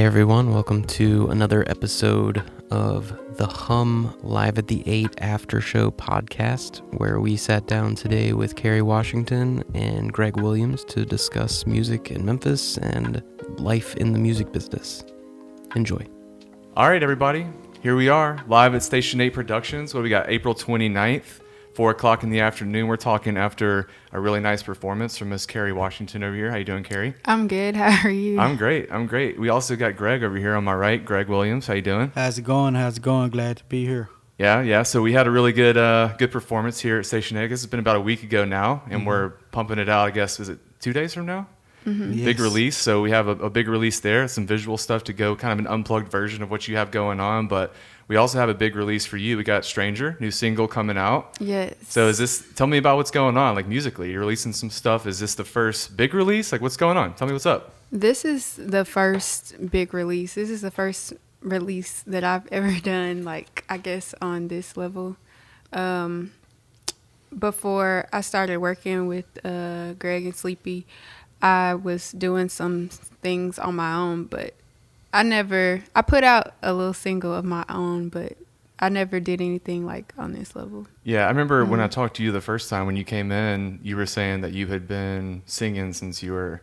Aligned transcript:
Hey 0.00 0.06
everyone, 0.06 0.54
welcome 0.54 0.82
to 0.84 1.28
another 1.28 1.62
episode 1.68 2.42
of 2.70 3.12
the 3.36 3.46
Hum 3.46 4.16
Live 4.22 4.56
at 4.56 4.66
the 4.66 4.82
8 4.86 5.10
After 5.18 5.60
Show 5.60 5.90
podcast, 5.90 6.78
where 6.98 7.20
we 7.20 7.36
sat 7.36 7.66
down 7.66 7.96
today 7.96 8.32
with 8.32 8.56
Carey 8.56 8.80
Washington 8.80 9.62
and 9.74 10.10
Greg 10.10 10.38
Williams 10.38 10.84
to 10.86 11.04
discuss 11.04 11.66
music 11.66 12.10
in 12.10 12.24
Memphis 12.24 12.78
and 12.78 13.22
life 13.58 13.94
in 13.96 14.14
the 14.14 14.18
music 14.18 14.50
business. 14.54 15.04
Enjoy. 15.76 16.02
All 16.78 16.88
right, 16.88 17.02
everybody, 17.02 17.46
here 17.82 17.94
we 17.94 18.08
are 18.08 18.42
live 18.48 18.74
at 18.74 18.82
Station 18.82 19.20
8 19.20 19.34
Productions. 19.34 19.92
What 19.92 20.02
we 20.02 20.08
got? 20.08 20.30
April 20.30 20.54
29th, 20.54 21.40
4 21.74 21.92
o'clock 21.92 22.22
in 22.22 22.30
the 22.30 22.40
afternoon. 22.40 22.88
We're 22.88 22.96
talking 22.96 23.36
after 23.36 23.88
a 24.12 24.20
really 24.20 24.40
nice 24.40 24.62
performance 24.62 25.16
from 25.16 25.28
Miss 25.30 25.46
Carey 25.46 25.72
Washington 25.72 26.22
over 26.24 26.34
here. 26.34 26.50
How 26.50 26.56
you 26.56 26.64
doing, 26.64 26.82
Carey? 26.82 27.14
I'm 27.24 27.48
good. 27.48 27.76
How 27.76 28.08
are 28.08 28.10
you? 28.10 28.38
I'm 28.38 28.56
great. 28.56 28.90
I'm 28.92 29.06
great. 29.06 29.38
We 29.38 29.48
also 29.48 29.76
got 29.76 29.96
Greg 29.96 30.22
over 30.24 30.36
here 30.36 30.54
on 30.56 30.64
my 30.64 30.74
right. 30.74 31.04
Greg 31.04 31.28
Williams. 31.28 31.66
How 31.66 31.74
you 31.74 31.82
doing? 31.82 32.12
How's 32.14 32.38
it 32.38 32.42
going? 32.42 32.74
How's 32.74 32.96
it 32.98 33.02
going? 33.02 33.30
Glad 33.30 33.58
to 33.58 33.64
be 33.64 33.86
here. 33.86 34.08
Yeah, 34.38 34.62
yeah. 34.62 34.82
So 34.84 35.02
we 35.02 35.12
had 35.12 35.26
a 35.26 35.30
really 35.30 35.52
good, 35.52 35.76
uh, 35.76 36.14
good 36.18 36.30
performance 36.32 36.80
here 36.80 36.98
at 36.98 37.06
Station 37.06 37.36
8. 37.36 37.48
This 37.48 37.60
has 37.60 37.66
been 37.70 37.80
about 37.80 37.96
a 37.96 38.00
week 38.00 38.22
ago 38.22 38.44
now, 38.44 38.82
and 38.88 39.06
we're 39.06 39.30
pumping 39.52 39.78
it 39.78 39.88
out. 39.88 40.06
I 40.08 40.10
guess 40.10 40.40
is 40.40 40.48
it 40.48 40.58
two 40.80 40.92
days 40.94 41.12
from 41.14 41.26
now? 41.26 41.46
Big 41.84 42.16
Yes. 42.16 42.38
release. 42.40 42.76
So 42.76 43.00
we 43.00 43.10
have 43.10 43.26
a, 43.28 43.32
a 43.32 43.50
big 43.50 43.66
release 43.68 44.00
there. 44.00 44.28
Some 44.28 44.46
visual 44.46 44.76
stuff 44.76 45.04
to 45.04 45.12
go, 45.12 45.34
kind 45.36 45.52
of 45.52 45.58
an 45.58 45.66
unplugged 45.66 46.10
version 46.10 46.42
of 46.42 46.50
what 46.50 46.68
you 46.68 46.76
have 46.76 46.90
going 46.90 47.20
on. 47.20 47.48
But 47.48 47.74
we 48.10 48.16
also 48.16 48.38
have 48.38 48.48
a 48.48 48.54
big 48.54 48.74
release 48.74 49.06
for 49.06 49.16
you. 49.16 49.36
We 49.36 49.44
got 49.44 49.64
Stranger, 49.64 50.16
new 50.18 50.32
single 50.32 50.66
coming 50.66 50.98
out. 50.98 51.36
yes. 51.38 51.76
So 51.88 52.08
is 52.08 52.18
this? 52.18 52.44
Tell 52.56 52.66
me 52.66 52.76
about 52.76 52.96
what's 52.96 53.12
going 53.12 53.36
on, 53.36 53.54
like 53.54 53.68
musically. 53.68 54.10
You're 54.10 54.18
releasing 54.18 54.52
some 54.52 54.68
stuff. 54.68 55.06
Is 55.06 55.20
this 55.20 55.36
the 55.36 55.44
first 55.44 55.96
big 55.96 56.12
release? 56.12 56.50
Like 56.50 56.60
what's 56.60 56.76
going 56.76 56.96
on? 56.96 57.14
Tell 57.14 57.28
me 57.28 57.32
what's 57.32 57.46
up. 57.46 57.72
this 57.92 58.24
is 58.24 58.56
the 58.56 58.84
first 58.84 59.70
big 59.70 59.94
release. 59.94 60.34
This 60.34 60.50
is 60.50 60.60
the 60.60 60.72
first 60.72 61.12
release 61.40 62.02
that 62.04 62.24
I've 62.24 62.48
ever 62.52 62.80
done. 62.80 63.22
Like 63.22 63.64
I 63.68 63.78
guess 63.78 64.12
on 64.20 64.48
this 64.48 64.76
level. 64.76 65.16
Um, 65.72 66.32
before 67.38 68.08
I 68.12 68.22
started 68.22 68.56
working 68.58 69.06
with 69.06 69.26
uh, 69.44 69.92
Greg 70.00 70.24
and 70.24 70.34
Sleepy, 70.34 70.84
I 71.40 71.74
was 71.76 72.10
doing 72.10 72.48
some 72.48 72.88
things 73.22 73.56
on 73.56 73.76
my 73.76 73.94
own, 73.94 74.24
but 74.24 74.54
I 75.12 75.22
never. 75.22 75.82
I 75.94 76.02
put 76.02 76.24
out 76.24 76.54
a 76.62 76.72
little 76.72 76.94
single 76.94 77.34
of 77.34 77.44
my 77.44 77.64
own, 77.68 78.08
but 78.08 78.36
I 78.80 78.88
never 78.88 79.20
did 79.20 79.40
anything 79.40 79.84
like 79.84 80.14
on 80.16 80.32
this 80.32 80.56
level. 80.56 80.86
Yeah, 81.04 81.26
I 81.26 81.28
remember 81.28 81.64
when 81.64 81.80
I 81.80 81.84
mm-hmm. 81.84 81.92
talked 81.92 82.16
to 82.16 82.22
you 82.22 82.32
the 82.32 82.40
first 82.40 82.70
time 82.70 82.86
when 82.86 82.96
you 82.96 83.04
came 83.04 83.30
in, 83.30 83.78
you 83.82 83.96
were 83.96 84.06
saying 84.06 84.40
that 84.40 84.52
you 84.52 84.66
had 84.68 84.88
been 84.88 85.42
singing 85.44 85.92
since 85.92 86.22
you 86.22 86.32
were 86.32 86.62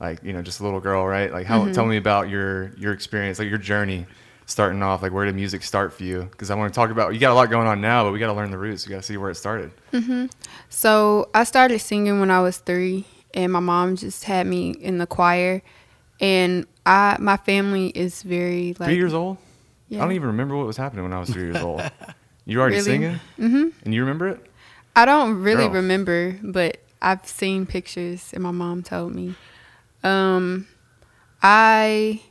like, 0.00 0.22
you 0.24 0.32
know, 0.32 0.40
just 0.40 0.60
a 0.60 0.64
little 0.64 0.80
girl, 0.80 1.06
right? 1.06 1.30
Like 1.30 1.46
how 1.46 1.64
tell 1.64 1.84
mm-hmm. 1.84 1.90
me 1.90 1.96
about 1.98 2.30
your 2.30 2.72
your 2.76 2.92
experience, 2.92 3.38
like 3.38 3.48
your 3.48 3.58
journey 3.58 4.06
starting 4.46 4.82
off, 4.82 5.02
like 5.02 5.12
where 5.12 5.26
did 5.26 5.34
music 5.34 5.62
start 5.62 5.92
for 5.92 6.04
you? 6.04 6.30
Cuz 6.38 6.50
I 6.50 6.54
want 6.54 6.72
to 6.72 6.76
talk 6.76 6.90
about 6.90 7.12
you 7.12 7.20
got 7.20 7.32
a 7.32 7.34
lot 7.34 7.50
going 7.50 7.66
on 7.66 7.82
now, 7.82 8.04
but 8.04 8.12
we 8.12 8.18
got 8.18 8.28
to 8.28 8.32
learn 8.32 8.50
the 8.50 8.58
roots. 8.58 8.86
We 8.86 8.90
got 8.90 9.02
to 9.02 9.02
see 9.02 9.18
where 9.18 9.30
it 9.30 9.34
started. 9.34 9.70
Mm-hmm. 9.92 10.26
So 10.70 11.28
I 11.34 11.44
started 11.44 11.78
singing 11.80 12.20
when 12.20 12.30
I 12.30 12.40
was 12.40 12.56
three, 12.56 13.04
and 13.34 13.52
my 13.52 13.60
mom 13.60 13.96
just 13.96 14.24
had 14.24 14.46
me 14.46 14.70
in 14.70 14.96
the 14.96 15.06
choir, 15.06 15.60
and 16.20 16.66
I 16.90 17.16
my 17.20 17.36
family 17.36 17.88
is 17.94 18.22
very 18.22 18.74
like 18.78 18.88
3 18.88 18.96
years 18.96 19.14
old? 19.14 19.36
Yeah. 19.88 20.00
I 20.00 20.04
don't 20.04 20.12
even 20.12 20.26
remember 20.28 20.56
what 20.56 20.66
was 20.66 20.76
happening 20.76 21.04
when 21.04 21.12
I 21.12 21.20
was 21.20 21.30
3 21.30 21.42
years 21.42 21.56
old. 21.62 21.82
You 22.46 22.58
already 22.60 22.76
Really? 22.76 22.84
singing? 22.84 23.20
Mhm. 23.38 23.72
And 23.84 23.94
you 23.94 24.00
remember 24.00 24.26
it? 24.28 24.40
I 24.96 25.04
don't 25.04 25.40
really 25.40 25.66
Girl. 25.66 25.74
remember, 25.74 26.36
but 26.42 26.78
I've 27.00 27.24
seen 27.28 27.64
pictures, 27.64 28.32
and 28.34 28.42
my 28.42 28.50
mom 28.50 28.82
told 28.82 29.14
me. 29.14 29.36
Um, 30.02 30.66
I 31.42 32.22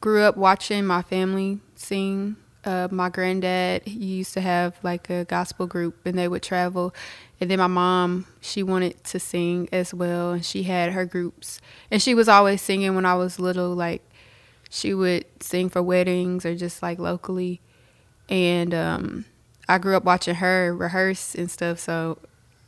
grew 0.00 0.22
up 0.22 0.36
watching 0.38 0.86
my 0.86 1.02
family 1.02 1.58
sing. 1.74 2.36
Uh, 2.62 2.88
my 2.90 3.08
granddad 3.08 3.82
he 3.86 4.04
used 4.04 4.34
to 4.34 4.40
have 4.40 4.76
like 4.82 5.08
a 5.08 5.24
gospel 5.24 5.66
group, 5.66 6.04
and 6.04 6.18
they 6.18 6.28
would 6.28 6.42
travel. 6.42 6.94
And 7.40 7.50
then 7.50 7.58
my 7.58 7.66
mom, 7.66 8.26
she 8.40 8.62
wanted 8.62 9.02
to 9.04 9.18
sing 9.18 9.68
as 9.72 9.94
well, 9.94 10.32
and 10.32 10.44
she 10.44 10.64
had 10.64 10.92
her 10.92 11.06
groups, 11.06 11.60
and 11.90 12.02
she 12.02 12.14
was 12.14 12.28
always 12.28 12.60
singing 12.60 12.94
when 12.94 13.06
I 13.06 13.14
was 13.14 13.38
little. 13.38 13.74
Like 13.74 14.02
she 14.68 14.92
would 14.92 15.24
sing 15.42 15.68
for 15.70 15.82
weddings 15.82 16.44
or 16.44 16.54
just 16.54 16.82
like 16.82 16.98
locally, 16.98 17.60
and 18.28 18.74
um, 18.74 19.24
I 19.68 19.78
grew 19.78 19.96
up 19.96 20.04
watching 20.04 20.36
her 20.36 20.74
rehearse 20.74 21.34
and 21.34 21.50
stuff, 21.50 21.78
so 21.78 22.18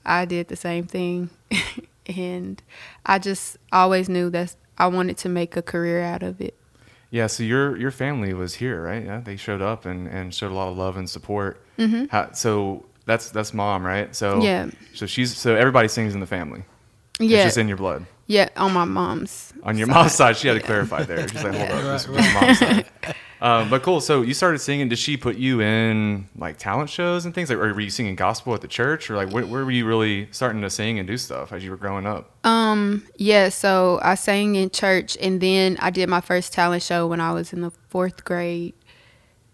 I 0.04 0.24
did 0.24 0.48
the 0.48 0.56
same 0.56 0.86
thing. 0.86 1.30
and 2.06 2.62
I 3.04 3.18
just 3.18 3.58
always 3.72 4.08
knew 4.08 4.30
that 4.30 4.56
I 4.78 4.86
wanted 4.86 5.16
to 5.18 5.28
make 5.28 5.56
a 5.56 5.62
career 5.62 6.02
out 6.02 6.22
of 6.22 6.40
it. 6.40 6.56
Yeah, 7.12 7.26
so 7.26 7.42
your 7.42 7.76
your 7.76 7.90
family 7.90 8.32
was 8.32 8.54
here, 8.54 8.82
right? 8.82 9.04
Yeah, 9.04 9.20
they 9.20 9.36
showed 9.36 9.60
up 9.60 9.84
and, 9.84 10.08
and 10.08 10.34
showed 10.34 10.50
a 10.50 10.54
lot 10.54 10.70
of 10.70 10.78
love 10.78 10.96
and 10.96 11.08
support. 11.08 11.62
Mm-hmm. 11.78 12.06
How, 12.10 12.32
so 12.32 12.86
that's 13.04 13.30
that's 13.30 13.52
mom, 13.52 13.84
right? 13.84 14.16
So 14.16 14.42
Yeah. 14.42 14.70
So 14.94 15.04
she's 15.06 15.36
so 15.36 15.54
everybody 15.54 15.88
sings 15.88 16.14
in 16.14 16.20
the 16.20 16.26
family. 16.26 16.64
It's 17.20 17.30
Yeah, 17.30 17.44
just 17.44 17.58
in 17.58 17.68
your 17.68 17.76
blood. 17.76 18.06
yeah, 18.28 18.48
on 18.56 18.72
my 18.72 18.86
mom's. 18.86 19.52
On 19.62 19.76
your 19.76 19.88
mom's 19.88 20.12
side, 20.12 20.38
she 20.38 20.48
had 20.48 20.54
to 20.54 20.60
clarify 20.60 21.02
there. 21.02 21.28
She's 21.28 21.44
like, 21.44 21.54
hold 21.54 21.70
up, 21.70 21.82
this 21.82 22.08
Right, 22.08 22.16
this 22.16 22.34
mom's 22.34 22.58
side. 22.58 22.86
Um, 23.42 23.68
but 23.68 23.82
cool. 23.82 24.00
So 24.00 24.22
you 24.22 24.34
started 24.34 24.60
singing. 24.60 24.88
Did 24.88 25.00
she 25.00 25.16
put 25.16 25.36
you 25.36 25.60
in 25.60 26.28
like 26.36 26.58
talent 26.58 26.88
shows 26.88 27.24
and 27.24 27.34
things? 27.34 27.50
Like, 27.50 27.58
were 27.58 27.80
you 27.80 27.90
singing 27.90 28.14
gospel 28.14 28.54
at 28.54 28.60
the 28.60 28.68
church, 28.68 29.10
or 29.10 29.16
like 29.16 29.32
where, 29.32 29.44
where 29.44 29.64
were 29.64 29.70
you 29.72 29.84
really 29.84 30.28
starting 30.30 30.62
to 30.62 30.70
sing 30.70 31.00
and 31.00 31.08
do 31.08 31.18
stuff 31.18 31.52
as 31.52 31.64
you 31.64 31.72
were 31.72 31.76
growing 31.76 32.06
up? 32.06 32.30
Um, 32.46 33.04
yeah, 33.16 33.48
so 33.48 33.98
I 34.00 34.14
sang 34.14 34.54
in 34.54 34.70
church 34.70 35.18
and 35.20 35.40
then 35.40 35.76
I 35.80 35.90
did 35.90 36.08
my 36.08 36.20
first 36.20 36.52
talent 36.52 36.84
show 36.84 37.08
when 37.08 37.20
I 37.20 37.32
was 37.32 37.52
in 37.52 37.62
the 37.62 37.72
fourth 37.88 38.24
grade. 38.24 38.74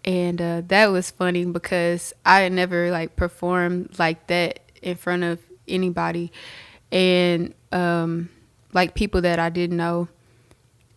And 0.05 0.39
uh, 0.39 0.61
that 0.67 0.91
was 0.91 1.09
funny 1.09 1.45
because 1.45 2.13
I 2.25 2.41
had 2.41 2.51
never 2.51 2.91
like 2.91 3.15
performed 3.15 3.97
like 3.97 4.27
that 4.27 4.59
in 4.83 4.97
front 4.97 5.23
of 5.23 5.39
anybody 5.67 6.31
and 6.91 7.55
um, 7.71 8.29
like 8.71 8.93
people 8.93 9.21
that 9.21 9.39
I 9.39 9.49
didn't 9.49 9.77
know. 9.77 10.07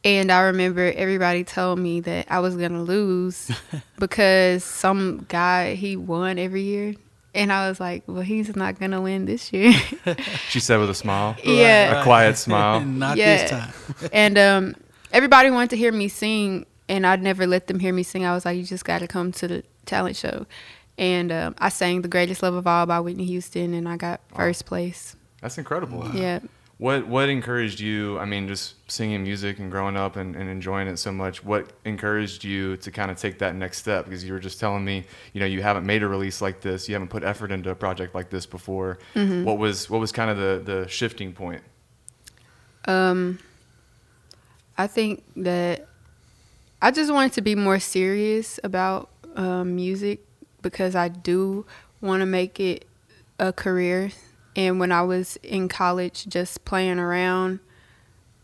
And 0.05 0.33
I 0.33 0.41
remember 0.43 0.93
everybody 0.97 1.45
told 1.45 1.79
me 1.79 2.01
that 2.01 2.27
I 2.31 2.41
was 2.41 2.57
gonna 2.57 2.83
lose 2.83 3.51
because 3.99 4.65
some 4.65 5.25
guy 5.29 5.75
he 5.75 5.97
won 5.97 6.39
every 6.39 6.63
year. 6.63 6.95
And 7.35 7.51
I 7.51 7.69
was 7.69 7.81
like, 7.81 8.03
well, 8.07 8.21
he's 8.23 8.55
not 8.57 8.79
gonna 8.79 9.01
win 9.01 9.25
this 9.27 9.53
year. 9.53 9.73
She 10.49 10.61
said 10.61 10.79
with 10.81 10.91
a 10.91 10.95
smile, 10.95 11.35
yeah. 11.45 12.01
a 12.01 12.05
quiet 12.05 12.37
smile. 12.37 12.81
Not 12.81 13.17
Yeah. 13.17 13.37
this 13.37 13.51
time. 13.51 13.73
and 14.13 14.37
um, 14.39 14.75
everybody 15.13 15.51
wanted 15.51 15.71
to 15.71 15.77
hear 15.77 15.93
me 15.93 16.09
sing, 16.09 16.67
and 16.89 17.07
I'd 17.07 17.23
never 17.23 17.47
let 17.47 17.69
them 17.69 17.79
hear 17.79 17.93
me 17.95 18.03
sing. 18.03 18.25
I 18.27 18.35
was 18.35 18.45
like, 18.45 18.57
you 18.59 18.65
just 18.65 18.85
got 18.85 18.99
to 18.99 19.07
come 19.09 19.33
to 19.33 19.49
the 19.49 19.63
talent 19.87 20.17
show. 20.17 20.47
And 20.99 21.33
um, 21.33 21.55
I 21.59 21.71
sang 21.71 22.03
The 22.03 22.09
Greatest 22.09 22.43
Love 22.43 22.53
of 22.55 22.67
All 22.67 22.85
by 22.85 23.01
Whitney 23.01 23.25
Houston, 23.25 23.73
and 23.73 23.89
I 23.89 23.97
got 23.97 24.21
first 24.37 24.67
place. 24.67 25.17
That's 25.41 25.57
incredible. 25.57 26.11
Yeah. 26.13 26.41
What 26.83 27.07
what 27.07 27.29
encouraged 27.29 27.79
you? 27.79 28.19
I 28.19 28.25
mean, 28.25 28.49
just 28.49 28.75
singing 28.91 29.23
music 29.23 29.61
and 29.61 29.71
growing 29.71 29.97
up 29.97 30.17
and, 30.17 30.35
and 30.35 30.51
enjoying 30.51 30.89
it 30.89 30.97
so 30.97 31.13
much. 31.13 31.45
What 31.45 31.71
encouraged 31.85 32.43
you 32.43 32.77
to 32.79 32.91
kind 32.91 33.09
of 33.09 33.17
take 33.17 33.39
that 33.39 33.55
next 33.55 33.79
step? 33.79 34.07
Because 34.07 34.25
you 34.25 34.33
were 34.33 34.41
just 34.41 34.59
telling 34.59 34.85
me, 34.85 35.05
you 35.33 35.39
know, 35.39 35.47
you 35.47 35.63
haven't 35.63 35.87
made 35.87 36.03
a 36.03 36.09
release 36.09 36.43
like 36.43 36.61
this. 36.61 36.89
You 36.89 36.97
haven't 36.97 37.11
put 37.11 37.23
effort 37.23 37.53
into 37.53 37.71
a 37.71 37.77
project 37.77 38.17
like 38.17 38.31
this 38.31 38.47
before. 38.47 38.99
What 39.45 39.59
was 39.59 39.89
what 39.89 40.01
was 40.01 40.11
kind 40.11 40.29
of 40.29 40.39
the 40.39 40.61
the 40.65 40.89
shifting 40.89 41.33
point? 41.33 41.63
Um, 42.87 43.39
I 44.77 44.89
think 44.89 45.23
that 45.37 45.87
I 46.83 46.91
just 46.91 47.13
wanted 47.13 47.33
to 47.35 47.43
be 47.43 47.55
more 47.55 47.79
serious 47.79 48.59
about 48.65 49.09
um, 49.37 49.77
music 49.77 50.19
because 50.63 50.97
I 50.97 51.07
do 51.07 51.65
want 52.01 52.23
to 52.23 52.27
make 52.27 52.59
it 52.59 52.87
a 53.39 53.53
career. 53.53 54.11
And 54.55 54.79
when 54.79 54.93
I 54.93 55.03
was 55.03 55.37
in 55.43 55.69
college, 55.69 56.27
just 56.27 56.65
playing 56.65 56.99
around, 56.99 57.61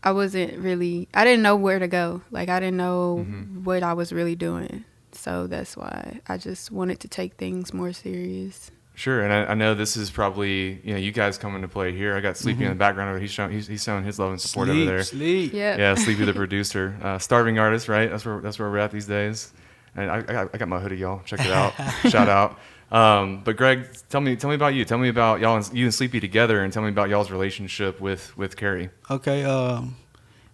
I 0.03 0.11
wasn't 0.11 0.57
really, 0.57 1.07
I 1.13 1.23
didn't 1.23 1.43
know 1.43 1.55
where 1.55 1.79
to 1.79 1.87
go. 1.87 2.21
Like, 2.31 2.49
I 2.49 2.59
didn't 2.59 2.77
know 2.77 3.25
what 3.63 3.83
I 3.83 3.93
was 3.93 4.11
really 4.11 4.35
doing. 4.35 4.85
So 5.11 5.47
that's 5.47 5.75
why 5.75 6.21
I 6.27 6.37
just 6.37 6.71
wanted 6.71 6.99
to 7.01 7.07
take 7.07 7.35
things 7.35 7.73
more 7.73 7.93
serious. 7.93 8.71
Sure, 8.99 9.23
and 9.23 9.31
I, 9.31 9.51
I 9.51 9.53
know 9.53 9.75
this 9.75 9.95
is 9.95 10.11
probably 10.11 10.81
you 10.83 10.91
know 10.91 10.99
you 10.99 11.13
guys 11.13 11.37
coming 11.37 11.61
to 11.61 11.69
play 11.69 11.93
here. 11.93 12.17
I 12.17 12.19
got 12.19 12.35
Sleepy 12.35 12.65
in 12.65 12.69
the 12.69 12.75
background. 12.75 13.09
Over 13.09 13.19
he's 13.19 13.31
showing 13.31 13.51
he's, 13.51 13.65
he's 13.65 13.81
showing 13.81 14.03
his 14.03 14.19
love 14.19 14.31
and 14.31 14.41
support 14.41 14.67
sleep, 14.67 14.81
over 14.81 14.91
there. 14.91 15.03
sleep. 15.03 15.53
Yeah. 15.53 15.77
Yeah, 15.77 15.95
Sleepy 15.95 16.25
the 16.25 16.33
producer, 16.43 16.97
uh, 17.01 17.17
starving 17.17 17.57
artist, 17.59 17.87
right? 17.87 18.09
That's 18.09 18.25
where 18.25 18.41
that's 18.41 18.59
where 18.59 18.69
we're 18.69 18.79
at 18.79 18.91
these 18.91 19.05
days. 19.05 19.53
And 19.95 20.11
I, 20.11 20.17
I, 20.17 20.21
got, 20.21 20.49
I 20.53 20.57
got 20.57 20.67
my 20.67 20.79
hoodie, 20.79 20.97
y'all. 20.97 21.21
Check 21.23 21.39
it 21.39 21.51
out. 21.51 21.73
Shout 22.09 22.27
out. 22.27 22.59
Um, 22.91 23.41
but 23.43 23.55
Greg, 23.55 23.87
tell 24.09 24.21
me 24.21 24.35
tell 24.35 24.49
me 24.49 24.55
about 24.55 24.73
you. 24.73 24.83
Tell 24.85 24.97
me 24.97 25.09
about 25.09 25.39
y'all 25.39 25.55
and 25.57 25.69
you 25.73 25.85
and 25.85 25.93
Sleepy 25.93 26.19
together, 26.19 26.63
and 26.63 26.73
tell 26.73 26.81
me 26.81 26.89
about 26.89 27.09
y'all's 27.09 27.29
relationship 27.31 27.99
with 28.01 28.35
with 28.37 28.57
Carey. 28.57 28.89
Okay. 29.09 29.43
Um, 29.43 29.95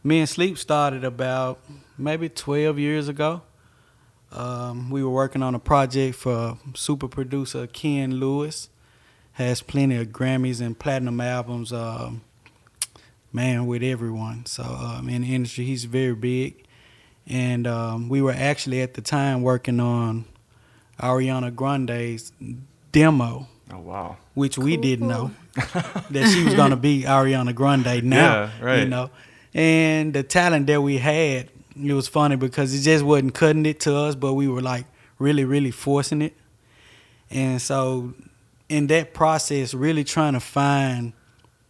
me 0.03 0.19
and 0.19 0.29
Sleep 0.29 0.57
started 0.57 1.03
about 1.03 1.59
maybe 1.97 2.29
12 2.29 2.77
years 2.77 3.07
ago. 3.07 3.41
Um, 4.31 4.89
we 4.89 5.03
were 5.03 5.09
working 5.09 5.41
on 5.41 5.55
a 5.55 5.59
project 5.59 6.15
for 6.15 6.57
super 6.75 7.07
producer 7.07 7.67
Ken 7.67 8.19
Lewis. 8.19 8.69
Has 9.33 9.61
plenty 9.61 9.97
of 9.97 10.07
Grammys 10.07 10.61
and 10.61 10.77
platinum 10.77 11.19
albums. 11.19 11.73
Um, 11.73 12.21
man, 13.31 13.65
with 13.65 13.83
everyone. 13.83 14.45
So 14.45 14.63
um, 14.63 15.09
in 15.09 15.23
the 15.23 15.35
industry, 15.35 15.65
he's 15.65 15.85
very 15.85 16.15
big. 16.15 16.65
and 17.27 17.65
um, 17.67 18.07
we 18.09 18.21
were 18.21 18.31
actually 18.33 18.81
at 18.81 18.93
the 18.93 19.01
time 19.01 19.41
working 19.41 19.79
on 19.79 20.25
Ariana 20.99 21.53
Grande's 21.55 22.31
demo, 22.91 23.47
Oh 23.71 23.79
wow. 23.79 24.17
which 24.33 24.57
we 24.57 24.77
didn't 24.77 25.07
know 25.07 25.31
that 25.55 26.31
she 26.33 26.43
was 26.43 26.53
gonna 26.53 26.75
be 26.77 27.03
Ariana 27.03 27.53
Grande 27.53 28.03
now. 28.03 28.25
Yeah, 28.25 28.49
right. 28.65 28.79
You 28.81 28.85
know, 28.87 29.09
and 29.53 30.13
the 30.13 30.23
talent 30.23 30.67
that 30.67 30.81
we 30.81 30.97
had, 30.97 31.49
it 31.81 31.93
was 31.93 32.07
funny 32.07 32.35
because 32.35 32.73
it 32.73 32.81
just 32.81 33.03
wasn't 33.03 33.33
cutting 33.33 33.65
it 33.65 33.79
to 33.81 33.95
us, 33.95 34.15
but 34.15 34.33
we 34.33 34.47
were 34.47 34.61
like 34.61 34.85
really, 35.19 35.45
really 35.45 35.71
forcing 35.71 36.21
it. 36.21 36.33
And 37.29 37.61
so, 37.61 38.13
in 38.69 38.87
that 38.87 39.13
process, 39.13 39.73
really 39.73 40.03
trying 40.03 40.33
to 40.33 40.39
find 40.39 41.13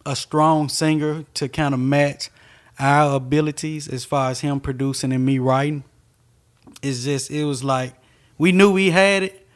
a 0.05 0.15
strong 0.15 0.69
singer 0.69 1.25
to 1.35 1.47
kind 1.49 1.73
of 1.73 1.79
match 1.79 2.29
our 2.77 3.15
abilities 3.15 3.87
as 3.87 4.03
far 4.05 4.29
as 4.31 4.41
him 4.41 4.59
producing 4.59 5.11
and 5.13 5.25
me 5.25 5.39
writing. 5.39 5.83
It's 6.81 7.03
just, 7.05 7.31
it 7.31 7.45
was 7.45 7.63
like 7.63 7.93
we 8.37 8.51
knew 8.51 8.71
we 8.71 8.91
had 8.91 9.23
it, 9.23 9.47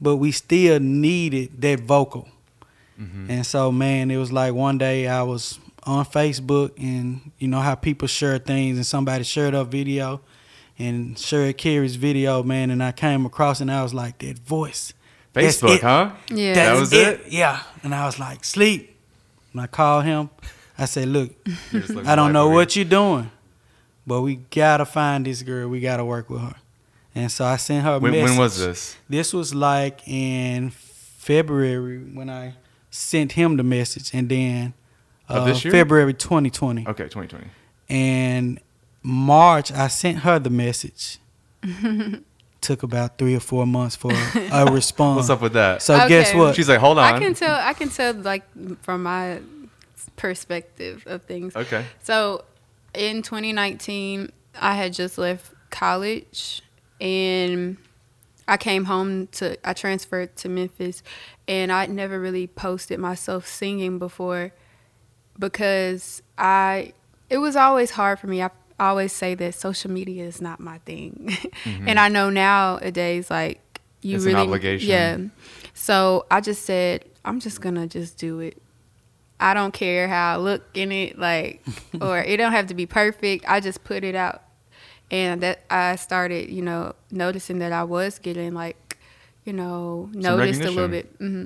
but 0.00 0.16
we 0.16 0.32
still 0.32 0.80
needed 0.80 1.60
that 1.60 1.80
vocal. 1.80 2.28
Mm-hmm. 3.00 3.30
And 3.30 3.46
so, 3.46 3.70
man, 3.70 4.10
it 4.10 4.16
was 4.16 4.32
like 4.32 4.54
one 4.54 4.78
day 4.78 5.06
I 5.06 5.22
was 5.22 5.58
on 5.84 6.04
Facebook, 6.04 6.72
and 6.78 7.30
you 7.38 7.48
know 7.48 7.60
how 7.60 7.74
people 7.74 8.08
share 8.08 8.38
things, 8.38 8.76
and 8.76 8.86
somebody 8.86 9.24
shared 9.24 9.54
a 9.54 9.64
video, 9.64 10.20
and 10.78 11.18
shared 11.18 11.56
Carey's 11.58 11.96
video, 11.96 12.42
man, 12.42 12.70
and 12.70 12.82
I 12.82 12.92
came 12.92 13.24
across, 13.26 13.60
and 13.60 13.70
I 13.70 13.82
was 13.82 13.94
like, 13.94 14.18
that 14.18 14.38
voice. 14.38 14.92
Facebook, 15.34 15.80
huh? 15.80 16.12
Yeah. 16.30 16.54
That 16.54 16.64
That's 16.66 16.80
was 16.80 16.92
it? 16.92 17.26
Yeah. 17.28 17.62
And 17.82 17.94
I 17.94 18.06
was 18.06 18.18
like, 18.18 18.44
sleep. 18.44 18.96
And 19.52 19.60
I 19.60 19.66
called 19.66 20.04
him. 20.04 20.30
I 20.76 20.84
said, 20.84 21.08
look, 21.08 21.30
You're 21.72 21.82
just 21.82 21.94
looking 21.94 22.08
I 22.08 22.16
don't 22.16 22.32
know 22.32 22.48
what 22.48 22.76
you're 22.76 22.84
doing, 22.84 23.30
but 24.06 24.22
we 24.22 24.36
gotta 24.36 24.84
find 24.84 25.26
this 25.26 25.42
girl. 25.42 25.68
We 25.68 25.80
gotta 25.80 26.04
work 26.04 26.30
with 26.30 26.40
her. 26.40 26.54
And 27.14 27.30
so 27.32 27.44
I 27.44 27.56
sent 27.56 27.84
her 27.84 27.94
a 27.94 27.98
When, 27.98 28.12
message. 28.12 28.28
when 28.30 28.38
was 28.38 28.58
this? 28.58 28.96
This 29.08 29.32
was 29.32 29.54
like 29.54 30.06
in 30.06 30.70
February 30.70 31.98
when 31.98 32.30
I 32.30 32.54
sent 32.90 33.32
him 33.32 33.56
the 33.56 33.62
message, 33.62 34.10
and 34.14 34.28
then 34.28 34.74
Of 35.28 35.36
uh, 35.38 35.44
this 35.46 35.64
year? 35.64 35.72
February 35.72 36.14
2020, 36.14 36.86
Okay, 36.88 37.04
2020. 37.04 37.46
and 37.88 38.60
March 39.02 39.72
I 39.72 39.88
sent 39.88 40.18
her 40.18 40.38
the 40.38 40.50
message. 40.50 41.18
Took 42.60 42.82
about 42.82 43.18
three 43.18 43.34
or 43.36 43.40
four 43.40 43.66
months 43.66 43.94
for 43.94 44.10
a 44.12 44.66
response. 44.72 45.16
What's 45.16 45.30
up 45.30 45.40
with 45.42 45.52
that? 45.52 45.80
So 45.80 45.96
guess 46.08 46.34
what? 46.34 46.54
She's 46.56 46.68
like, 46.68 46.80
hold 46.80 46.98
on. 46.98 47.14
I 47.14 47.18
can 47.18 47.32
tell. 47.34 47.54
I 47.54 47.72
can 47.72 47.88
tell, 47.88 48.14
like 48.14 48.42
from 48.82 49.04
my 49.04 49.40
perspective 50.16 51.04
of 51.06 51.22
things. 51.22 51.54
Okay. 51.54 51.84
So, 52.02 52.44
in 52.94 53.22
2019, 53.22 54.32
I 54.60 54.74
had 54.74 54.92
just 54.92 55.18
left 55.18 55.52
college, 55.70 56.62
and 57.00 57.76
I 58.46 58.56
came 58.56 58.84
home 58.84 59.26
to. 59.32 59.56
I 59.68 59.72
transferred 59.72 60.36
to 60.36 60.48
Memphis, 60.48 61.02
and 61.46 61.70
I'd 61.72 61.90
never 61.90 62.18
really 62.20 62.46
posted 62.46 62.98
myself 62.98 63.46
singing 63.46 63.98
before, 63.98 64.52
because 65.38 66.22
I. 66.36 66.92
It 67.30 67.38
was 67.38 67.56
always 67.56 67.90
hard 67.90 68.18
for 68.18 68.26
me. 68.26 68.42
I 68.42 68.50
always 68.80 69.12
say 69.12 69.34
that 69.34 69.54
social 69.54 69.90
media 69.90 70.24
is 70.24 70.40
not 70.40 70.60
my 70.60 70.78
thing, 70.78 71.36
and 71.64 71.98
I 72.00 72.08
know 72.08 72.30
nowadays, 72.30 73.30
like 73.30 73.60
you 74.00 74.16
Mm-hmm. 74.16 74.16
It's 74.16 74.24
an 74.26 74.32
really, 74.32 74.46
obligation. 74.46 74.88
yeah. 74.88 75.18
So 75.74 76.24
I 76.30 76.40
just 76.40 76.64
said, 76.64 77.04
I'm 77.24 77.40
just 77.40 77.60
gonna 77.60 77.86
just 77.86 78.16
do 78.16 78.40
it. 78.40 78.62
I 79.40 79.54
don't 79.54 79.72
care 79.72 80.08
how 80.08 80.34
I 80.34 80.36
look 80.36 80.64
in 80.74 80.90
it, 80.90 81.18
like, 81.18 81.62
or 82.00 82.18
it 82.18 82.38
don't 82.38 82.52
have 82.52 82.68
to 82.68 82.74
be 82.74 82.86
perfect. 82.86 83.44
I 83.46 83.60
just 83.60 83.84
put 83.84 84.04
it 84.04 84.14
out, 84.14 84.42
and 85.10 85.40
that 85.42 85.64
I 85.70 85.96
started, 85.96 86.50
you 86.50 86.62
know, 86.62 86.94
noticing 87.10 87.58
that 87.60 87.72
I 87.72 87.84
was 87.84 88.18
getting 88.18 88.52
like, 88.54 88.98
you 89.44 89.52
know, 89.52 90.10
noticed 90.12 90.60
a 90.60 90.70
little 90.70 90.88
bit. 90.88 91.06
hmm 91.18 91.44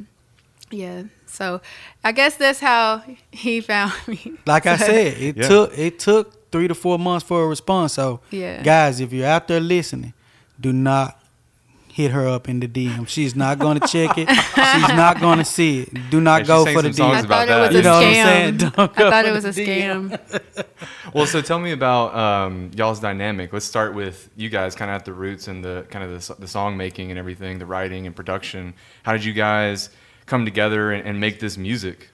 Yeah. 0.70 1.04
So 1.26 1.60
I 2.04 2.12
guess 2.12 2.36
that's 2.36 2.60
how 2.60 3.02
he 3.30 3.60
found 3.70 3.92
me. 4.08 4.34
like 4.46 4.66
I 4.66 4.76
said, 4.76 5.16
it 5.18 5.36
Yeah. 5.36 5.48
took 5.48 5.78
it 5.78 5.98
took 5.98 6.50
three 6.50 6.68
to 6.68 6.74
four 6.74 6.98
months 6.98 7.24
for 7.26 7.44
a 7.44 7.46
response. 7.46 7.92
So, 7.94 8.20
Yeah. 8.30 8.62
guys, 8.62 9.00
if 9.00 9.12
you're 9.12 9.26
out 9.28 9.46
there 9.48 9.60
listening, 9.60 10.12
do 10.60 10.72
not 10.72 11.21
hit 11.92 12.10
her 12.10 12.26
up 12.26 12.48
in 12.48 12.60
the 12.60 12.66
DM. 12.68 13.06
She's 13.06 13.36
not 13.36 13.58
going 13.58 13.78
to 13.78 13.86
check 13.86 14.16
it. 14.16 14.26
She's 14.28 14.88
not 14.96 15.20
going 15.20 15.38
to 15.38 15.44
see 15.44 15.80
it. 15.80 16.10
Do 16.10 16.20
not 16.22 16.42
Yeah, 16.42 16.46
go 16.46 16.64
for 16.64 16.80
the 16.80 16.92
some 16.92 17.12
songs 17.12 17.16
I 17.18 17.20
DM. 17.20 17.24
about 17.26 17.48
thought 17.48 17.48
it 17.48 17.60
was 17.60 17.68
that. 17.70 17.74
a 17.74 17.76
You 17.76 17.82
know 17.82 17.94
what 17.94 18.04
I'm 18.06 18.14
saying? 18.14 18.54
scam. 18.54 18.58
Don't 18.76 18.78
I 18.78 18.98
go 18.98 19.10
thought 19.10 19.24
for 19.24 19.30
it 19.30 19.32
was 19.34 19.44
a 19.44 19.52
the 19.52 19.66
DM. 19.66 20.10
scam. 20.10 20.64
Well, 21.14 21.26
so 21.26 21.42
tell 21.42 21.58
me 21.58 21.72
about 21.72 22.14
um, 22.14 22.70
y'all's 22.74 22.98
dynamic. 22.98 23.52
Let's 23.52 23.66
start 23.66 23.92
with 23.94 24.30
you 24.34 24.48
guys, 24.48 24.74
kind 24.74 24.90
of 24.90 24.94
at 24.94 25.04
the 25.04 25.12
roots 25.12 25.46
and 25.46 25.62
the 25.62 25.84
kind 25.90 26.02
of 26.10 26.26
the, 26.26 26.34
the 26.36 26.48
song 26.48 26.78
making 26.78 27.10
and 27.10 27.18
everything, 27.18 27.58
the 27.58 27.66
writing 27.66 28.06
and 28.06 28.16
production. 28.16 28.72
How 29.02 29.12
did 29.12 29.22
you 29.22 29.34
guys 29.34 29.90
come 30.24 30.46
together 30.46 30.90
and, 30.90 31.06
and 31.06 31.20
make 31.20 31.38
this 31.38 31.58
music? 31.58 32.08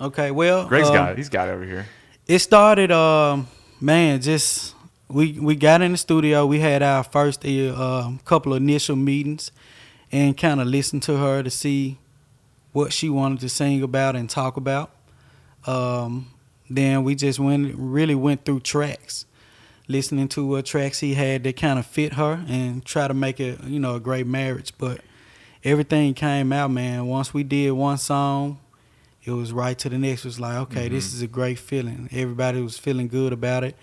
Okay, 0.00 0.32
well, 0.32 0.66
Greg's 0.66 0.88
um, 0.88 0.94
got 0.94 1.12
it. 1.12 1.18
He's 1.18 1.28
got 1.28 1.48
it 1.48 1.52
over 1.52 1.64
here. 1.64 1.86
it 2.26 2.40
started 2.40 2.90
um 2.90 3.46
man 3.80 4.20
just 4.20 4.73
we 5.14 5.38
we 5.38 5.54
got 5.54 5.80
in 5.80 5.92
the 5.92 5.98
studio 5.98 6.44
we 6.44 6.58
had 6.58 6.82
our 6.82 7.04
first 7.04 7.46
uh, 7.46 7.48
um, 8.04 8.18
couple 8.24 8.52
of 8.52 8.60
initial 8.60 8.96
meetings 8.96 9.52
and 10.10 10.36
kind 10.36 10.60
of 10.60 10.66
listened 10.66 11.02
to 11.04 11.16
her 11.16 11.42
to 11.42 11.50
see 11.50 11.98
what 12.72 12.92
she 12.92 13.08
wanted 13.08 13.38
to 13.40 13.48
sing 13.48 13.82
about 13.82 14.16
and 14.16 14.28
talk 14.28 14.56
about 14.56 14.90
um, 15.66 16.26
then 16.68 17.04
we 17.04 17.14
just 17.14 17.38
went 17.38 17.74
really 17.76 18.14
went 18.14 18.44
through 18.44 18.60
tracks 18.60 19.24
listening 19.86 20.26
to 20.28 20.44
what 20.46 20.66
tracks 20.66 20.98
he 21.00 21.14
had 21.14 21.44
that 21.44 21.56
kind 21.56 21.78
of 21.78 21.86
fit 21.86 22.14
her 22.14 22.44
and 22.48 22.84
try 22.84 23.06
to 23.06 23.14
make 23.14 23.38
it 23.38 23.62
you 23.64 23.78
know 23.78 23.94
a 23.94 24.00
great 24.00 24.26
marriage 24.26 24.72
but 24.78 25.00
everything 25.62 26.12
came 26.14 26.52
out 26.52 26.70
man 26.70 27.06
once 27.06 27.32
we 27.32 27.42
did 27.44 27.70
one 27.72 27.96
song 27.98 28.58
it 29.26 29.30
was 29.30 29.54
right 29.54 29.78
to 29.78 29.88
the 29.88 29.96
next. 29.96 30.26
It 30.26 30.28
was 30.28 30.38
like, 30.38 30.56
okay, 30.64 30.88
this 30.88 31.08
Mhm. 31.08 31.14
is 31.14 31.22
a 31.22 31.26
great 31.26 31.58
feeling. 31.58 32.10
Everybody 32.12 32.60
was 32.60 32.76
feeling 32.76 33.08
good 33.08 33.32
about 33.32 33.64
it, 33.64 33.74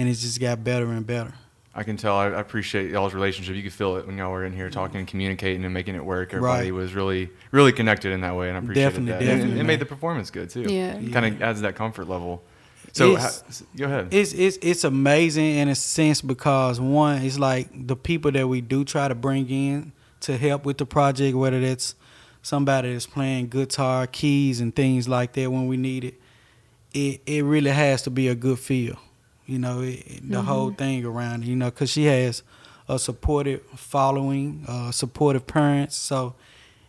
and 0.00 0.08
it 0.08 0.14
just 0.14 0.40
got 0.40 0.64
better 0.64 0.86
and 0.86 1.06
better. 1.06 1.34
I 1.72 1.84
can 1.84 1.96
tell. 1.96 2.16
I, 2.16 2.26
I 2.26 2.40
appreciate 2.40 2.90
y'all's 2.90 3.14
relationship. 3.14 3.54
You 3.54 3.62
could 3.62 3.72
feel 3.72 3.96
it 3.96 4.06
when 4.06 4.18
y'all 4.18 4.32
were 4.32 4.44
in 4.44 4.52
here 4.52 4.68
talking 4.70 4.96
and 4.98 5.06
communicating 5.06 5.64
and 5.64 5.72
making 5.72 5.94
it 5.94 6.04
work. 6.04 6.34
Everybody 6.34 6.72
Right. 6.72 6.74
was 6.82 6.94
really, 6.94 7.30
really 7.52 7.70
connected 7.72 8.10
in 8.12 8.22
that 8.22 8.34
way, 8.34 8.48
and 8.48 8.56
I 8.56 8.60
appreciate 8.60 8.82
Definitely, 8.82 9.12
that. 9.12 9.20
And- 9.22 9.28
and 9.30 9.38
definitely, 9.38 9.54
it 9.54 9.56
man. 9.58 9.66
made 9.66 9.78
the 9.80 9.86
performance 9.86 10.30
good 10.30 10.50
too. 10.50 10.62
Yeah. 10.68 10.94
Kind 11.12 11.26
of 11.26 11.42
adds 11.42 11.60
that 11.60 11.76
comfort 11.76 12.08
level. 12.08 12.42
So 12.92 13.12
It's- 13.12 13.42
ha- 13.60 13.64
go 13.76 13.84
ahead. 13.84 14.08
It's 14.10 14.32
it's 14.32 14.58
it's 14.62 14.82
amazing 14.82 15.54
in 15.58 15.68
a 15.68 15.76
sense 15.76 16.20
because 16.22 16.80
one, 16.80 17.22
it's 17.22 17.38
like 17.38 17.68
the 17.86 17.94
people 17.94 18.32
that 18.32 18.48
we 18.48 18.60
do 18.62 18.84
try 18.84 19.06
to 19.06 19.14
bring 19.14 19.48
in 19.48 19.92
to 20.22 20.36
help 20.36 20.64
with 20.66 20.78
the 20.78 20.86
project, 20.86 21.36
whether 21.36 21.60
that's 21.60 21.94
somebody 22.42 22.92
that's 22.92 23.06
playing 23.06 23.46
guitar, 23.46 24.08
keys, 24.08 24.60
and 24.60 24.74
things 24.74 25.06
like 25.08 25.34
that 25.34 25.52
when 25.52 25.68
we 25.68 25.76
need 25.76 26.02
it. 26.04 26.14
It 26.92 27.20
it 27.26 27.44
really 27.44 27.70
has 27.70 28.02
to 28.02 28.10
be 28.10 28.26
a 28.26 28.34
good 28.34 28.58
feel, 28.58 28.96
you 29.50 29.58
know, 29.58 29.80
it, 29.82 30.02
it- 30.06 30.30
the 30.30 30.42
whole 30.42 30.70
thing 30.70 31.04
around 31.04 31.42
it, 31.42 31.46
you 31.48 31.56
know, 31.56 31.66
because 31.70 31.90
she 31.90 32.04
has 32.04 32.42
a 32.88 32.98
supportive 32.98 33.62
following, 33.76 34.64
uh, 34.68 34.90
supportive 34.90 35.46
parents, 35.46 35.96
so 35.96 36.34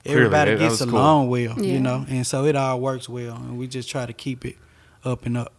everybody 0.06 0.52
that- 0.52 0.60
that 0.60 0.64
gets 0.70 0.80
was 0.82 0.90
cool. 0.90 1.00
along 1.00 1.30
well, 1.30 1.56
Yeah. 1.60 1.74
you 1.74 1.80
know, 1.80 2.06
and 2.10 2.26
so 2.26 2.46
it 2.46 2.56
all 2.56 2.80
works 2.80 3.08
well, 3.10 3.36
and 3.36 3.58
we 3.58 3.68
just 3.68 3.90
try 3.90 4.06
to 4.06 4.14
keep 4.14 4.46
it 4.46 4.58
up 5.06 5.26
and 5.26 5.38
up. 5.38 5.54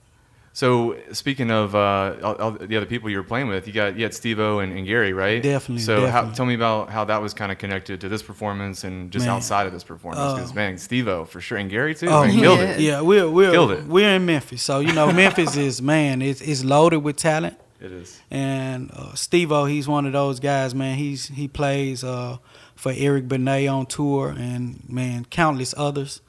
So 0.55 0.97
speaking 1.13 1.51
of 1.51 1.75
uh, 1.75 2.17
all, 2.23 2.35
all 2.35 2.51
the 2.51 2.77
other 2.77 2.85
people 2.87 3.09
you 3.09 3.17
were 3.17 3.23
playing 3.23 3.49
with, 3.49 3.67
you 3.67 3.73
got 3.73 3.97
you 3.97 4.03
had 4.03 4.13
Steve-O 4.13 4.59
and, 4.59 4.77
and 4.77 4.87
Gary, 4.87 5.15
right? 5.15 5.43
Definitely, 5.43 5.83
So 5.83 6.07
How, 6.09 6.31
tell 6.31 6.45
me 6.45 6.55
about 6.55 6.91
how 6.91 7.05
that 7.07 7.23
was 7.23 7.33
kind 7.33 7.51
of 7.51 7.57
connected 7.57 8.03
to 8.03 8.09
this 8.11 8.23
performance 8.23 8.85
and 8.85 9.11
just 9.11 9.25
Man. 9.27 9.37
outside 9.37 9.67
of 9.67 9.73
this 9.73 9.83
performance. 9.85 10.35
Because 10.35 10.53
Uh, 10.53 10.55
man, 10.55 10.77
Steve-O 10.77 11.25
for 11.25 11.41
sure, 11.41 11.57
and 11.57 11.71
Gary 11.71 11.95
too. 11.95 12.09
Oh, 12.09 12.25
man, 12.27 12.35
yeah. 12.35 12.41
killed 12.41 12.61
it. 12.61 12.81
Yeah, 12.81 13.01
we're 13.01 13.31
we're 13.31 13.51
Killed 13.51 13.71
it. 13.73 13.85
we're 13.87 14.15
in 14.15 14.27
Memphis, 14.27 14.63
so 14.63 14.81
you 14.81 14.93
know 14.93 15.11
Memphis 15.13 15.57
is 15.57 15.81
man, 15.81 16.21
it's 16.21 16.43
it's 16.43 16.63
loaded 16.65 16.99
with 16.99 17.17
talent. 17.17 17.59
It 17.81 17.91
is. 17.91 18.21
And 18.31 18.91
uh, 18.93 19.15
Steve-O, 19.15 19.65
he's 19.65 19.89
one 19.89 20.07
of 20.07 20.13
those 20.13 20.39
guys, 20.39 20.75
man. 20.75 20.99
He's 20.99 21.29
he 21.29 21.49
plays 21.49 22.05
uh, 22.05 22.37
for 22.77 22.93
Eric 22.95 23.27
Benet 23.27 23.67
on 23.69 23.87
tour, 23.87 24.29
and 24.39 24.87
man, 24.89 25.25
countless 25.31 25.75
others. 25.79 26.21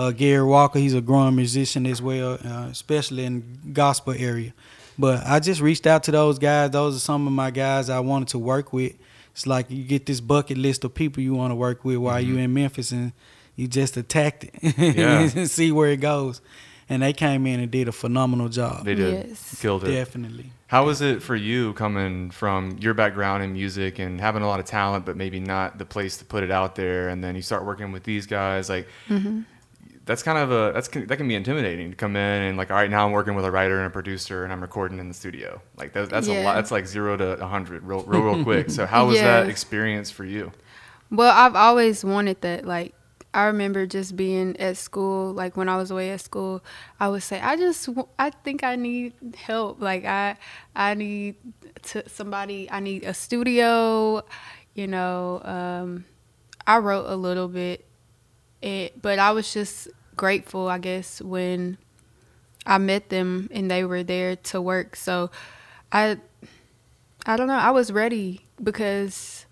Uh, 0.00 0.10
Gary 0.12 0.42
Walker, 0.44 0.78
he's 0.78 0.94
a 0.94 1.00
growing 1.02 1.36
musician 1.36 1.86
as 1.86 2.00
well, 2.00 2.38
uh, 2.42 2.68
especially 2.70 3.24
in 3.24 3.58
gospel 3.74 4.14
area. 4.16 4.54
But 4.98 5.26
I 5.26 5.40
just 5.40 5.60
reached 5.60 5.86
out 5.86 6.04
to 6.04 6.10
those 6.10 6.38
guys. 6.38 6.70
Those 6.70 6.96
are 6.96 7.00
some 7.00 7.26
of 7.26 7.32
my 7.34 7.50
guys 7.50 7.90
I 7.90 8.00
wanted 8.00 8.28
to 8.28 8.38
work 8.38 8.72
with. 8.72 8.94
It's 9.32 9.46
like 9.46 9.70
you 9.70 9.84
get 9.84 10.06
this 10.06 10.20
bucket 10.20 10.56
list 10.56 10.84
of 10.84 10.94
people 10.94 11.22
you 11.22 11.34
want 11.34 11.50
to 11.50 11.54
work 11.54 11.84
with 11.84 11.98
while 11.98 12.18
you're 12.20 12.38
in 12.38 12.54
Memphis, 12.54 12.92
and 12.92 13.12
you 13.56 13.68
just 13.68 13.96
attacked 13.98 14.44
it 14.44 14.78
Yeah. 14.78 15.28
and 15.34 15.50
see 15.58 15.70
where 15.70 15.90
it 15.90 16.00
goes. 16.00 16.40
And 16.88 17.02
they 17.02 17.12
came 17.12 17.46
in 17.46 17.60
and 17.60 17.70
did 17.70 17.86
a 17.86 17.92
phenomenal 17.92 18.48
job. 18.48 18.84
They 18.86 18.94
did. 18.94 19.28
Yes. 19.28 19.60
Killed 19.60 19.84
it. 19.84 19.92
Definitely. 19.92 20.50
How 20.68 20.86
was 20.86 21.02
it 21.02 21.22
for 21.22 21.36
you 21.36 21.72
coming 21.74 22.30
from 22.30 22.78
your 22.80 22.94
background 22.94 23.42
in 23.44 23.52
music 23.52 23.98
and 23.98 24.18
having 24.20 24.42
a 24.42 24.48
lot 24.48 24.60
of 24.60 24.66
talent, 24.66 25.04
but 25.04 25.16
maybe 25.16 25.40
not 25.40 25.78
the 25.78 25.84
place 25.84 26.16
to 26.16 26.24
put 26.24 26.42
it 26.42 26.50
out 26.50 26.74
there? 26.74 27.08
And 27.10 27.22
then 27.22 27.36
you 27.36 27.42
start 27.42 27.64
working 27.66 27.92
with 27.92 28.02
these 28.04 28.26
guys. 28.26 28.68
Like, 28.68 28.88
that's 30.10 30.22
kind 30.24 30.38
of 30.38 30.50
a 30.50 30.72
that's 30.74 30.88
that 30.88 31.16
can 31.16 31.28
be 31.28 31.34
intimidating 31.36 31.90
to 31.90 31.96
come 31.96 32.16
in 32.16 32.42
and 32.42 32.58
like 32.58 32.70
all 32.70 32.76
right 32.76 32.90
now 32.90 33.06
I'm 33.06 33.12
working 33.12 33.34
with 33.36 33.44
a 33.44 33.50
writer 33.50 33.78
and 33.78 33.86
a 33.86 33.90
producer 33.90 34.42
and 34.44 34.52
I'm 34.52 34.60
recording 34.60 34.98
in 34.98 35.06
the 35.08 35.14
studio 35.14 35.62
like 35.76 35.92
that, 35.92 36.10
that's 36.10 36.26
a 36.26 36.32
lot 36.44 36.54
that's 36.56 36.70
like 36.70 36.86
zero 36.86 37.16
to 37.16 37.32
a 37.40 37.46
hundred 37.46 37.84
real 37.84 38.02
real 38.02 38.22
real 38.22 38.42
quick 38.42 38.70
so 38.70 38.86
how 38.86 39.06
was 39.06 39.16
Yeah. 39.22 39.42
that 39.42 39.48
experience 39.48 40.10
for 40.10 40.24
you 40.24 40.52
Well, 41.10 41.32
I've 41.34 41.56
always 41.56 42.04
wanted 42.04 42.40
that. 42.42 42.64
Like, 42.64 42.94
I 43.34 43.46
remember 43.46 43.84
just 43.86 44.14
being 44.16 44.56
at 44.58 44.76
school, 44.76 45.32
like 45.32 45.56
when 45.56 45.68
I 45.68 45.76
was 45.76 45.90
away 45.90 46.10
at 46.10 46.20
school, 46.20 46.62
I 47.00 47.08
would 47.08 47.22
say, 47.24 47.40
I 47.40 47.56
just, 47.56 47.88
I 48.18 48.30
think 48.30 48.62
I 48.62 48.76
need 48.76 49.14
help. 49.36 49.80
Like, 49.80 50.04
I, 50.04 50.36
I 50.74 50.94
need 50.94 51.34
to 51.90 52.08
somebody, 52.08 52.68
I 52.70 52.78
need 52.80 53.02
a 53.04 53.14
studio, 53.14 54.22
you 54.74 54.86
know. 54.86 55.42
Um, 55.44 56.04
I 56.66 56.78
wrote 56.78 57.06
a 57.06 57.16
little 57.16 57.48
bit, 57.48 57.84
it, 58.62 59.00
but 59.02 59.18
I 59.18 59.32
was 59.32 59.52
just 59.52 59.88
grateful, 60.16 60.68
I 60.68 60.78
guess, 60.78 61.20
when 61.20 61.78
I 62.66 62.78
met 62.78 63.08
them 63.08 63.48
and 63.52 63.70
they 63.70 63.84
were 63.84 64.02
there 64.02 64.36
to 64.36 64.60
work. 64.60 64.96
So, 64.96 65.30
I, 65.92 66.18
I 67.26 67.36
don't 67.36 67.48
know. 67.48 67.54
I 67.54 67.70
was 67.70 67.92
ready 67.92 68.46
because 68.62 69.46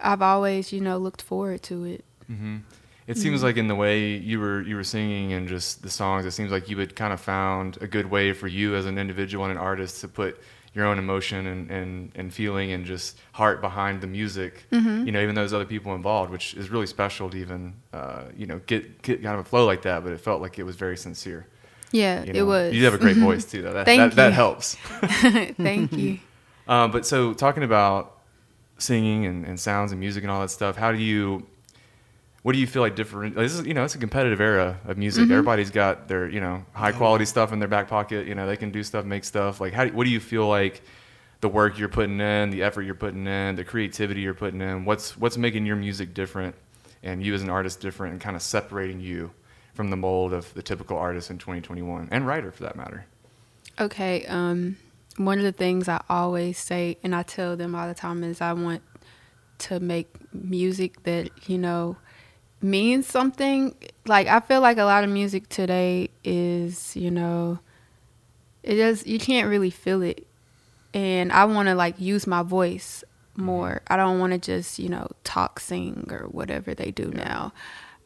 I've 0.00 0.22
always, 0.22 0.72
you 0.72 0.80
know, 0.80 0.98
looked 0.98 1.22
forward 1.22 1.62
to 1.64 1.84
it. 1.84 2.04
hmm 2.26 2.58
It 3.06 3.18
seems 3.18 3.42
like 3.42 3.56
in 3.56 3.68
the 3.68 3.74
way 3.74 4.16
you 4.16 4.40
were 4.40 4.62
you 4.62 4.76
were 4.76 4.84
singing 4.84 5.32
and 5.32 5.48
just 5.48 5.82
the 5.82 5.90
songs, 5.90 6.24
it 6.26 6.32
seems 6.32 6.50
like 6.50 6.68
you 6.70 6.78
had 6.78 6.96
kind 6.96 7.12
of 7.12 7.20
found 7.20 7.78
a 7.80 7.86
good 7.86 8.10
way 8.10 8.32
for 8.32 8.48
you 8.48 8.76
as 8.76 8.86
an 8.86 8.98
individual 8.98 9.44
and 9.44 9.52
an 9.52 9.58
artist 9.58 10.00
to 10.00 10.08
put 10.08 10.40
your 10.74 10.86
own 10.86 10.98
emotion 10.98 11.46
and, 11.46 11.70
and, 11.70 12.12
and 12.14 12.34
feeling 12.34 12.72
and 12.72 12.84
just 12.84 13.18
heart 13.32 13.60
behind 13.60 14.00
the 14.00 14.06
music. 14.06 14.64
You 15.06 15.12
know, 15.12 15.22
even 15.22 15.34
though 15.34 15.42
there's 15.42 15.52
other 15.52 15.64
people 15.64 15.94
involved, 15.94 16.30
which 16.30 16.54
is 16.54 16.68
really 16.68 16.86
special 16.86 17.30
to 17.30 17.36
even 17.36 17.74
uh, 17.92 18.24
you 18.36 18.46
know 18.46 18.60
get 18.66 19.02
get 19.02 19.22
kind 19.22 19.34
of 19.38 19.46
a 19.46 19.48
flow 19.48 19.66
like 19.66 19.82
that. 19.82 20.02
But 20.02 20.12
it 20.12 20.20
felt 20.20 20.42
like 20.42 20.58
it 20.58 20.64
was 20.64 20.76
very 20.76 20.96
sincere. 20.96 21.46
Yeah, 21.94 22.24
You 22.24 22.32
it 22.34 22.42
was. 22.42 22.74
You 22.74 22.84
have 22.86 22.94
a 22.94 22.98
great 22.98 23.16
voice 23.16 23.44
too, 23.44 23.62
though. 23.62 23.72
That 23.72 23.86
Thank 23.86 24.14
that, 24.14 24.16
that 24.16 24.32
helps. 24.32 24.74
Thank 25.56 25.92
you. 25.92 26.18
Um, 26.66 26.90
but 26.92 27.06
so 27.06 27.32
talking 27.32 27.62
about 27.62 28.18
singing 28.78 29.26
and, 29.26 29.44
and 29.44 29.60
sounds 29.60 29.92
and 29.92 30.00
music 30.00 30.24
and 30.24 30.30
all 30.30 30.40
that 30.40 30.50
stuff, 30.50 30.76
how 30.76 30.90
do 30.90 30.98
you, 30.98 31.46
what 32.44 32.52
do 32.52 32.58
you 32.58 32.66
feel 32.66 32.82
like 32.82 32.94
different? 32.94 33.36
This 33.36 33.54
is, 33.54 33.66
you 33.66 33.72
know, 33.72 33.84
it's 33.84 33.94
a 33.94 33.98
competitive 33.98 34.38
era 34.38 34.78
of 34.84 34.98
music. 34.98 35.30
Everybody's 35.30 35.70
got 35.70 36.08
their, 36.08 36.28
you 36.28 36.40
know, 36.40 36.62
high 36.74 36.92
quality 36.92 37.24
stuff 37.24 37.54
in 37.54 37.58
their 37.58 37.68
back 37.68 37.88
pocket. 37.88 38.26
You 38.26 38.34
know, 38.34 38.46
they 38.46 38.58
can 38.58 38.70
do 38.70 38.82
stuff, 38.82 39.06
make 39.06 39.24
stuff. 39.24 39.62
Like, 39.62 39.72
how, 39.72 39.86
do, 39.86 39.94
what 39.94 40.04
do 40.04 40.10
you 40.10 40.20
feel 40.20 40.46
like 40.46 40.82
the 41.40 41.48
work 41.48 41.78
you're 41.78 41.88
putting 41.88 42.20
in, 42.20 42.50
the 42.50 42.62
effort 42.62 42.82
you're 42.82 42.94
putting 42.94 43.26
in, 43.26 43.56
the 43.56 43.64
creativity 43.64 44.20
you're 44.20 44.34
putting 44.34 44.60
in? 44.60 44.84
What's, 44.84 45.16
what's 45.16 45.38
making 45.38 45.64
your 45.64 45.76
music 45.76 46.12
different 46.12 46.54
and 47.02 47.24
you 47.24 47.32
as 47.32 47.42
an 47.42 47.48
artist 47.48 47.80
different 47.80 48.12
and 48.12 48.20
kind 48.20 48.36
of 48.36 48.42
separating 48.42 49.00
you 49.00 49.30
from 49.72 49.88
the 49.88 49.96
mold 49.96 50.34
of 50.34 50.52
the 50.52 50.62
typical 50.62 50.98
artist 50.98 51.30
in 51.30 51.38
2021 51.38 52.08
and 52.10 52.26
writer 52.26 52.52
for 52.52 52.64
that 52.64 52.76
matter? 52.76 53.06
Okay. 53.80 54.26
Um, 54.26 54.76
one 55.16 55.38
of 55.38 55.44
the 55.44 55.52
things 55.52 55.88
I 55.88 56.02
always 56.10 56.58
say, 56.58 56.98
and 57.02 57.14
I 57.14 57.22
tell 57.22 57.56
them 57.56 57.74
all 57.74 57.88
the 57.88 57.94
time, 57.94 58.22
is 58.22 58.42
I 58.42 58.52
want 58.52 58.82
to 59.56 59.80
make 59.80 60.08
music 60.34 61.04
that 61.04 61.30
you 61.48 61.56
know 61.56 61.96
means 62.64 63.06
something. 63.06 63.74
Like 64.06 64.26
I 64.26 64.40
feel 64.40 64.60
like 64.60 64.78
a 64.78 64.84
lot 64.84 65.04
of 65.04 65.10
music 65.10 65.48
today 65.48 66.08
is, 66.24 66.96
you 66.96 67.10
know, 67.10 67.60
it 68.62 68.76
does. 68.76 69.06
You 69.06 69.18
can't 69.18 69.48
really 69.48 69.70
feel 69.70 70.02
it, 70.02 70.26
and 70.92 71.30
I 71.30 71.44
want 71.44 71.68
to 71.68 71.74
like 71.74 72.00
use 72.00 72.26
my 72.26 72.42
voice 72.42 73.04
mm-hmm. 73.34 73.44
more. 73.44 73.82
I 73.86 73.96
don't 73.96 74.18
want 74.18 74.32
to 74.32 74.38
just 74.38 74.78
you 74.78 74.88
know 74.88 75.08
talk, 75.22 75.60
sing, 75.60 76.08
or 76.10 76.26
whatever 76.28 76.74
they 76.74 76.90
do 76.90 77.06
now. 77.06 77.52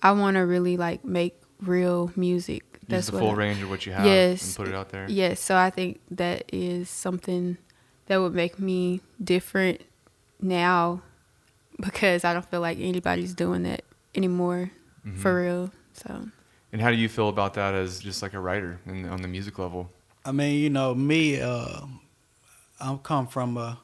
I 0.02 0.12
want 0.12 0.36
to 0.36 0.40
really 0.40 0.76
like 0.76 1.04
make 1.04 1.40
real 1.62 2.12
music. 2.16 2.64
Use 2.88 3.06
the 3.06 3.18
full 3.18 3.30
I- 3.30 3.34
range 3.34 3.62
of 3.62 3.70
what 3.70 3.84
you 3.86 3.92
have 3.92 4.06
Yes. 4.06 4.42
and 4.42 4.56
put 4.56 4.68
it 4.68 4.74
out 4.74 4.88
there. 4.88 5.06
Yes, 5.08 5.40
so 5.40 5.56
I 5.56 5.70
think 5.70 6.00
that 6.10 6.44
is 6.52 6.88
something 6.88 7.58
that 8.06 8.16
would 8.16 8.34
make 8.34 8.58
me 8.58 9.02
different 9.22 9.82
now 10.40 11.02
because 11.78 12.24
I 12.24 12.32
don't 12.32 12.46
feel 12.46 12.62
like 12.62 12.78
anybody's 12.80 13.34
doing 13.34 13.62
that 13.64 13.82
anymore 14.18 14.70
Mm-hmm. 15.06 15.20
for 15.22 15.32
real. 15.42 15.70
So 15.92 16.10
And 16.72 16.80
how 16.82 16.90
do 16.90 16.96
you 16.96 17.08
feel 17.08 17.28
about 17.28 17.54
that 17.54 17.72
as 17.74 18.00
just 18.00 18.20
like 18.22 18.34
a 18.34 18.40
writer 18.40 18.78
and 18.84 19.06
on 19.14 19.22
the 19.22 19.28
music 19.28 19.58
level? 19.58 19.88
I 20.24 20.32
mean, 20.32 20.60
you 20.60 20.70
know, 20.70 20.94
me, 20.94 21.40
uh, 21.40 21.86
I 22.80 22.98
come 23.02 23.26
from 23.28 23.56
a, 23.56 23.78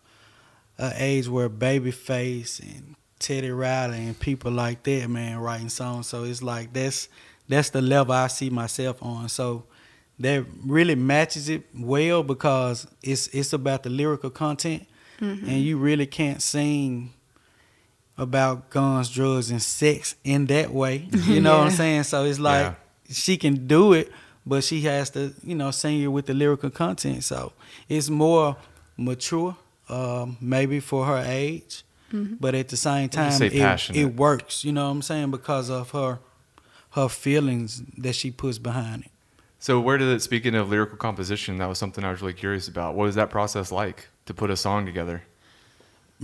a 0.79 0.93
age 0.97 1.29
where 1.29 1.49
Babyface 1.49 2.61
and 2.61 2.97
Teddy 3.19 3.50
Riley 3.50 3.99
and 4.07 4.19
people 4.19 4.53
like 4.53 4.83
that, 4.83 5.09
man, 5.09 5.38
writing 5.38 5.71
songs. 5.71 6.09
So 6.09 6.25
it's 6.25 6.43
like 6.43 6.73
that's 6.73 7.09
that's 7.49 7.71
the 7.71 7.81
level 7.81 8.12
I 8.14 8.26
see 8.29 8.50
myself 8.50 8.97
on. 9.03 9.29
So 9.29 9.64
that 10.19 10.45
really 10.67 10.97
matches 10.97 11.49
it 11.49 11.62
well 11.79 12.23
because 12.23 12.87
it's 13.03 13.29
it's 13.29 13.53
about 13.53 13.83
the 13.85 13.91
lyrical 13.91 14.31
content, 14.31 14.83
and 15.21 15.49
you 15.69 15.79
really 15.79 16.07
can't 16.07 16.43
sing 16.43 17.12
about 18.16 18.71
guns, 18.71 19.11
drugs, 19.11 19.50
and 19.50 19.61
sex 19.62 20.14
in 20.25 20.47
that 20.47 20.73
way. 20.73 21.09
You 21.26 21.40
know 21.40 21.59
what 21.59 21.66
I'm 21.68 21.71
saying? 21.73 22.04
So 22.04 22.25
it's 22.25 22.38
like 22.38 22.62
Yeah. 22.66 22.75
she 23.11 23.37
can 23.37 23.66
do 23.66 23.92
it, 23.92 24.12
but 24.47 24.62
she 24.64 24.83
has 24.83 25.11
to, 25.11 25.33
you 25.42 25.54
know, 25.54 25.71
sing 25.71 26.00
it 26.00 26.06
with 26.09 26.26
the 26.26 26.35
lyrical 26.35 26.71
content. 26.71 27.25
So 27.25 27.52
it's 27.88 28.09
more 28.11 28.56
mature, 28.97 29.56
um, 29.88 30.37
maybe 30.40 30.80
for 30.80 31.04
her 31.06 31.23
age, 31.26 31.83
but 32.12 32.54
at 32.54 32.68
the 32.68 32.76
same 32.76 33.09
Would 33.12 33.14
you 33.16 33.30
say 33.33 33.49
time, 33.59 33.78
it, 33.90 33.97
it 33.97 34.14
works. 34.16 34.64
You 34.64 34.73
know 34.73 34.85
what 34.85 34.90
I'm 34.92 35.02
saying? 35.02 35.30
Because 35.33 35.68
of 35.71 35.90
her 35.90 36.18
her 36.90 37.09
feelings 37.09 37.83
that 37.99 38.14
she 38.14 38.30
puts 38.30 38.59
behind 38.59 39.02
it. 39.02 39.11
So 39.59 39.80
where 39.80 39.99
did 39.99 40.06
it, 40.09 40.23
speaking 40.23 40.54
of 40.54 40.68
lyrical 40.71 40.97
composition, 40.97 41.56
that 41.59 41.68
was 41.68 41.76
something 41.76 42.04
I 42.04 42.11
was 42.12 42.21
really 42.23 42.35
curious 42.35 42.68
about. 42.68 42.94
What 42.94 43.04
was 43.06 43.16
that 43.16 43.30
process 43.30 43.73
like 43.73 44.06
to 44.26 44.35
put 44.35 44.49
a 44.49 44.56
song 44.56 44.87
together? 44.87 45.25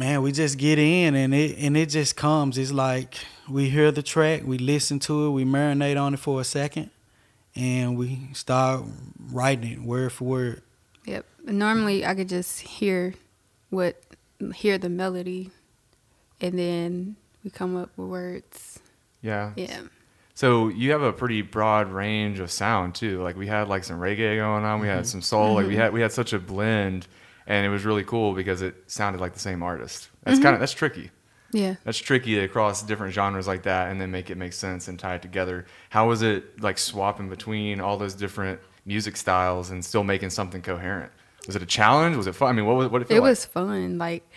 Man, 0.00 0.22
we 0.22 0.32
just 0.32 0.56
get 0.56 0.78
in 0.78 1.14
and 1.14 1.34
it 1.34 1.58
and 1.58 1.76
it 1.76 1.90
just 1.90 2.16
comes. 2.16 2.56
It's 2.56 2.72
like 2.72 3.16
we 3.50 3.68
hear 3.68 3.92
the 3.92 4.02
track, 4.02 4.44
we 4.46 4.56
listen 4.56 4.98
to 5.00 5.26
it, 5.26 5.30
we 5.32 5.44
marinate 5.44 6.00
on 6.00 6.14
it 6.14 6.20
for 6.20 6.40
a 6.40 6.44
second, 6.44 6.88
and 7.54 7.98
we 7.98 8.30
start 8.32 8.82
writing 9.30 9.72
it 9.72 9.82
word 9.82 10.10
for 10.12 10.24
word. 10.24 10.62
yep. 11.04 11.26
Normally 11.44 12.06
I 12.06 12.14
could 12.14 12.30
just 12.30 12.60
hear 12.60 13.12
what 13.68 14.02
hear 14.54 14.78
the 14.78 14.88
melody 14.88 15.50
and 16.40 16.58
then 16.58 17.16
we 17.44 17.50
come 17.50 17.76
up 17.76 17.90
with 17.98 18.08
words. 18.08 18.80
Yeah. 19.20 19.52
Yeah. 19.54 19.82
So 20.32 20.68
you 20.68 20.92
have 20.92 21.02
a 21.02 21.12
pretty 21.12 21.42
broad 21.42 21.92
range 21.92 22.40
of 22.40 22.50
sound 22.50 22.94
too. 22.94 23.22
Like 23.22 23.36
we 23.36 23.48
had 23.48 23.68
like 23.68 23.84
some 23.84 24.00
reggae 24.00 24.36
going 24.36 24.64
on, 24.64 24.80
we 24.80 24.86
had 24.86 25.00
mm-hmm. 25.00 25.04
some 25.04 25.20
soul, 25.20 25.56
like 25.56 25.66
we 25.66 25.74
mm-hmm. 25.74 25.82
had 25.82 25.92
we 25.92 26.00
had 26.00 26.12
such 26.12 26.32
a 26.32 26.38
blend 26.38 27.06
and 27.46 27.66
it 27.66 27.68
was 27.68 27.84
really 27.84 28.04
cool 28.04 28.32
because 28.32 28.62
it 28.62 28.74
sounded 28.86 29.20
like 29.20 29.34
the 29.34 29.40
same 29.40 29.62
artist. 29.62 30.08
That's 30.22 30.38
kind 30.38 30.48
of 30.48 30.52
mm-hmm. 30.54 30.60
that's 30.60 30.72
tricky. 30.72 31.10
Yeah. 31.52 31.76
That's 31.84 31.98
tricky 31.98 32.36
to 32.36 32.48
cross 32.48 32.82
different 32.82 33.12
genres 33.12 33.48
like 33.48 33.64
that 33.64 33.90
and 33.90 34.00
then 34.00 34.10
make 34.10 34.30
it 34.30 34.36
make 34.36 34.52
sense 34.52 34.86
and 34.86 34.98
tie 34.98 35.16
it 35.16 35.22
together. 35.22 35.66
How 35.88 36.08
was 36.08 36.22
it 36.22 36.62
like 36.62 36.78
swapping 36.78 37.28
between 37.28 37.80
all 37.80 37.96
those 37.96 38.14
different 38.14 38.60
music 38.84 39.16
styles 39.16 39.70
and 39.70 39.84
still 39.84 40.04
making 40.04 40.30
something 40.30 40.62
coherent? 40.62 41.10
Was 41.46 41.56
it 41.56 41.62
a 41.62 41.66
challenge? 41.66 42.16
Was 42.16 42.26
it 42.28 42.34
fun? 42.34 42.50
I 42.50 42.52
mean, 42.52 42.66
what 42.66 42.76
was 42.76 42.88
what 42.88 42.98
did 42.98 43.06
it 43.06 43.08
feel 43.08 43.16
it 43.16 43.20
like? 43.20 43.30
was 43.30 43.44
fun 43.44 43.98
like 43.98 44.28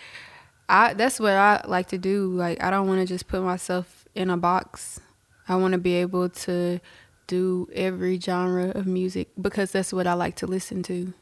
i 0.68 0.94
that's 0.94 1.20
what 1.20 1.32
i 1.32 1.60
like 1.66 1.88
to 1.88 1.98
do 1.98 2.28
like 2.32 2.62
i 2.62 2.70
don't 2.70 2.86
want 2.86 3.00
to 3.00 3.06
just 3.06 3.28
put 3.28 3.42
myself 3.42 4.06
in 4.14 4.30
a 4.30 4.36
box 4.36 5.00
i 5.48 5.56
want 5.56 5.72
to 5.72 5.78
be 5.78 5.94
able 5.94 6.28
to 6.28 6.80
do 7.26 7.68
every 7.74 8.18
genre 8.18 8.70
of 8.70 8.86
music 8.86 9.28
because 9.40 9.72
that's 9.72 9.92
what 9.92 10.06
i 10.06 10.12
like 10.12 10.36
to 10.36 10.46
listen 10.46 10.82
to 10.82 11.12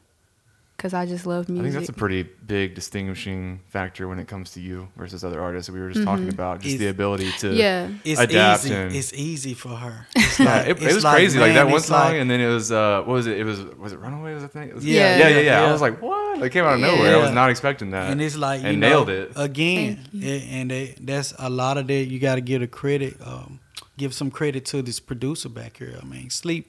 because 0.83 0.93
i 0.93 1.05
just 1.05 1.25
love 1.25 1.47
music. 1.47 1.61
I 1.61 1.63
think 1.71 1.75
that's 1.79 1.89
a 1.97 1.99
pretty 1.99 2.23
big 2.23 2.75
distinguishing 2.75 3.61
factor 3.69 4.09
when 4.09 4.19
it 4.19 4.27
comes 4.27 4.51
to 4.51 4.59
you 4.59 4.89
versus 4.97 5.23
other 5.23 5.39
artists 5.41 5.69
we 5.69 5.79
were 5.79 5.89
just 5.89 6.03
talking 6.03 6.27
about. 6.27 6.59
Just 6.59 6.77
the 6.77 6.87
ability 6.87 7.31
to 7.39 7.47
Mm-hmm. 7.47 7.55
yeah 7.57 7.89
It's 8.03 8.19
adapt 8.19 8.65
easy. 8.65 8.73
and 8.75 8.93
It's 8.93 9.13
easy 9.13 9.53
for 9.53 9.69
her. 9.69 10.07
It's 10.15 10.39
yeah, 10.39 10.45
like- 10.57 10.67
it, 10.67 10.69
it 10.81 10.83
it's 10.83 10.95
was 10.95 11.05
crazy. 11.05 11.39
Like, 11.39 11.53
that 11.53 11.67
one 11.69 11.79
song, 11.79 11.99
like- 12.11 12.15
and 12.21 12.29
then 12.29 12.41
it 12.41 12.47
was 12.47 12.69
uh, 12.71 13.03
what 13.05 13.13
was 13.13 13.27
it? 13.27 13.39
It 13.39 13.45
was 13.45 13.59
was 13.83 13.93
it 13.93 13.99
Runaway? 13.99 14.33
Was 14.33 14.43
I 14.43 14.47
think? 14.47 14.71
It 14.71 14.75
was, 14.75 14.85
Yeah. 14.85 15.17
yeah, 15.19 15.27
yeah, 15.29 15.39
yeah, 15.39 15.63
I 15.67 15.71
was 15.71 15.79
like, 15.81 16.01
what? 16.01 16.41
It 16.43 16.49
came 16.49 16.65
out 16.65 16.73
of 16.73 16.79
Yeah. 16.81 16.87
nowhere. 16.95 17.15
I 17.17 17.21
was 17.21 17.31
not 17.31 17.49
expecting 17.49 17.91
that. 17.91 18.11
and 18.11 18.21
it's 18.21 18.35
like 18.35 18.61
you 18.61 18.67
and 18.69 18.79
know, 18.81 18.89
nailed 18.89 19.09
it. 19.09 19.31
again. 19.37 19.95
Thank 20.11 20.23
you. 20.23 20.29
a- 20.33 20.41
And 20.57 20.71
they, 20.71 20.95
that's 20.99 21.33
a 21.39 21.49
lot 21.49 21.77
of 21.77 21.87
that. 21.87 22.03
You 22.11 22.19
got 22.19 22.35
to 22.35 22.41
give 22.41 22.61
a 22.61 22.67
credit, 22.67 23.15
um, 23.25 23.59
give 23.97 24.13
some 24.13 24.31
credit 24.31 24.65
to 24.65 24.81
this 24.81 24.99
producer 24.99 25.49
back 25.49 25.77
here. 25.77 25.95
I 26.01 26.05
mean, 26.05 26.29
Sleep 26.29 26.65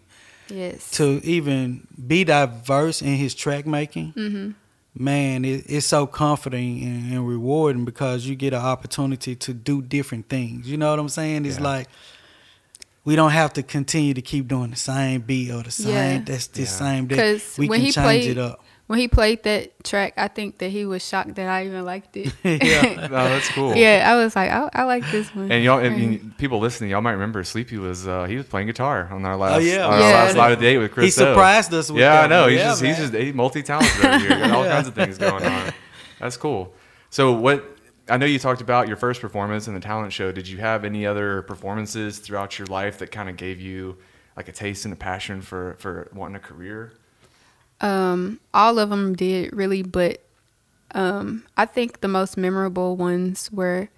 yes 0.48 0.90
to 0.92 1.20
even 1.24 1.86
be 2.06 2.24
diverse 2.24 3.00
in 3.02 3.14
his 3.16 3.34
track 3.34 3.66
making. 3.66 4.12
mm-hmm. 4.12 4.50
Man, 4.96 5.44
it, 5.44 5.64
it's 5.68 5.86
so 5.86 6.06
comforting 6.06 6.80
and, 6.84 7.12
and 7.12 7.26
rewarding 7.28 7.84
because 7.84 8.26
you 8.26 8.36
get 8.36 8.52
an 8.52 8.60
opportunity 8.60 9.34
to 9.34 9.52
do 9.52 9.82
different 9.82 10.28
things. 10.28 10.70
You 10.70 10.76
know 10.76 10.90
what 10.90 11.00
I'm 11.00 11.08
saying? 11.08 11.46
It's 11.46 11.56
Yeah. 11.56 11.64
like 11.64 11.88
we 13.04 13.16
don't 13.16 13.32
have 13.32 13.52
to 13.54 13.62
continue 13.64 14.14
to 14.14 14.22
keep 14.22 14.46
doing 14.48 14.70
the 14.70 14.76
same 14.76 15.20
beat 15.22 15.50
or 15.50 15.62
the 15.64 15.70
same. 15.72 15.92
Yeah. 15.92 16.22
That's 16.24 16.46
the 16.46 16.60
Yeah. 16.62 16.66
same. 16.68 17.08
That 17.08 17.16
'Cause 17.18 17.56
we 17.58 17.68
when 17.68 17.80
can 17.80 17.86
he 17.86 17.92
change 17.92 18.04
played- 18.04 18.30
it 18.30 18.38
up. 18.38 18.63
When 18.86 18.98
he 18.98 19.08
played 19.08 19.42
that 19.44 19.82
track, 19.82 20.12
I 20.18 20.28
think 20.28 20.58
that 20.58 20.68
he 20.68 20.84
was 20.84 21.06
shocked 21.06 21.36
that 21.36 21.48
I 21.48 21.66
even 21.66 21.84
liked 21.84 22.16
it. 22.16 22.32
yeah. 22.44 22.94
No, 22.94 23.08
that's 23.08 23.48
cool. 23.48 23.74
yeah, 23.74 24.04
I 24.12 24.16
was 24.22 24.36
like, 24.36 24.50
I, 24.50 24.68
I 24.74 24.82
like 24.84 25.10
this 25.10 25.34
one. 25.34 25.50
And 25.50 25.64
y'all, 25.64 25.78
and, 25.78 25.96
and 25.96 26.36
people 26.38 26.58
listening, 26.58 26.90
y'all 26.90 27.00
might 27.00 27.12
remember 27.12 27.42
Sleepy 27.44 27.78
was 27.78 28.06
uh, 28.06 28.24
he 28.24 28.36
was 28.36 28.46
playing 28.46 28.66
guitar 28.66 29.08
on 29.10 29.24
our 29.24 29.36
last, 29.36 29.62
yeah. 29.64 29.86
on 29.86 29.94
our 29.94 30.00
Yeah. 30.00 30.06
last 30.06 30.36
live 30.36 30.60
date 30.60 30.78
with 30.78 30.92
Chris. 30.92 31.16
He 31.16 31.22
O. 31.22 31.26
surprised 31.32 31.72
us 31.72 31.90
with 31.90 32.00
yeah, 32.00 32.12
that 32.12 32.24
I 32.24 32.26
know. 32.26 32.46
He's 32.48 32.58
Yeah, 32.58 32.64
just 32.66 32.82
he's 32.82 32.96
just 32.98 33.14
he's 33.14 33.34
multi-talented 33.34 34.04
over 34.04 34.18
here. 34.18 34.28
Got 34.28 34.50
all 34.50 34.64
Yeah. 34.64 34.72
kinds 34.72 34.88
of 34.88 34.94
things 34.94 35.16
going 35.18 35.44
on. 35.44 35.72
That's 36.20 36.36
cool. 36.36 36.74
So 37.10 37.32
what? 37.32 37.64
I 38.06 38.18
know 38.18 38.26
you 38.26 38.38
talked 38.38 38.60
about 38.60 38.86
your 38.86 38.98
first 38.98 39.22
performance 39.22 39.66
in 39.66 39.72
the 39.72 39.80
talent 39.80 40.12
show. 40.12 40.30
Did 40.30 40.46
you 40.46 40.58
have 40.58 40.84
any 40.84 41.06
other 41.06 41.40
performances 41.40 42.18
throughout 42.18 42.58
your 42.58 42.66
life 42.66 42.98
that 42.98 43.10
kind 43.10 43.30
of 43.30 43.38
gave 43.38 43.62
you 43.62 43.96
like 44.36 44.46
a 44.48 44.52
taste 44.52 44.84
and 44.84 44.92
a 44.92 44.96
passion 44.96 45.40
for 45.40 45.76
for 45.78 46.10
wanting 46.12 46.36
a 46.36 46.40
career? 46.40 46.92
Um, 47.80 48.40
all 48.52 48.78
of 48.78 48.90
them 48.90 49.14
did 49.14 49.52
really, 49.54 49.82
but 49.82 50.20
um, 50.94 51.44
I 51.56 51.66
think 51.66 52.00
the 52.00 52.08
most 52.08 52.36
memorable 52.36 52.96
ones 52.96 53.50
were 53.52 53.88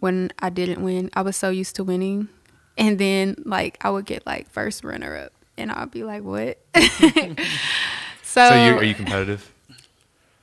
when 0.00 0.32
I 0.38 0.50
didn't 0.50 0.82
win. 0.82 1.10
I 1.14 1.22
was 1.22 1.36
so 1.36 1.50
used 1.50 1.76
to 1.76 1.84
winning, 1.84 2.28
and 2.78 2.98
then 2.98 3.36
like 3.44 3.78
I 3.84 3.90
would 3.90 4.06
get 4.06 4.26
like 4.26 4.48
first 4.50 4.84
runner 4.84 5.16
up, 5.16 5.32
and 5.56 5.70
I'd 5.70 5.90
be 5.90 6.04
like, 6.04 6.22
"What?" 6.22 6.58
so, 6.74 7.34
So 8.22 8.54
you 8.54 8.78
are 8.78 8.84
you 8.84 8.94
competitive? 8.94 9.52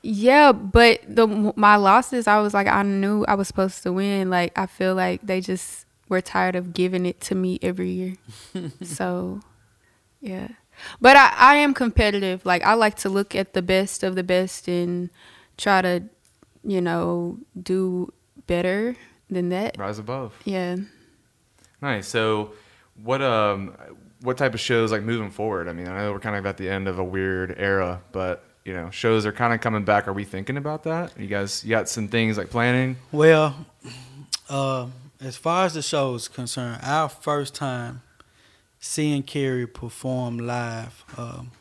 yeah, 0.01 0.51
but 0.51 0.99
the 1.07 1.53
my 1.55 1.75
losses, 1.75 2.27
I 2.27 2.39
was 2.41 2.53
like, 2.53 2.67
I 2.67 2.83
knew 2.83 3.23
I 3.27 3.35
was 3.35 3.47
supposed 3.47 3.83
to 3.83 3.93
win. 3.93 4.29
Like 4.29 4.57
I 4.57 4.65
feel 4.65 4.95
like 4.95 5.21
they 5.21 5.41
just 5.41 5.85
were 6.09 6.21
tired 6.21 6.55
of 6.55 6.73
giving 6.73 7.05
it 7.05 7.21
to 7.21 7.35
me 7.35 7.59
every 7.61 7.89
year. 7.91 8.15
so, 8.83 9.41
yeah. 10.19 10.49
But 10.99 11.17
I, 11.17 11.33
I 11.37 11.55
am 11.55 11.73
competitive. 11.73 12.45
Like 12.45 12.63
I 12.63 12.73
like 12.73 12.95
to 12.97 13.09
look 13.09 13.35
at 13.35 13.53
the 13.53 13.61
best 13.61 14.03
of 14.03 14.15
the 14.15 14.23
best 14.23 14.67
and 14.67 15.09
try 15.57 15.81
to, 15.81 16.03
you 16.63 16.81
know, 16.81 17.37
do 17.61 18.13
better 18.47 18.95
than 19.29 19.49
that. 19.49 19.77
Rise 19.77 19.99
above. 19.99 20.37
Yeah. 20.45 20.77
Nice. 21.81 22.07
So, 22.07 22.53
what 23.03 23.21
um, 23.21 23.75
what 24.21 24.37
type 24.37 24.53
of 24.53 24.59
shows 24.59 24.91
like 24.91 25.03
moving 25.03 25.31
forward? 25.31 25.67
I 25.67 25.73
mean, 25.73 25.87
I 25.87 25.99
know 25.99 26.11
we're 26.11 26.19
kind 26.19 26.35
of 26.35 26.45
at 26.45 26.57
the 26.57 26.69
end 26.69 26.87
of 26.87 26.99
a 26.99 27.03
weird 27.03 27.55
era, 27.57 28.01
but 28.11 28.43
you 28.65 28.73
know, 28.73 28.89
shows 28.91 29.25
are 29.25 29.31
kind 29.31 29.53
of 29.53 29.61
coming 29.61 29.83
back. 29.83 30.07
Are 30.07 30.13
we 30.13 30.23
thinking 30.23 30.57
about 30.57 30.83
that? 30.83 31.17
You 31.17 31.27
guys, 31.27 31.63
you 31.63 31.71
got 31.71 31.89
some 31.89 32.07
things 32.07 32.37
like 32.37 32.49
planning? 32.49 32.97
Well, 33.11 33.65
uh, 34.49 34.87
as 35.19 35.37
far 35.37 35.65
as 35.65 35.73
the 35.73 35.81
show 35.81 36.13
is 36.15 36.27
concerned, 36.27 36.81
our 36.83 37.09
first 37.09 37.55
time 37.55 38.03
seeing 38.81 39.23
Carey 39.23 39.67
perform 39.67 40.39
live, 40.39 41.05
um, 41.17 41.51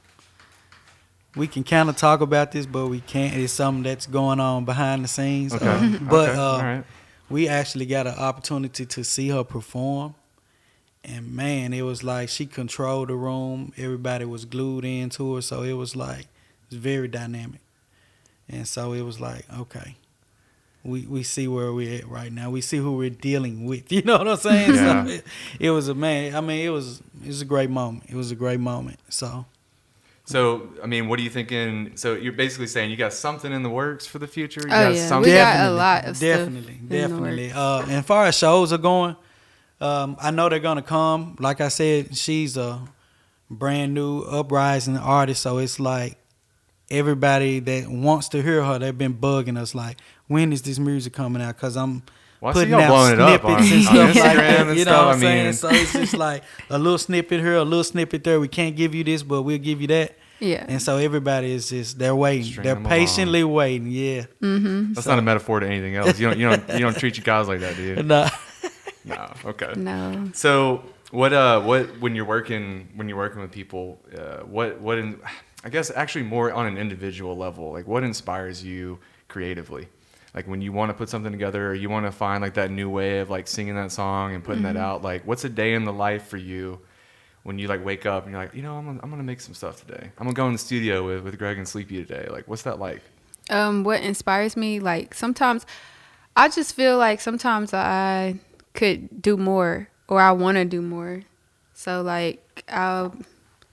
we 1.36 1.46
can 1.46 1.62
kind 1.62 1.88
of 1.88 1.96
talk 1.96 2.20
about 2.20 2.50
this, 2.50 2.66
but 2.66 2.88
we 2.88 3.00
can't. 3.00 3.36
It's 3.36 3.52
something 3.52 3.84
that's 3.84 4.06
going 4.06 4.40
on 4.40 4.64
behind 4.64 5.04
the 5.04 5.08
scenes. 5.08 5.54
Okay. 5.54 5.68
Um, 5.68 6.08
but 6.10 6.30
okay. 6.30 6.38
uh, 6.38 6.62
right. 6.62 6.84
we 7.28 7.46
actually 7.46 7.86
got 7.86 8.08
an 8.08 8.14
opportunity 8.14 8.84
to 8.84 9.04
see 9.04 9.28
her 9.28 9.44
perform. 9.44 10.16
And 11.04 11.32
man, 11.32 11.72
it 11.72 11.82
was 11.82 12.02
like 12.02 12.28
she 12.28 12.46
controlled 12.46 13.08
the 13.08 13.14
room. 13.14 13.72
Everybody 13.76 14.24
was 14.24 14.44
glued 14.44 14.84
into 14.84 15.36
her. 15.36 15.42
So 15.42 15.62
it 15.62 15.74
was 15.74 15.94
like, 15.94 16.20
it 16.22 16.70
was 16.70 16.78
very 16.78 17.06
dynamic. 17.06 17.60
And 18.48 18.66
so 18.66 18.92
it 18.92 19.02
was 19.02 19.20
like, 19.20 19.44
okay, 19.56 19.96
we, 20.84 21.06
we 21.06 21.22
see 21.22 21.46
where 21.49 21.72
we're 21.72 21.94
at 21.99 22.08
right 22.08 22.32
now. 22.32 22.50
We 22.50 22.60
see 22.62 22.78
who 22.78 22.96
we're 22.96 23.10
dealing 23.10 23.66
with. 23.66 23.90
You 23.96 24.02
know 24.02 24.18
what 24.18 24.28
I'm 24.28 24.37
saying? 24.37 24.75
Yeah. 24.75 25.04
So 25.04 25.10
it, 25.10 25.25
it 25.58 25.70
was 25.70 25.88
a 25.88 25.94
man. 25.94 26.34
I 26.34 26.40
mean, 26.40 26.64
it 26.66 26.70
was 26.70 27.00
it 27.22 27.26
was 27.28 27.42
a 27.42 27.44
great 27.44 27.70
moment. 27.70 28.04
It 28.08 28.14
was 28.16 28.30
a 28.30 28.34
great 28.37 28.60
moment. 28.60 28.99
So 29.08 29.44
So, 30.25 30.68
I 30.82 30.87
mean, 30.87 31.08
what 31.08 31.18
are 31.18 31.22
you 31.22 31.30
thinking? 31.30 31.92
So, 31.96 32.14
you're 32.14 32.32
basically 32.32 32.68
saying 32.68 32.90
you 32.90 32.96
got 32.96 33.12
something 33.12 33.52
in 33.52 33.62
the 33.62 33.68
works 33.70 34.06
for 34.06 34.18
the 34.20 34.28
future? 34.28 34.60
You 34.60 34.68
Oh, 34.68 34.84
got 34.88 34.94
yeah. 34.94 35.06
something? 35.08 35.32
We 35.32 35.37
got 35.38 35.66
a 35.68 35.72
lot 35.72 36.04
of 36.06 36.16
stuff 36.16 36.28
definitely, 36.38 36.78
in 36.80 36.88
definitely. 36.88 37.52
Uh, 37.52 37.80
and 37.82 37.92
as 37.92 38.04
far 38.06 38.26
as 38.26 38.37
shows 38.38 38.72
are 38.72 38.78
going, 38.78 39.16
um, 39.80 40.16
I 40.20 40.30
know 40.30 40.49
they're 40.49 40.60
gonna 40.60 40.82
come. 40.82 41.37
Like 41.40 41.60
I 41.60 41.68
said, 41.68 42.16
she's 42.16 42.56
a 42.56 42.80
brand 43.50 43.92
new 43.94 44.20
uprising 44.22 44.96
artist, 44.96 45.42
so 45.42 45.58
it's 45.58 45.80
like 45.80 46.16
everybody 46.90 47.60
that 47.60 47.88
wants 47.88 48.28
to 48.30 48.42
hear 48.42 48.62
her, 48.64 48.78
they've 48.78 48.96
been 48.96 49.14
bugging 49.14 49.56
us 49.58 49.75
like, 49.75 49.97
when 50.30 50.52
is 50.52 50.62
this 50.62 50.78
music 50.78 51.12
coming 51.12 51.43
out? 51.43 51.56
Because 51.56 51.76
I'm 51.76 52.02
Well, 52.40 52.52
putting 52.52 52.71
y'all 52.71 52.80
out 52.82 52.88
blowing 52.88 53.21
up 53.21 53.40
snippets 53.43 53.88
on- 53.88 53.99
and 53.99 54.08
on 54.08 54.12
stuff 54.12 54.25
like 54.25 54.36
that. 54.36 54.66
and 54.69 54.78
You 54.78 54.84
know 54.84 54.93
stuff. 54.93 55.04
what 55.06 55.08
I 55.08 55.12
I'm 55.12 55.21
saying? 55.21 55.45
mean- 55.45 55.52
So 55.54 55.69
it's 55.71 55.93
just 55.93 56.14
like 56.28 56.43
a 56.71 56.78
little 56.78 56.99
snippet 56.99 57.40
here, 57.40 57.56
a 57.56 57.64
little 57.64 57.84
snippet 57.84 58.23
there. 58.25 58.38
We 58.40 58.49
can't 58.49 58.76
give 58.76 58.95
you 58.95 59.02
this, 59.04 59.23
but 59.23 59.43
we'll 59.43 59.58
give 59.58 59.80
you 59.80 59.88
that. 59.88 60.16
Yeah. 60.38 60.64
And 60.69 60.80
so 60.80 60.97
everybody 60.97 61.52
is 61.52 61.69
just 61.69 61.99
they're 61.99 62.16
waiting. 62.16 62.45
Stringing 62.45 62.64
they're 62.64 62.75
them 62.76 62.84
patiently 62.84 63.45
waiting. 63.45 63.88
Yeah. 63.90 64.25
Mm-hmm. 64.40 64.95
That's 64.95 65.06
not 65.06 65.19
a 65.19 65.23
metaphor 65.23 65.60
to 65.60 65.66
anything 65.66 65.97
else. 65.97 66.19
You 66.19 66.28
don't, 66.28 66.38
you 66.38 66.49
don't, 66.49 66.69
you 66.71 66.78
don't 66.78 66.97
treat 66.97 67.16
your 67.19 67.25
guys 67.25 67.47
like 67.49 67.60
that, 67.60 67.76
do 67.76 67.82
you? 67.82 67.97
No. 68.02 68.26
No. 69.04 69.32
Okay. 69.47 69.73
No. 69.76 70.30
So 70.34 70.84
what 71.10 71.32
uh 71.32 71.60
what 71.62 71.99
when 72.00 72.14
you're 72.14 72.25
working 72.25 72.88
when 72.95 73.08
you're 73.08 73.19
working 73.19 73.40
with 73.43 73.50
people 73.50 74.00
uh, 74.16 74.38
what 74.45 74.80
what 74.80 74.97
in, 74.99 75.19
I 75.64 75.69
guess 75.69 75.90
actually 75.90 76.25
more 76.25 76.52
on 76.52 76.66
an 76.66 76.78
individual 76.78 77.36
level 77.36 77.73
like 77.73 77.86
what 77.86 78.04
inspires 78.04 78.62
you 78.64 78.99
creatively 79.28 79.88
like 80.34 80.47
when 80.47 80.60
you 80.60 80.73
want 80.73 80.90
to 80.90 80.95
put 80.95 81.08
something 81.08 81.32
together 81.32 81.69
or 81.69 81.75
you 81.75 81.90
want 81.90 82.06
to 82.06 82.12
find 82.12 82.43
like 82.43 82.54
that 82.54 82.71
new 82.71 82.88
way 82.88 83.19
of 83.19 83.30
like 83.30 83.49
singing 83.49 83.75
that 83.75 83.93
song 83.93 84.34
and 84.34 84.45
putting 84.45 84.62
that 84.62 84.76
out 84.76 85.02
like 85.02 85.26
what's 85.26 85.45
a 85.45 85.49
day 85.49 85.75
in 85.75 85.84
the 85.84 85.93
life 85.93 86.28
for 86.28 86.36
you 86.36 86.78
when 87.43 87.58
you 87.58 87.69
like 87.69 87.84
wake 87.84 88.06
up 88.06 88.25
and 88.25 88.32
you're 88.32 88.43
like 88.43 88.54
you 88.54 88.62
know 88.62 88.76
I'm 88.76 88.86
gonna, 88.86 89.00
I'm 89.02 89.10
gonna 89.10 89.23
make 89.23 89.40
some 89.40 89.54
stuff 89.54 89.84
today. 89.86 90.10
I'm 90.19 90.25
gonna 90.25 90.34
go 90.34 90.47
in 90.47 90.52
the 90.52 90.58
studio 90.58 91.06
with 91.06 91.25
with 91.25 91.38
Greg 91.38 91.58
and 91.58 91.66
Sleepy 91.66 92.04
today. 92.04 92.28
Like 92.30 92.47
what's 92.47 92.62
that 92.62 92.78
like? 92.78 93.02
Um 93.49 93.82
what 93.84 94.02
inspires 94.02 94.56
me 94.56 94.80
like 94.80 95.14
sometimes 95.14 95.66
i 96.36 96.49
just 96.49 96.75
feel 96.75 96.97
like 96.97 97.21
sometimes 97.21 97.75
i 97.75 98.38
could 98.73 99.21
do 99.21 99.36
more 99.36 99.88
or 100.06 100.21
i 100.21 100.30
want 100.30 100.56
to 100.56 100.64
do 100.64 100.80
more. 100.80 101.23
So 101.75 102.02
like 102.02 102.62
i'll 102.69 103.16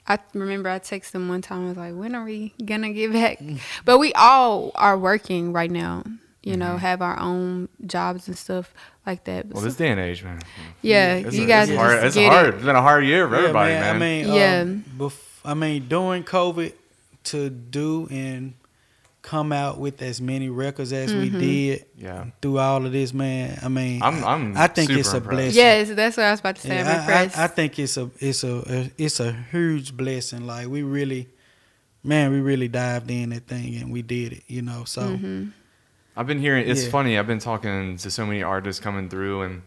i 0.08 0.18
remember 0.34 0.70
i 0.70 0.80
texted 0.80 1.16
him 1.16 1.28
one 1.28 1.42
time 1.42 1.66
i 1.66 1.68
was 1.68 1.78
like 1.78 1.94
when 1.94 2.16
are 2.16 2.24
we 2.24 2.54
gonna 2.66 2.94
get 2.94 3.14
back? 3.14 3.40
But 3.86 4.00
we 4.00 4.14
all 4.14 4.72
are 4.76 4.98
working 4.98 5.54
right 5.54 5.70
now 5.70 6.04
you 6.48 6.58
know 6.58 6.78
have 6.78 7.02
our 7.02 7.20
own 7.20 7.68
jobs 7.86 8.28
and 8.28 8.38
stuff 8.38 8.74
like 9.06 9.24
that 9.26 9.46
well 9.48 9.64
this 9.64 9.76
day 9.76 9.90
and 9.90 10.00
age 10.00 10.24
man 10.24 10.40
yeah 10.82 11.16
it's, 11.16 11.36
you 11.36 11.44
a- 11.44 11.48
guys 11.48 11.70
it's 11.70 11.78
hard 11.78 11.92
just 11.96 12.06
it's 12.08 12.16
get 12.16 12.32
hard 12.32 12.48
it. 12.48 12.54
it's 12.56 12.64
been 12.66 12.76
a 12.76 12.82
hard 12.82 13.04
year 13.06 13.28
for 13.28 13.36
Yeah, 13.36 13.40
everybody 13.42 13.74
man. 13.74 13.82
man, 13.82 13.96
I 13.96 14.00
mean, 14.00 14.36
Yeah. 14.36 14.62
um, 14.62 14.84
bef- 14.98 15.42
I 15.46 15.54
mean, 15.54 15.88
during 15.88 16.24
COVID, 16.24 16.74
to 17.32 17.50
do 17.50 18.08
and 18.10 18.54
come 19.22 19.52
out 19.52 19.78
with 19.78 20.02
as 20.02 20.22
many 20.22 20.48
records 20.50 20.94
as 20.94 21.14
we 21.14 21.28
Mm-hmm. 21.30 21.40
did 21.40 21.86
yeah 21.98 22.26
through 22.42 22.60
all 22.60 22.86
of 22.86 22.92
this, 22.94 23.14
man. 23.14 23.60
I 23.62 23.68
mean, 23.68 24.02
I'm- 24.02 24.24
I'm 24.24 24.56
I 24.58 24.68
think 24.68 24.88
super 24.90 25.00
it's 25.02 25.14
a 25.14 25.18
impressed. 25.18 25.36
blessing. 25.36 25.58
yes 25.62 25.90
that's 26.00 26.16
what 26.18 26.26
i 26.26 26.32
was 26.32 26.40
about 26.40 26.56
to 26.56 26.62
say 26.62 26.76
Yeah, 26.76 26.82
i'm 26.82 26.88
I- 26.88 26.92
I, 26.92 27.00
impressed 27.02 27.38
I, 27.38 27.48
think 27.48 27.80
it's 27.80 27.98
a 27.98 28.10
it's 28.20 28.44
a 28.46 28.92
it's 28.98 29.20
a 29.20 29.32
huge 29.52 29.96
blessing. 29.98 30.48
Like 30.48 30.68
we 30.70 30.84
really, 30.84 31.28
man, 32.04 32.32
we 32.32 32.40
really 32.40 32.70
dived 32.70 33.10
in 33.12 33.30
that 33.32 33.48
thing 33.48 33.76
and 33.76 33.92
we 33.92 34.02
did 34.02 34.32
it. 34.34 34.44
You 34.48 34.62
know, 34.62 34.86
so 34.86 35.02
Mhm. 35.02 35.52
I've 36.18 36.28
been 36.28 36.40
hearing. 36.40 36.68
It's 36.68 36.86
Yeah. 36.86 36.90
funny. 36.90 37.18
I've 37.18 37.28
been 37.28 37.40
talking 37.40 37.96
to 37.98 38.12
so 38.12 38.26
many 38.26 38.42
artists 38.44 38.82
coming 38.84 39.08
through, 39.08 39.44
and 39.44 39.62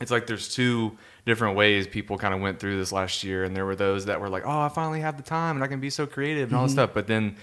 it's 0.00 0.10
like 0.10 0.26
there's 0.26 0.54
two 0.54 0.96
different 1.26 1.56
ways 1.56 1.86
people 1.86 2.18
kind 2.18 2.34
of 2.34 2.40
went 2.40 2.60
through 2.60 2.76
this 2.78 2.92
last 2.92 3.24
year. 3.24 3.44
And 3.44 3.56
there 3.56 3.64
were 3.64 3.76
those 3.76 4.04
that 4.06 4.20
were 4.20 4.28
like, 4.28 4.44
"Oh, 4.46 4.60
I 4.60 4.68
finally 4.68 5.00
have 5.00 5.16
the 5.16 5.22
time, 5.22 5.56
and 5.56 5.64
I 5.64 5.66
can 5.68 5.80
be 5.80 5.90
so 5.90 6.06
creative 6.06 6.48
and 6.50 6.56
all 6.56 6.62
this 6.64 6.72
mm-hmm. 6.72 6.80
stuff." 6.80 6.90
But 6.94 7.06
then 7.06 7.36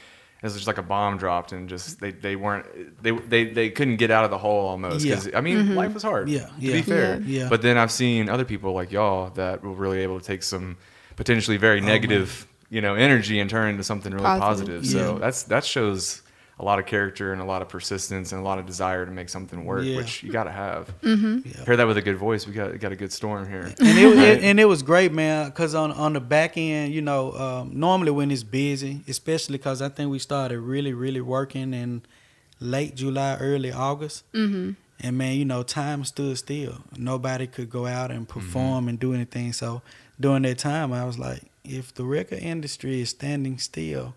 it's 0.44 0.54
just 0.54 0.68
like 0.68 0.78
a 0.78 0.84
bomb 0.84 1.18
dropped, 1.18 1.52
and 1.52 1.68
just 1.68 2.00
they, 2.00 2.12
they 2.12 2.36
weren't 2.36 2.66
they, 3.02 3.12
they 3.12 3.46
they 3.46 3.70
couldn't 3.72 3.96
get 3.98 4.12
out 4.12 4.24
of 4.24 4.30
the 4.30 4.38
hole 4.38 4.68
almost. 4.68 5.04
Because 5.04 5.30
I 5.34 5.42
mean, 5.42 5.58
mm-hmm. 5.58 5.74
life 5.74 5.94
was 5.96 6.04
hard. 6.04 6.30
Yeah, 6.30 6.46
To 6.46 6.52
yeah. 6.60 6.74
be 6.74 6.82
fair. 6.84 7.20
Yeah. 7.26 7.44
Yeah. 7.44 7.50
But 7.50 7.64
then 7.64 7.78
I've 7.78 7.92
seen 7.92 8.30
other 8.30 8.46
people 8.46 8.74
like 8.74 8.92
y'all 8.92 9.32
that 9.32 9.64
were 9.64 9.72
really 9.72 10.00
able 10.02 10.20
to 10.20 10.26
take 10.26 10.44
some 10.44 10.78
potentially 11.16 11.58
very 11.58 11.82
Oh, 11.82 11.86
negative, 11.86 12.46
you 12.70 12.82
know, 12.82 12.94
energy 12.94 13.40
and 13.40 13.50
turn 13.50 13.68
it 13.68 13.72
into 13.72 13.84
something 13.84 14.14
really 14.14 14.26
Positive. 14.26 14.76
positive. 14.82 14.86
So 14.86 15.14
Yeah. 15.14 15.20
that's 15.20 15.44
that 15.44 15.66
shows 15.66 16.22
a 16.60 16.66
lot 16.66 16.80
of 16.80 16.86
character 16.88 17.34
and 17.34 17.42
a 17.42 17.46
lot 17.46 17.62
of 17.62 17.70
persistence 17.70 18.32
and 18.32 18.42
a 18.42 18.44
lot 18.44 18.58
of 18.58 18.66
desire 18.66 19.06
to 19.06 19.12
make 19.12 19.30
something 19.30 19.64
work, 19.64 19.84
Yeah. 19.86 19.98
which 19.98 20.24
you 20.24 20.32
got 20.32 20.46
to 20.46 20.52
have. 20.52 20.92
Mm-hmm. 21.02 21.40
yeah. 21.50 21.64
Pair 21.66 21.78
that 21.78 21.86
with 21.86 21.98
a 21.98 22.02
good 22.02 22.18
voice, 22.18 22.48
we 22.48 22.54
got 22.54 22.80
got 22.80 22.92
a 22.92 22.96
good 22.96 23.12
storm 23.14 23.48
here. 23.48 23.72
and 23.80 23.98
it, 24.00 24.16
Right? 24.16 24.28
it 24.30 24.44
and 24.44 24.60
it 24.60 24.66
was 24.66 24.82
great, 24.82 25.14
man. 25.14 25.52
Cause 25.52 25.76
on 25.76 25.92
on 25.92 26.14
the 26.14 26.20
back 26.20 26.58
end, 26.58 26.94
you 26.94 27.02
know, 27.02 27.32
um, 27.34 27.72
normally 27.80 28.12
when 28.12 28.32
it's 28.32 28.44
busy, 28.44 29.02
especially 29.08 29.58
cause 29.60 29.82
I 29.82 29.90
think 29.90 30.10
we 30.12 30.20
started 30.20 30.60
really 30.60 30.94
really 30.94 31.22
working 31.22 31.74
in 31.76 32.02
late 32.60 32.96
July, 32.96 33.38
early 33.40 33.72
August, 33.72 34.24
Mm-hmm. 34.34 34.72
and 35.02 35.18
man, 35.18 35.36
you 35.36 35.46
know, 35.46 35.62
time 35.62 36.04
stood 36.06 36.40
still. 36.40 36.78
Nobody 36.98 37.46
could 37.46 37.70
go 37.70 37.86
out 37.86 38.10
and 38.10 38.28
perform 38.28 38.88
and 38.88 39.00
do 39.00 39.14
anything. 39.14 39.54
So 39.54 39.84
during 40.20 40.42
that 40.42 40.58
time, 40.58 40.92
I 40.92 41.06
was 41.06 41.20
like, 41.20 41.44
if 41.64 41.94
the 41.94 42.04
record 42.04 42.40
industry 42.40 43.02
is 43.02 43.10
standing 43.10 43.60
still. 43.60 44.16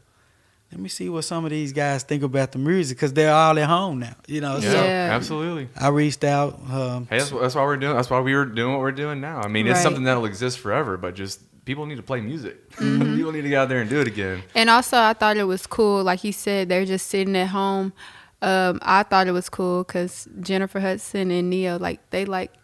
Let 0.72 0.80
me 0.80 0.88
see 0.88 1.09
what 1.09 1.22
some 1.24 1.44
of 1.44 1.50
these 1.50 1.72
guys 1.72 2.04
think 2.04 2.22
about 2.22 2.52
the 2.52 2.59
music, 2.59 2.96
cause 2.98 3.12
they're 3.12 3.35
all 3.35 3.59
at 3.59 3.68
home 3.68 3.98
now, 3.98 4.14
you 4.28 4.40
know. 4.40 4.56
yeah, 4.59 4.70
So 4.70 4.78
absolutely. 5.16 5.68
I 5.76 5.88
reached 5.88 6.22
out. 6.22 6.61
Um, 6.70 7.06
Hey, 7.11 7.18
that's, 7.18 7.30
that's 7.30 7.54
why 7.56 7.64
we're 7.64 7.76
doing. 7.76 7.96
That's 7.96 8.09
why 8.09 8.20
we 8.20 8.35
were 8.37 8.44
doing 8.46 8.72
what 8.72 8.80
we're 8.80 8.92
doing 8.92 9.20
now. 9.20 9.40
I 9.40 9.48
mean, 9.48 9.66
it's 9.66 9.76
Right. 9.78 9.83
something 9.83 10.04
that'll 10.04 10.26
exist 10.26 10.61
forever, 10.61 10.96
but 10.96 11.14
just 11.16 11.40
people 11.64 11.87
need 11.87 11.96
to 11.96 12.02
play 12.04 12.20
music. 12.20 12.70
Mm-hmm. 12.76 13.16
people 13.16 13.33
need 13.33 13.42
to 13.42 13.48
get 13.48 13.59
out 13.59 13.68
there 13.68 13.80
and 13.80 13.90
do 13.90 14.00
it 14.00 14.06
again. 14.06 14.42
And 14.54 14.70
also, 14.70 14.96
I 14.96 15.12
thought 15.12 15.37
it 15.37 15.44
was 15.44 15.66
cool. 15.66 16.04
Like 16.04 16.20
he 16.20 16.30
said, 16.33 16.68
they're 16.68 16.85
just 16.87 17.09
sitting 17.09 17.37
at 17.37 17.48
home. 17.48 17.92
Um, 18.40 18.78
I 18.83 19.02
thought 19.02 19.26
it 19.26 19.33
was 19.33 19.48
cool 19.48 19.83
because 19.85 20.28
Jennifer 20.40 20.78
Hudson 20.80 21.30
and 21.33 21.50
Ne-Yo, 21.50 21.76
like 21.78 21.98
they 22.11 22.24
liked 22.24 22.56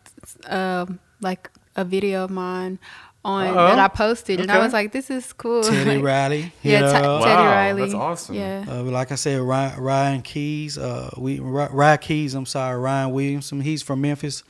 um, 0.46 1.00
like 1.20 1.50
a 1.74 1.84
video 1.84 2.24
of 2.24 2.30
mine 2.30 2.78
on 3.26 3.46
Uh-oh. 3.48 3.54
that 3.68 3.78
I 3.78 3.88
posted, 3.88 4.40
and 4.40 4.50
I 4.50 4.58
was 4.58 4.72
like, 4.72 4.92
"This 4.92 5.10
is 5.10 5.32
cool." 5.32 5.62
Teddy 5.64 5.84
Like, 5.96 6.04
Riley. 6.04 6.52
yeah, 6.62 6.78
hit 6.78 6.80
Te- 6.80 6.96
up. 7.06 7.22
Teddy 7.22 7.34
Wow, 7.42 7.44
Riley. 7.46 7.82
that's 7.82 7.94
awesome. 7.94 8.34
Yeah, 8.36 8.64
Uh, 8.68 8.82
like 8.84 9.10
I 9.12 9.16
said, 9.16 9.40
Ryan, 9.40 9.80
Ryan 9.80 10.22
Keys, 10.22 10.78
uh, 10.78 11.10
we 11.18 11.40
Ryan 11.40 11.98
Keys. 11.98 12.34
I'm 12.34 12.46
sorry, 12.46 12.78
Ryan 12.78 13.10
Williamson. 13.10 13.60
He's 13.60 13.82
from 13.82 14.00
Memphis. 14.00 14.42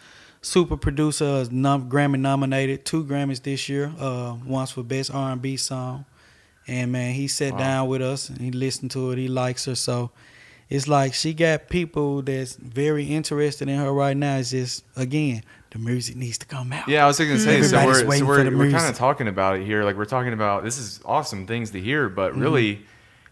Super 0.43 0.77
producer, 0.77 1.25
is 1.41 1.51
num- 1.51 1.91
Grammy 1.91 2.21
nominated, 2.21 2.85
two 2.85 3.03
Grammys 3.05 3.43
this 3.43 3.69
year. 3.69 3.93
Uh, 3.99 4.37
once 4.47 4.71
for 4.71 4.85
best 4.85 5.13
R&B 5.13 5.57
song, 5.57 6.05
and 6.69 6.93
man, 6.93 7.15
he 7.15 7.27
sat 7.27 7.53
Wow. 7.55 7.59
down 7.59 7.89
with 7.89 8.03
us 8.03 8.29
and 8.29 8.41
he 8.41 8.51
listened 8.53 8.91
to 8.93 9.11
it. 9.11 9.19
He 9.19 9.27
likes 9.27 9.65
her, 9.65 9.75
so 9.75 10.11
it's 10.69 10.87
like 10.87 11.15
she 11.15 11.33
got 11.35 11.69
people 11.69 12.23
that's 12.23 12.55
very 12.57 13.05
interested 13.07 13.69
in 13.69 13.77
her 13.79 13.93
right 13.93 14.17
now. 14.17 14.37
It's 14.37 14.51
just 14.51 14.85
again, 14.97 15.43
the 15.77 15.85
music 15.85 16.17
needs 16.17 16.39
to 16.39 16.47
come 16.47 16.73
out. 16.73 16.89
Yeah, 16.89 17.05
I 17.05 17.07
was 17.07 17.19
going 17.19 17.31
to 17.31 17.39
say. 17.39 17.63
So 17.63 17.77
Everybody's 17.79 18.23
we're, 18.23 18.45
so 18.45 18.51
we're, 18.51 18.57
we're 18.57 18.71
kind 18.71 18.89
of 18.89 18.97
talking 18.97 19.29
about 19.29 19.59
it 19.59 19.65
here. 19.67 19.85
Like 19.85 19.97
we're 19.97 20.05
talking 20.05 20.33
about 20.33 20.65
this 20.65 20.79
is 20.79 21.01
awesome 21.05 21.47
things 21.47 21.71
to 21.73 21.81
hear, 21.81 22.09
but 22.09 22.33
Mm-hmm. 22.33 22.41
really, 22.41 22.81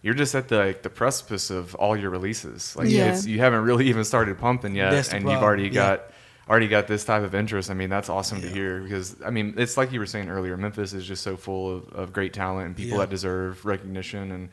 you're 0.02 0.14
just 0.14 0.35
at 0.35 0.48
the 0.48 0.59
like, 0.59 0.83
the 0.83 0.90
precipice 0.90 1.50
of 1.50 1.74
all 1.76 1.96
your 1.96 2.11
releases. 2.11 2.76
Like 2.76 2.88
Yeah. 2.90 3.12
it's, 3.12 3.26
you 3.26 3.38
haven't 3.40 3.62
really 3.64 3.88
even 3.88 4.04
started 4.04 4.38
pumping 4.38 4.74
yet, 4.74 4.90
That's 4.90 5.12
and 5.12 5.24
you've 5.24 5.42
already 5.42 5.64
yeah. 5.64 5.68
got 5.70 6.11
already 6.48 6.68
got 6.68 6.87
this 6.87 7.04
type 7.07 7.22
of 7.22 7.35
interest. 7.35 7.70
I 7.70 7.74
mean, 7.74 7.88
that's 7.88 8.11
awesome 8.11 8.42
to 8.42 8.48
hear 8.48 8.80
because 8.80 9.16
I 9.24 9.30
mean, 9.30 9.54
it's 9.57 9.76
like 9.78 9.92
you 9.92 9.98
were 10.00 10.07
saying 10.07 10.28
earlier. 10.28 10.57
Memphis 10.59 10.92
is 10.92 11.07
just 11.07 11.22
so 11.22 11.37
full 11.38 11.74
of, 11.76 11.88
of 11.94 12.12
great 12.12 12.35
talent 12.35 12.66
and 12.66 12.76
people 12.76 12.98
Yeah. 12.98 13.04
that 13.04 13.11
deserve 13.11 13.64
recognition 13.64 14.30
and. 14.33 14.48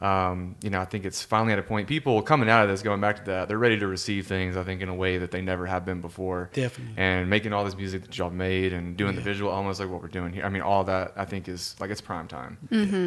Um, 0.00 0.56
you 0.62 0.70
know, 0.70 0.80
I 0.80 0.86
think 0.86 1.04
it's 1.04 1.22
finally 1.22 1.52
at 1.52 1.58
a 1.58 1.62
point. 1.62 1.86
People 1.86 2.22
coming 2.22 2.48
out 2.48 2.62
of 2.62 2.70
this, 2.70 2.80
going 2.80 3.02
back 3.02 3.16
to 3.16 3.24
that, 3.24 3.48
they're 3.48 3.58
ready 3.58 3.78
to 3.78 3.86
receive 3.86 4.26
things. 4.26 4.56
I 4.56 4.64
think 4.64 4.80
in 4.80 4.88
a 4.88 4.94
way 4.94 5.18
that 5.18 5.30
they 5.30 5.42
never 5.42 5.66
have 5.66 5.84
been 5.84 6.00
before 6.00 6.48
Definitely. 6.54 6.94
and 6.96 7.28
making 7.28 7.52
all 7.52 7.64
this 7.64 7.76
music 7.76 8.02
that 8.02 8.16
y'all 8.16 8.30
made 8.30 8.72
and 8.72 8.96
doing 8.96 9.14
the 9.14 9.20
visual 9.20 9.52
elements 9.52 9.78
like 9.78 9.90
what 9.90 10.00
we're 10.00 10.08
doing 10.08 10.32
here. 10.32 10.44
I 10.44 10.48
mean, 10.48 10.62
all 10.62 10.84
that 10.84 11.12
I 11.16 11.26
think 11.26 11.48
is 11.48 11.76
like 11.80 11.90
it's 11.90 12.00
prime 12.00 12.28
time 12.28 12.56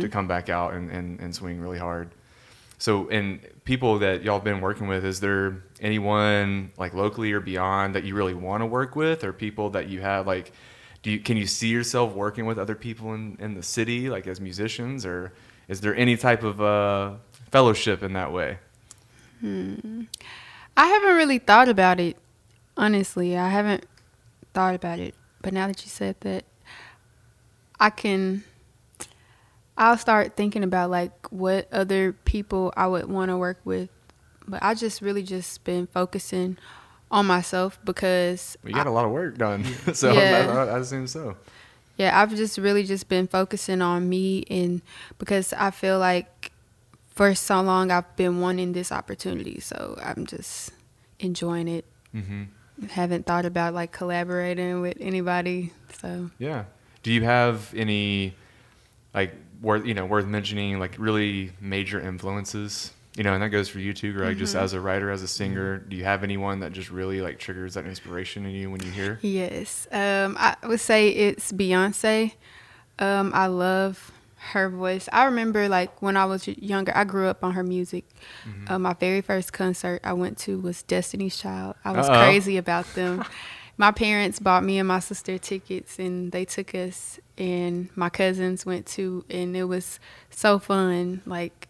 to 0.02 0.08
come 0.08 0.28
back 0.28 0.50
out 0.50 0.74
and, 0.76 0.92
and, 0.92 1.20
and 1.20 1.34
swing 1.34 1.60
really 1.60 1.80
hard. 1.80 2.12
So, 2.78 3.08
and 3.10 3.40
people 3.64 4.00
that 4.00 4.24
y'all 4.24 4.40
been 4.40 4.60
working 4.60 4.88
with, 4.88 5.06
is 5.06 5.20
there 5.20 5.64
anyone 5.80 6.72
like 6.78 6.94
locally 6.94 7.32
or 7.32 7.40
beyond 7.40 7.96
that 7.96 8.04
you 8.04 8.14
really 8.14 8.34
want 8.34 8.62
to 8.62 8.66
work 8.66 8.96
with, 8.96 9.24
or 9.24 9.32
people 9.32 9.70
that 9.72 9.88
you 9.88 10.02
have 10.02 10.28
like, 10.28 10.52
do 11.02 11.10
you 11.10 11.20
can 11.20 11.38
you 11.38 11.48
see 11.48 11.70
yourself 11.70 12.14
working 12.14 12.46
with 12.46 12.60
other 12.60 12.76
people 12.76 13.14
in, 13.14 13.38
in 13.40 13.56
the 13.56 13.64
city, 13.64 14.10
like 14.10 14.28
as 14.28 14.42
musicians, 14.42 15.06
or 15.06 15.34
is 15.68 15.82
there 15.82 15.96
any 15.96 16.18
type 16.18 16.44
of 16.44 16.62
uh, 16.62 17.14
fellowship 17.52 18.04
in 18.04 18.14
that 18.14 18.32
way? 18.32 18.60
I 19.44 20.08
haven't 20.88 21.16
really 21.16 21.40
thought 21.40 21.68
about 21.68 22.00
it. 22.00 22.18
Honestly, 22.78 23.38
I 23.38 23.50
haven't 23.50 23.86
thought 24.54 24.76
about 24.76 25.00
it. 25.00 25.16
But 25.42 25.54
now 25.54 25.68
that 25.68 25.84
you 25.84 25.90
said 25.90 26.16
that, 26.22 26.46
I 27.80 27.90
can. 27.90 28.44
I'll 29.76 29.98
start 29.98 30.38
thinking 30.38 30.64
about 30.64 30.92
like 30.92 31.32
what 31.32 31.68
other 31.74 32.14
people 32.14 32.72
I 32.78 32.88
would 32.88 33.10
want 33.10 33.30
to 33.30 33.38
work 33.38 33.60
with. 33.66 33.90
But 34.48 34.62
I 34.62 34.76
just 34.76 35.02
really 35.02 35.24
just 35.24 35.64
been 35.64 35.88
focusing 35.88 36.58
on 37.10 37.26
myself 37.26 37.80
because 37.84 38.58
Well, 38.64 38.70
you 38.70 38.76
got 38.76 38.88
a 38.88 38.92
lot 38.92 39.06
of 39.06 39.12
work 39.12 39.38
done, 39.38 39.64
so 39.94 40.14
Yeah. 40.14 40.68
I, 40.70 40.76
I 40.76 40.80
assume 40.80 41.08
so. 41.08 41.36
Yeah, 42.04 42.22
I've 42.22 42.36
just 42.36 42.58
really 42.58 42.84
just 42.84 43.08
been 43.08 43.28
focusing 43.28 43.82
on 43.82 44.10
me 44.10 44.44
and 44.50 44.82
because 45.20 45.54
I 45.54 45.72
feel 45.72 46.00
like 46.00 46.52
for 47.08 47.34
so 47.34 47.62
long 47.62 47.92
I've 47.92 48.14
been 48.18 48.42
wanting 48.42 48.74
this 48.74 48.92
opportunity, 48.92 49.62
so 49.62 49.98
I'm 50.04 50.26
just 50.26 50.72
enjoying 51.20 51.70
it. 51.70 51.86
hmm 52.12 52.44
Haven't 52.90 53.26
thought 53.26 53.46
about 53.46 53.74
like 53.74 53.94
collaborating 53.94 54.82
with 54.82 54.98
anybody, 55.00 55.72
so 56.02 56.30
Yeah. 56.40 56.66
Do 57.04 57.12
you 57.14 57.24
have 57.24 57.74
any 57.74 58.36
like 59.14 59.34
worth 59.62 59.86
you 59.86 59.94
know 59.94 60.06
worth 60.06 60.26
mentioning 60.26 60.80
like 60.80 60.96
really 61.00 61.52
major 61.62 62.02
influences? 62.02 62.92
You 63.16 63.24
know, 63.24 63.34
and 63.34 63.44
that 63.44 63.50
goes 63.50 63.70
for 63.70 63.80
you 63.80 63.94
too, 63.94 64.12
Greg. 64.14 64.38
Just 64.40 64.56
Mm-hmm. 64.56 64.64
as 64.64 64.74
a 64.74 64.80
writer, 64.82 65.12
as 65.12 65.22
a 65.22 65.28
singer, 65.28 65.78
do 65.78 65.96
you 65.96 66.04
have 66.04 66.24
anyone 66.24 66.62
that 66.62 66.72
just 66.72 66.90
really 66.90 67.22
like 67.22 67.38
triggers 67.38 67.76
that 67.76 67.86
inspiration 67.86 68.46
in 68.46 68.52
you 68.52 68.72
when 68.72 68.82
you 68.82 68.90
hear? 68.90 69.20
yes, 69.22 69.88
um, 69.92 70.36
I 70.40 70.56
would 70.66 70.80
say 70.80 71.10
it's 71.10 71.52
Beyonce. 71.52 72.34
Um, 73.00 73.32
I 73.34 73.48
love 73.48 74.12
her 74.52 74.68
voice. 74.70 75.08
I 75.14 75.26
remember 75.26 75.70
like 75.70 76.02
when 76.02 76.18
I 76.18 76.26
was 76.26 76.48
younger, 76.48 76.92
I 76.96 77.04
grew 77.04 77.28
up 77.28 77.44
on 77.44 77.54
her 77.54 77.64
music. 77.64 78.06
Mm-hmm. 78.48 78.74
Uh, 78.74 78.80
my 78.80 78.94
very 78.94 79.22
first 79.22 79.54
concert 79.54 80.02
I 80.04 80.14
went 80.14 80.38
to 80.40 80.60
was 80.60 80.82
Destiny's 80.84 81.38
Child. 81.38 81.76
I 81.86 81.92
was 81.92 82.10
Uh-oh. 82.10 82.24
crazy 82.26 82.58
about 82.58 82.86
them. 82.96 83.24
my 83.78 83.92
parents 83.92 84.40
bought 84.40 84.64
me 84.64 84.80
and 84.80 84.88
my 84.88 85.00
sister 85.00 85.38
tickets, 85.38 85.98
and 86.00 86.32
they 86.32 86.46
took 86.46 86.74
us, 86.76 87.20
and 87.38 87.90
my 87.96 88.10
cousins 88.10 88.66
went 88.66 88.86
too, 88.88 89.24
and 89.30 89.56
it 89.56 89.64
was 89.66 90.00
so 90.30 90.60
fun. 90.60 91.22
Like 91.26 91.68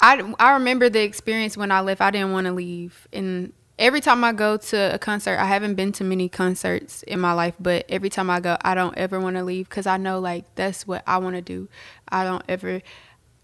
I, 0.00 0.34
I 0.38 0.52
remember 0.52 0.88
the 0.88 1.02
experience 1.02 1.56
when 1.56 1.70
I 1.70 1.80
left. 1.80 2.00
I 2.00 2.10
didn't 2.10 2.32
want 2.32 2.46
to 2.46 2.52
leave. 2.52 3.08
And 3.12 3.52
every 3.78 4.00
time 4.00 4.24
I 4.24 4.32
go 4.32 4.56
to 4.56 4.94
a 4.94 4.98
concert, 4.98 5.38
I 5.38 5.46
haven't 5.46 5.74
been 5.74 5.92
to 5.92 6.04
many 6.04 6.28
concerts 6.28 7.02
in 7.04 7.20
my 7.20 7.32
life, 7.32 7.54
but 7.58 7.84
every 7.88 8.10
time 8.10 8.30
I 8.30 8.40
go, 8.40 8.56
I 8.62 8.74
don't 8.74 8.96
ever 8.96 9.20
want 9.20 9.36
to 9.36 9.44
leave 9.44 9.68
because 9.68 9.86
I 9.86 9.96
know 9.96 10.18
like 10.18 10.54
that's 10.54 10.86
what 10.86 11.02
I 11.06 11.18
want 11.18 11.36
to 11.36 11.42
do. 11.42 11.68
I 12.08 12.24
don't 12.24 12.42
ever, 12.48 12.82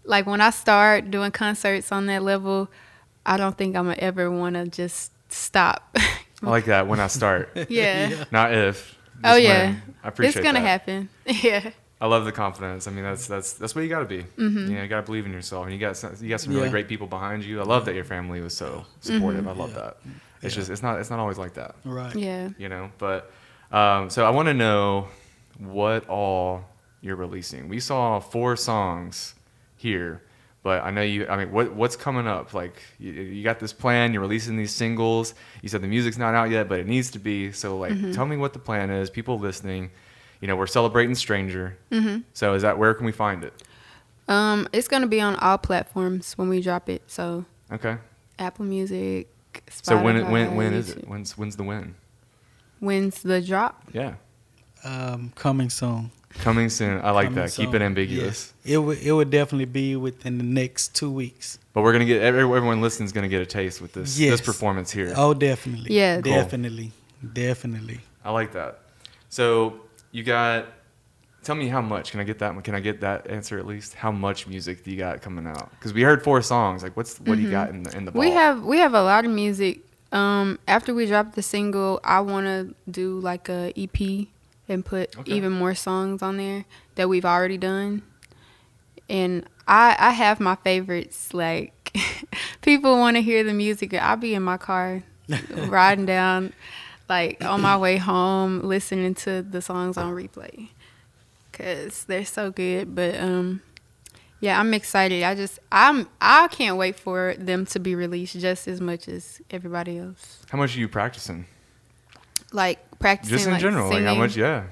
like 0.03 0.25
when 0.25 0.41
I 0.41 0.49
start 0.49 1.11
doing 1.11 1.31
concerts 1.31 1.91
on 1.91 2.05
that 2.07 2.23
level, 2.23 2.69
I 3.25 3.37
don't 3.37 3.57
think 3.57 3.75
I'm 3.75 3.85
gonna 3.85 3.97
ever 3.99 4.29
want 4.29 4.55
to 4.55 4.67
just 4.67 5.11
stop. 5.29 5.97
I 6.43 6.49
like 6.49 6.65
that 6.65 6.87
when 6.87 6.99
I 6.99 7.07
start, 7.07 7.49
yeah. 7.69 8.25
not 8.31 8.53
if. 8.53 8.97
Oh 9.23 9.35
yeah. 9.35 9.71
when. 9.71 9.81
I 10.03 10.07
appreciate 10.09 10.35
it. 10.35 10.37
It's 10.37 10.45
gonna 10.45 10.59
happen. 10.59 11.09
yeah. 11.25 11.71
I 12.01 12.07
love 12.07 12.25
the 12.25 12.31
confidence. 12.31 12.87
I 12.87 12.91
mean, 12.91 13.03
that's 13.03 13.25
that's 13.27 13.53
that's 13.53 13.73
what 13.73 13.81
you 13.81 13.89
got 13.89 13.99
to 13.99 14.05
be. 14.05 14.23
Mm-hmm. 14.23 14.57
You 14.69 14.75
know, 14.75 14.81
you 14.83 14.87
got 14.87 14.97
to 15.01 15.05
believe 15.05 15.25
in 15.25 15.31
yourself, 15.31 15.63
and 15.65 15.73
you 15.73 15.79
got 15.79 15.95
some, 15.95 16.13
you 16.21 16.29
got 16.29 16.41
some 16.41 16.53
really 16.53 16.65
Yeah. 16.65 16.71
great 16.71 16.87
people 16.87 17.07
behind 17.07 17.43
you. 17.43 17.61
I 17.61 17.63
love 17.63 17.85
that 17.85 17.95
your 17.95 18.03
family 18.03 18.41
was 18.41 18.55
so 18.55 18.85
supportive. 18.99 19.47
I 19.47 19.53
love 19.53 19.73
that. 19.75 19.97
It's 20.41 20.53
Yeah. 20.55 20.59
just 20.61 20.69
it's 20.69 20.83
not 20.83 20.99
it's 20.99 21.09
not 21.09 21.19
always 21.19 21.37
like 21.37 21.53
that. 21.53 21.75
Right. 21.85 22.15
Yeah. 22.15 22.49
you 22.57 22.67
know 22.69 22.91
but 22.97 23.31
um, 23.71 24.09
so 24.09 24.25
i 24.25 24.29
want 24.29 24.47
to 24.47 24.53
know 24.53 25.07
what 25.57 26.07
all 26.07 26.63
you're 27.01 27.15
releasing 27.15 27.67
we 27.69 27.79
saw 27.79 28.19
four 28.19 28.55
songs 28.55 29.33
here 29.77 30.21
but 30.63 30.83
i 30.83 30.91
know 30.91 31.01
you 31.01 31.25
i 31.27 31.37
mean 31.37 31.51
what, 31.51 31.73
what's 31.73 31.95
coming 31.95 32.27
up 32.27 32.53
like 32.53 32.75
you, 32.99 33.11
you 33.11 33.43
got 33.43 33.59
this 33.59 33.73
plan 33.73 34.11
you're 34.13 34.21
releasing 34.21 34.55
these 34.57 34.71
singles 34.73 35.33
you 35.61 35.69
said 35.69 35.81
the 35.81 35.87
music's 35.87 36.17
not 36.17 36.35
out 36.35 36.49
yet 36.51 36.67
but 36.69 36.79
it 36.79 36.87
needs 36.87 37.09
to 37.11 37.19
be 37.19 37.51
so 37.51 37.77
like 37.77 37.93
tell 38.13 38.25
me 38.25 38.37
what 38.37 38.53
the 38.53 38.59
plan 38.59 38.89
is 38.91 39.09
people 39.09 39.39
listening 39.39 39.89
you 40.45 40.47
know 40.47 40.55
we're 40.55 40.67
celebrating 40.67 41.15
stranger 41.15 41.75
Mm-hmm. 41.91 42.19
so 42.33 42.53
is 42.53 42.61
that 42.61 42.77
where 42.77 42.93
can 42.93 43.03
we 43.07 43.11
find 43.11 43.43
it 43.43 43.63
Um, 44.27 44.67
it's 44.71 44.87
gonna 44.87 45.07
be 45.07 45.19
on 45.21 45.35
all 45.37 45.57
platforms 45.57 46.33
when 46.37 46.49
we 46.49 46.61
drop 46.61 46.87
it. 46.87 47.01
So 47.07 47.45
okay 47.71 47.97
Apple 48.37 48.65
Music. 48.65 49.27
Spotify, 49.55 49.83
so 49.89 50.03
when 50.03 50.15
it 50.17 50.25
when 50.29 50.55
when 50.55 50.73
is 50.75 50.91
it 50.91 51.07
when's 51.07 51.35
when's 51.35 51.55
the 51.55 51.63
win 51.63 51.95
When's 52.79 53.23
the 53.23 53.41
drop? 53.41 53.73
yeah 53.91 54.13
Um, 54.83 55.31
coming 55.35 55.71
soon. 55.71 56.11
coming 56.47 56.69
soon 56.69 57.01
i 57.01 57.09
like 57.09 57.27
Coming 57.27 57.35
that 57.45 57.53
keep 57.53 57.71
soon. 57.71 57.81
it 57.81 57.81
ambiguous 57.81 58.53
Yes. 58.63 58.73
It 58.73 58.77
would 58.85 58.99
it 58.99 59.13
would 59.17 59.31
definitely 59.31 59.65
be 59.81 59.95
within 59.95 60.37
the 60.37 60.43
next 60.61 60.93
two 60.99 61.09
weeks. 61.09 61.57
But 61.73 61.81
we're 61.83 61.93
gonna 61.95 62.05
get 62.13 62.21
every- 62.21 62.41
everyone 62.57 62.81
listening 62.81 63.05
is 63.09 63.13
gonna 63.17 63.33
get 63.35 63.41
a 63.41 63.45
taste 63.59 63.81
with 63.81 63.93
this 63.93 64.19
Yes. 64.19 64.31
this 64.33 64.41
performance 64.41 64.89
here. 64.91 65.11
Oh, 65.15 65.33
definitely. 65.33 65.89
Yeah. 66.01 66.21
Cool. 66.21 66.33
Definitely. 66.33 66.91
Definitely. 67.33 67.99
I 68.23 68.31
like 68.39 68.51
that. 68.53 68.79
So 69.29 69.79
you 70.15 70.23
got. 70.23 70.67
Tell 71.43 71.55
me 71.55 71.67
how 71.67 71.81
much. 71.81 72.09
Can 72.11 72.19
I 72.21 72.23
get 72.23 72.39
that? 72.39 72.63
Can 72.63 72.73
I 72.73 72.79
get 72.79 73.01
that 73.01 73.29
answer 73.29 73.59
at 73.59 73.67
least? 73.67 73.93
How 73.93 74.11
much 74.11 74.47
music 74.47 74.83
do 74.83 74.89
you 74.91 74.97
got 74.97 75.21
coming 75.21 75.45
out? 75.45 75.69
Because 75.71 75.93
we 75.93 76.01
heard 76.01 76.23
four 76.23 76.41
songs. 76.41 76.81
Like, 76.83 76.95
what's 76.97 77.19
what 77.19 77.35
do 77.35 77.41
you 77.41 77.51
got 77.51 77.69
in 77.69 77.83
the 77.83 77.95
in 77.97 78.05
the 78.05 78.11
Mm-hmm. 78.11 78.19
We 78.19 78.31
have 78.31 78.63
we 78.63 78.77
have 78.79 78.93
a 78.93 79.03
lot 79.03 79.25
of 79.25 79.31
music. 79.31 79.81
Um, 80.11 80.57
after 80.67 80.93
we 80.93 81.05
drop 81.05 81.35
the 81.35 81.41
single, 81.41 81.99
I 82.03 82.21
want 82.21 82.45
to 82.45 82.73
do 82.89 83.19
like 83.19 83.49
a 83.49 83.73
EP 83.75 84.27
and 84.69 84.83
put 84.85 85.15
Okay. 85.19 85.33
even 85.33 85.51
more 85.51 85.75
songs 85.75 86.21
on 86.23 86.37
there 86.37 86.63
that 86.95 87.09
we've 87.09 87.25
already 87.25 87.57
done. 87.57 88.01
And 89.09 89.45
I 89.67 89.95
I 89.99 90.11
have 90.11 90.39
my 90.39 90.55
favorites. 90.55 91.33
Like 91.33 91.95
people 92.61 92.97
want 92.97 93.17
to 93.17 93.21
hear 93.21 93.43
the 93.43 93.53
music. 93.53 93.93
I'll 93.93 94.17
be 94.17 94.33
in 94.33 94.41
my 94.43 94.57
car 94.57 95.03
riding 95.49 96.05
down, 96.07 96.53
like 97.09 97.43
on 97.43 97.61
my 97.61 97.77
way 97.77 97.97
home, 97.97 98.61
listening 98.61 99.15
to 99.15 99.41
the 99.41 99.61
songs 99.61 99.97
on 99.97 100.13
replay, 100.15 100.69
cause 101.53 102.05
they're 102.05 102.25
so 102.25 102.51
good. 102.51 102.95
But 102.95 103.15
um, 103.19 103.61
yeah, 104.39 104.59
I'm 104.59 104.73
excited. 104.73 105.23
I 105.23 105.35
just 105.35 105.59
I'm 105.71 106.07
I 106.19 106.47
can't 106.49 106.77
wait 106.77 106.99
for 106.99 107.35
them 107.37 107.65
to 107.67 107.79
be 107.79 107.95
released 107.95 108.39
just 108.39 108.67
as 108.67 108.81
much 108.81 109.07
as 109.07 109.41
everybody 109.51 109.97
else. 109.97 110.41
How 110.49 110.57
much 110.57 110.75
are 110.75 110.79
you 110.79 110.87
practicing? 110.87 111.45
Like 112.51 112.79
practicing, 112.99 113.35
Just 113.35 113.47
in 113.47 113.53
like, 113.53 113.61
general, 113.61 113.89
like 113.89 114.03
how 114.03 114.15
much? 114.15 114.35
Yeah. 114.37 114.65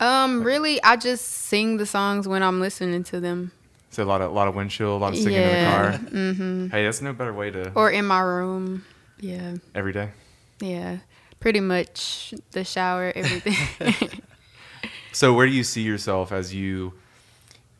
Um, 0.00 0.44
really, 0.44 0.82
I 0.82 0.96
just 0.96 1.24
sing 1.26 1.76
the 1.76 1.86
songs 1.86 2.28
when 2.28 2.42
I'm 2.42 2.60
listening 2.60 3.02
to 3.04 3.20
them. 3.20 3.52
So 3.90 4.02
a 4.02 4.04
lot 4.04 4.20
of 4.20 4.30
a 4.30 4.34
lot 4.34 4.48
of 4.48 4.54
windshield, 4.54 5.00
a 5.00 5.04
lot 5.04 5.12
of 5.12 5.18
singing 5.18 5.40
yeah. 5.40 5.48
in 5.48 6.04
the 6.04 6.08
car. 6.10 6.10
hmm 6.10 6.68
Hey, 6.68 6.84
that's 6.84 7.02
no 7.02 7.12
better 7.12 7.32
way 7.32 7.50
to 7.50 7.72
Or 7.74 7.90
in 7.90 8.04
my 8.04 8.20
room. 8.20 8.84
Yeah. 9.18 9.56
every 9.74 9.92
day. 9.92 10.10
Yeah. 10.60 10.98
Pretty 11.40 11.60
much 11.60 12.34
the 12.52 12.64
shower, 12.64 13.12
everything. 13.16 14.22
So 15.10 15.32
where 15.32 15.46
do 15.46 15.52
you 15.52 15.64
see 15.64 15.82
yourself 15.82 16.30
as 16.30 16.54
you 16.54 16.92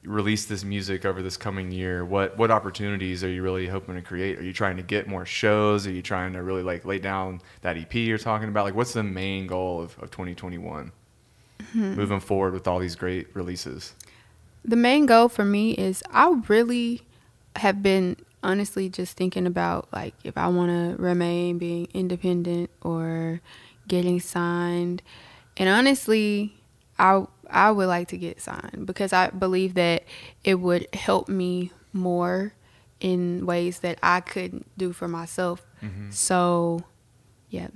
release 0.02 0.46
this 0.46 0.64
music 0.64 1.04
over 1.04 1.22
this 1.22 1.36
coming 1.36 1.70
year? 1.70 2.04
What 2.04 2.36
what 2.36 2.50
opportunities 2.50 3.22
are 3.22 3.30
you 3.30 3.42
really 3.42 3.68
hoping 3.68 3.94
to 3.94 4.02
create? 4.02 4.38
Are 4.38 4.42
you 4.42 4.52
trying 4.52 4.76
to 4.78 4.82
get 4.82 5.06
more 5.06 5.24
shows? 5.24 5.86
Are 5.86 5.92
you 5.92 6.02
trying 6.02 6.32
to 6.32 6.42
really 6.42 6.62
like 6.64 6.84
lay 6.84 6.98
down 6.98 7.40
that 7.60 7.76
EP 7.76 7.94
you're 7.94 8.18
talking 8.18 8.48
about? 8.48 8.64
Like 8.64 8.74
what's 8.74 8.92
the 8.92 9.04
main 9.04 9.46
goal 9.46 9.80
of, 9.80 9.96
of 10.00 10.10
2021? 10.10 10.90
Mm-hmm. 11.60 11.94
Moving 11.94 12.18
forward 12.20 12.54
with 12.54 12.66
all 12.66 12.78
these 12.80 12.96
great 12.96 13.28
releases. 13.34 13.94
the 14.64 14.76
main 14.76 15.06
goal 15.06 15.28
for 15.28 15.44
me 15.44 15.72
is 15.72 16.02
I 16.10 16.42
really 16.48 17.02
have 17.56 17.82
been 17.82 18.16
honestly 18.48 18.88
just 18.88 19.16
thinking 19.16 19.46
about 19.46 19.88
like 19.92 20.14
if 20.24 20.37
I 20.38 20.48
want 20.48 20.70
to 20.70 21.00
remain 21.02 21.58
being 21.58 21.88
independent 21.94 22.70
or 22.82 23.40
getting 23.87 24.20
signed. 24.20 25.02
And 25.56 25.68
honestly, 25.68 26.54
I 26.98 27.24
I 27.50 27.70
would 27.70 27.87
like 27.88 28.08
to 28.08 28.16
get 28.18 28.40
signed 28.40 28.84
because 28.87 29.12
I 29.12 29.30
believe 29.30 29.74
that 29.74 30.04
it 30.44 30.56
would 30.56 30.87
help 30.94 31.28
me 31.28 31.72
more 31.92 32.52
in 33.00 33.46
ways 33.46 33.80
that 33.80 33.98
I 34.02 34.20
couldn't 34.20 34.66
do 34.76 34.92
for 34.92 35.06
myself. 35.08 35.64
Mm-hmm. 35.82 36.11
So, 36.11 36.82
yeah, 37.48 37.68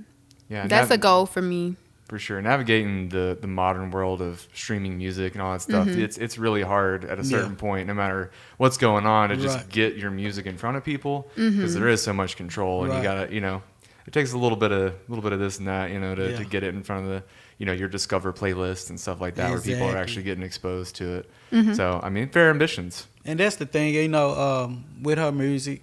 Yeah, 0.49 0.67
that's 0.67 0.89
nav- 0.89 0.99
a 0.99 1.01
goal 1.01 1.25
for 1.25 1.41
me. 1.41 1.75
For 2.13 2.19
sure. 2.19 2.39
Navigating 2.43 3.09
the 3.09 3.35
the 3.41 3.47
modern 3.47 3.89
world 3.89 4.21
of 4.21 4.47
streaming 4.53 4.99
music 4.99 5.33
and 5.33 5.41
all 5.41 5.53
that 5.53 5.61
stuff, 5.63 5.87
Mm-hmm. 5.87 6.01
it's 6.03 6.19
it's 6.19 6.37
really 6.37 6.61
hard 6.61 7.05
at 7.05 7.17
a 7.17 7.23
certain 7.23 7.53
Yeah. 7.53 7.57
point, 7.65 7.87
no 7.87 7.95
matter 7.95 8.29
what's 8.57 8.77
going 8.77 9.07
on, 9.07 9.29
to 9.29 9.35
just 9.35 9.57
Right. 9.57 9.69
get 9.69 9.95
your 9.95 10.11
music 10.11 10.45
in 10.45 10.55
front 10.57 10.77
of 10.77 10.83
people 10.83 11.27
because 11.35 11.75
Mm-hmm. 11.75 11.87
is 11.87 12.03
so 12.03 12.13
much 12.13 12.37
control, 12.37 12.83
and 12.85 12.93
you 12.93 13.01
gotta, 13.01 13.33
you 13.33 13.41
know, 13.41 13.63
it 14.05 14.13
takes 14.13 14.31
a 14.33 14.37
little 14.37 14.57
bit 14.57 14.71
of 14.71 14.83
a 14.93 14.95
little 15.07 15.23
bit 15.23 15.33
of 15.33 15.39
this 15.39 15.57
and 15.57 15.67
that, 15.67 15.89
you 15.89 15.99
know, 15.99 16.13
to, 16.13 16.37
to 16.37 16.45
get 16.45 16.61
it 16.61 16.75
in 16.75 16.83
front 16.83 17.03
of 17.05 17.09
the, 17.09 17.23
you 17.57 17.65
know, 17.65 17.73
your 17.73 17.87
Discover 17.87 18.31
playlist 18.31 18.91
and 18.91 18.99
stuff 18.99 19.19
like 19.19 19.33
that, 19.35 19.49
where 19.49 19.59
people 19.61 19.87
are 19.87 19.97
actually 19.97 20.21
getting 20.23 20.43
exposed 20.43 20.95
to 20.97 21.05
it. 21.15 21.29
Mm-hmm. 21.51 21.73
So 21.73 21.99
I 22.03 22.09
mean, 22.11 22.29
fair 22.29 22.51
ambitions. 22.51 23.07
And 23.25 23.39
that's 23.39 23.55
the 23.55 23.65
thing, 23.65 23.95
you 23.95 24.07
know, 24.07 24.29
um, 24.47 24.85
with 25.01 25.17
her 25.17 25.31
music, 25.31 25.81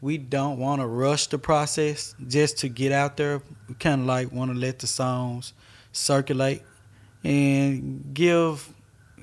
we 0.00 0.18
don't 0.18 0.58
want 0.58 0.80
to 0.80 0.86
rush 0.88 1.28
the 1.28 1.38
process 1.38 2.16
just 2.26 2.58
to 2.58 2.68
get 2.68 2.90
out 2.90 3.16
there. 3.16 3.42
We 3.72 3.76
kind 3.76 4.02
of 4.02 4.06
like 4.06 4.30
want 4.30 4.52
to 4.52 4.58
let 4.58 4.80
the 4.80 4.86
songs 4.86 5.54
circulate 5.92 6.62
and 7.24 8.12
give, 8.12 8.70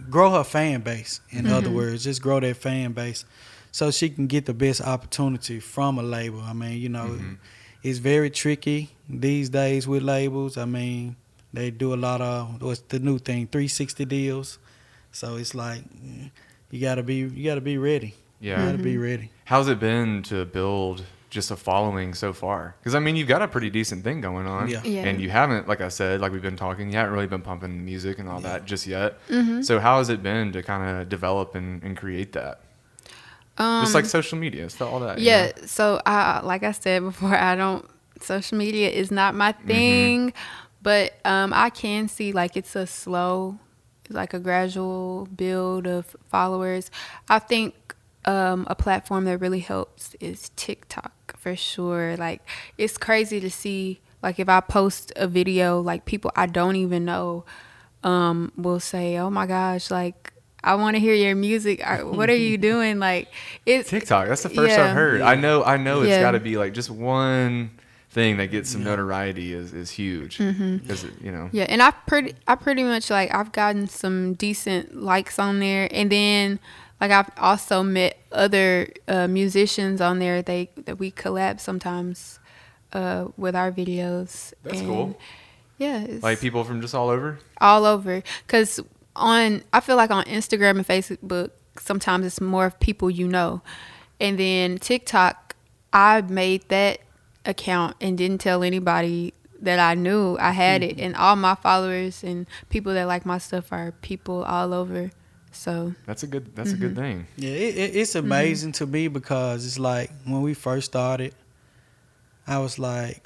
grow 0.10 0.32
her 0.32 0.44
fan 0.44 0.82
base. 0.82 1.22
In 1.30 1.46
other 1.46 1.68
mm-hmm. 1.68 1.76
words, 1.76 2.06
just 2.06 2.20
grow 2.20 2.40
that 2.40 2.58
fan 2.58 2.94
base 2.94 3.26
so 3.72 3.92
she 3.92 4.10
can 4.10 4.26
get 4.26 4.48
the 4.48 4.56
best 4.56 4.82
opportunity 4.82 5.60
from 5.60 6.00
a 6.00 6.02
label. 6.02 6.42
I 6.42 6.54
mean, 6.54 6.82
you 6.82 6.90
know, 6.90 7.06
mm-hmm. 7.06 7.34
it's 7.84 8.00
very 8.00 8.32
tricky 8.32 8.90
these 9.08 9.50
days 9.50 9.88
with 9.88 10.02
labels. 10.02 10.58
I 10.58 10.66
mean, 10.66 11.16
they 11.54 11.70
do 11.70 11.94
a 11.94 11.96
lot 11.96 12.20
of 12.20 12.60
what's 12.60 12.80
the 12.80 12.98
new 12.98 13.20
thing, 13.20 13.46
360 13.46 14.04
deals. 14.06 14.58
So 15.12 15.36
it's 15.36 15.54
like 15.54 15.84
you 16.72 16.82
gotta 16.82 17.04
be 17.04 17.18
you 17.18 17.44
gotta 17.44 17.62
be 17.62 17.78
ready. 17.78 18.16
Yeah. 18.40 18.60
You 18.60 18.72
gotta 18.72 18.84
be 18.84 18.98
ready. 18.98 19.30
How's 19.46 19.68
it 19.68 19.80
been 19.80 20.24
to 20.24 20.46
build 20.46 21.06
just 21.30 21.52
a 21.52 21.56
following 21.56 22.14
so 22.14 22.34
far? 22.34 22.76
Because 22.80 22.96
I 22.96 23.00
mean, 23.00 23.16
you've 23.16 23.28
got 23.28 23.42
a 23.42 23.48
pretty 23.48 23.70
decent 23.70 24.04
thing 24.04 24.22
going 24.22 24.48
on, 24.48 24.68
Yeah. 24.70 24.82
Yeah. 24.84 25.06
and 25.06 25.22
you 25.22 25.30
haven't, 25.30 25.68
like 25.68 25.82
I 25.82 25.90
said, 25.90 26.22
like 26.22 26.32
we've 26.32 26.42
been 26.42 26.56
talking, 26.56 26.90
you 26.90 26.98
haven't 26.98 27.14
really 27.14 27.28
been 27.28 27.42
pumping 27.42 27.86
music 27.86 28.20
and 28.20 28.28
all 28.28 28.40
that 28.42 28.66
just 28.66 28.88
yet. 28.88 29.20
Mm-hmm. 29.30 29.62
So 29.62 29.80
how 29.80 30.00
has 30.00 30.10
it 30.10 30.24
been 30.24 30.52
to 30.54 30.64
kind 30.64 31.02
of 31.02 31.10
develop 31.10 31.56
and, 31.56 31.84
and 31.84 31.96
create 31.96 32.34
that? 32.34 32.62
Um, 33.58 33.84
just 33.84 33.94
like 33.94 34.06
social 34.06 34.38
media, 34.38 34.70
stuff, 34.70 34.90
all 34.92 35.00
that. 35.02 35.20
you 35.20 35.26
Yeah. 35.28 35.48
know? 35.48 35.52
So 35.66 36.02
I 36.06 36.40
like 36.42 36.64
I 36.64 36.72
said 36.72 37.02
before, 37.04 37.36
I 37.36 37.56
don't 37.56 37.86
social 38.22 38.58
media 38.58 38.90
is 38.90 39.12
not 39.12 39.36
my 39.36 39.52
Mm-hmm. 39.54 39.68
thing, 39.68 40.34
but 40.82 41.14
um, 41.26 41.54
I 41.54 41.70
can 41.70 42.08
see 42.08 42.32
like 42.32 42.56
it's 42.56 42.76
a 42.76 42.88
slow, 42.88 43.60
like 44.10 44.34
a 44.34 44.40
gradual 44.40 45.28
build 45.36 45.88
of 45.88 46.16
followers. 46.32 46.90
I 47.28 47.40
think 47.40 47.89
um, 48.26 48.66
a 48.70 48.76
platform 48.76 49.26
that 49.26 49.38
really 49.40 49.60
helps 49.60 50.16
is 50.20 50.50
TikTok 50.56 51.38
for 51.38 51.56
sure. 51.56 52.16
Like 52.18 52.42
it's 52.78 52.98
crazy 52.98 53.40
to 53.40 53.50
see 53.50 54.00
like 54.22 54.40
if 54.40 54.50
I 54.50 54.60
post 54.60 55.12
a 55.16 55.28
video, 55.28 55.80
like 55.82 56.06
people 56.06 56.32
I 56.36 56.46
don't 56.46 56.76
even 56.76 57.06
know 57.06 57.46
um, 58.04 58.52
will 58.58 58.80
say, 58.80 59.18
"Oh 59.18 59.30
my 59.30 59.46
gosh, 59.46 59.92
like." 59.92 60.34
I 60.62 60.76
want 60.76 60.98
to 60.98 61.00
hear 61.00 61.14
your 61.14 61.36
music. 61.36 61.82
What 62.04 62.30
are 62.30 62.36
you 62.36 62.58
doing? 62.72 63.00
Like 63.00 63.30
it's 63.66 63.90
TikTok. 63.90 64.28
That's 64.28 64.44
the 64.44 64.50
first 64.50 64.76
Yeah. 64.76 64.88
I've 64.90 64.94
heard. 64.94 65.22
I 65.22 65.36
know. 65.36 65.64
I 65.64 65.78
know 65.78 66.02
it's 66.02 66.10
Yeah. 66.10 66.20
got 66.20 66.32
to 66.32 66.42
be 66.42 66.58
like 66.58 66.74
just 66.74 66.90
one 66.90 67.72
thing 68.10 68.36
that 68.38 68.48
gets 68.48 68.70
some 68.72 68.84
notoriety 68.84 69.54
is 69.54 69.74
is 69.74 69.90
huge. 69.90 70.38
Because 70.38 71.06
you 71.24 71.32
know. 71.32 71.46
Mm-hmm. 71.46 71.56
Yeah, 71.56 71.66
and 71.70 71.82
I 71.82 71.92
pretty 71.92 72.36
I 72.46 72.56
pretty 72.56 72.84
much 72.84 73.10
like 73.10 73.34
I've 73.34 73.54
gotten 73.54 73.88
some 73.88 74.34
decent 74.34 74.98
likes 75.02 75.40
on 75.40 75.60
there, 75.60 75.88
and 75.92 76.12
then 76.12 76.60
like 77.02 77.12
I've 77.12 77.30
also 77.38 77.84
met 77.84 78.18
other 78.32 78.90
uh, 79.08 79.28
musicians 79.28 80.02
on 80.02 80.20
there. 80.20 80.42
They 80.42 80.70
that 80.86 81.00
we 81.00 81.12
collab 81.12 81.60
sometimes 81.60 82.40
uh, 82.94 83.28
with 83.38 83.56
our 83.56 83.72
videos. 83.72 84.54
That's 84.64 84.80
and 84.80 84.88
cool. 84.88 85.20
Yeah, 85.78 86.06
Like 86.22 86.42
people 86.42 86.64
from 86.66 86.82
just 86.82 86.94
all 86.94 87.10
over. 87.10 87.40
all 87.62 87.86
over. 87.86 88.22
Cause 88.48 88.82
on 89.16 89.64
I 89.72 89.80
feel 89.80 89.96
like 89.96 90.12
on 90.12 90.26
Instagram 90.26 90.72
and 90.78 90.88
Facebook 90.88 91.52
sometimes 91.80 92.26
it's 92.26 92.42
more 92.42 92.66
of 92.66 92.80
people 92.80 93.10
you 93.10 93.28
know, 93.28 93.62
and 94.20 94.38
then 94.38 94.78
TikTok 94.78 95.56
I 95.94 96.22
made 96.22 96.68
that 96.70 97.00
account 97.46 97.96
and 98.02 98.18
didn't 98.18 98.42
tell 98.42 98.62
anybody 98.64 99.34
that 99.62 99.80
I 99.80 99.94
knew 99.94 100.38
I 100.40 100.52
had 100.52 100.84
it, 100.84 101.00
and 101.00 101.16
all 101.16 101.36
my 101.36 101.56
followers 101.56 102.24
and 102.24 102.46
people 102.70 102.94
that 102.94 103.08
like 103.08 103.26
my 103.26 103.38
stuff 103.38 103.72
are 103.72 103.94
people 104.02 104.44
all 104.44 104.74
over. 104.74 105.12
So 105.60 105.94
That's 106.06 106.24
a 106.24 106.28
good. 106.28 106.56
That's 106.56 106.72
a 106.72 106.78
good 106.78 106.96
Mm-hmm. 106.96 107.02
thing. 107.02 107.28
Yeah, 107.36 107.50
it, 107.52 107.76
it, 107.84 107.96
it's 107.98 108.16
amazing 108.16 108.72
to 108.80 108.86
me 108.88 109.10
because 109.10 109.66
it's 109.66 109.78
like 109.78 110.10
when 110.24 110.42
we 110.42 110.54
first 110.54 110.86
started, 110.86 111.34
I 112.48 112.60
was 112.60 112.80
like, 112.80 113.22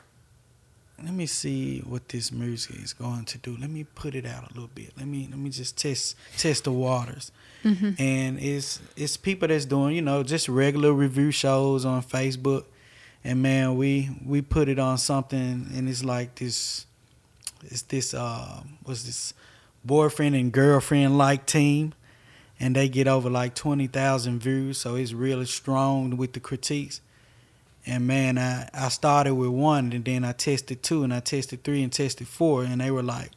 let 1.03 1.13
me 1.13 1.27
see 1.27 1.81
what 1.81 2.09
this 2.09 2.31
music 2.31 2.77
is 2.81 2.91
going 2.93 3.25
to 3.25 3.37
do. 3.37 3.55
Let 3.61 3.69
me 3.69 3.83
put 3.83 4.15
it 4.15 4.25
out 4.25 4.49
a 4.49 4.53
little 4.55 4.71
bit. 4.73 4.93
Let 4.97 5.05
me 5.07 5.27
let 5.29 5.37
me 5.37 5.51
just 5.51 5.77
test 5.77 6.15
test 6.37 6.63
the 6.63 6.71
waters. 6.71 7.31
And 7.63 8.39
it's 8.39 8.81
it's 8.97 9.15
people 9.15 9.47
that's 9.47 9.65
doing 9.65 9.95
you 9.95 10.01
know 10.01 10.23
just 10.23 10.49
regular 10.49 10.91
review 10.91 11.29
shows 11.31 11.85
on 11.85 12.01
Facebook, 12.01 12.65
and 13.23 13.43
man, 13.43 13.77
we 13.77 14.09
we 14.25 14.41
put 14.41 14.67
it 14.69 14.79
on 14.79 14.97
something, 14.97 15.67
and 15.75 15.87
it's 15.87 16.03
like 16.03 16.33
this, 16.35 16.87
it's 17.63 17.83
this 17.83 18.13
uh, 18.15 18.63
what's 18.85 19.03
this, 19.03 19.33
boyfriend 19.85 20.35
and 20.35 20.51
girlfriend 20.51 21.17
like 21.17 21.45
team 21.45 21.93
and 22.63 22.78
they 22.78 22.88
get 22.88 23.10
over 23.10 23.30
like 23.30 23.56
20,000 23.56 24.39
views, 24.39 24.78
so 24.78 24.95
it's 24.95 25.12
really 25.12 25.45
strong 25.45 26.15
with 26.15 26.32
the 26.32 26.39
critiques. 26.39 27.02
And 27.86 28.08
man, 28.08 28.38
I, 28.38 28.69
I 28.73 28.88
started 28.88 29.36
with 29.36 29.49
one, 29.49 29.91
and 29.91 30.06
then 30.06 30.23
I 30.23 30.32
tested 30.32 30.82
two, 30.82 31.04
and 31.04 31.13
I 31.13 31.19
tested 31.19 31.65
three, 31.65 31.84
and 31.84 31.91
tested 31.91 32.26
four, 32.26 32.63
and 32.63 32.80
they 32.80 32.89
were 32.89 33.04
like, 33.04 33.32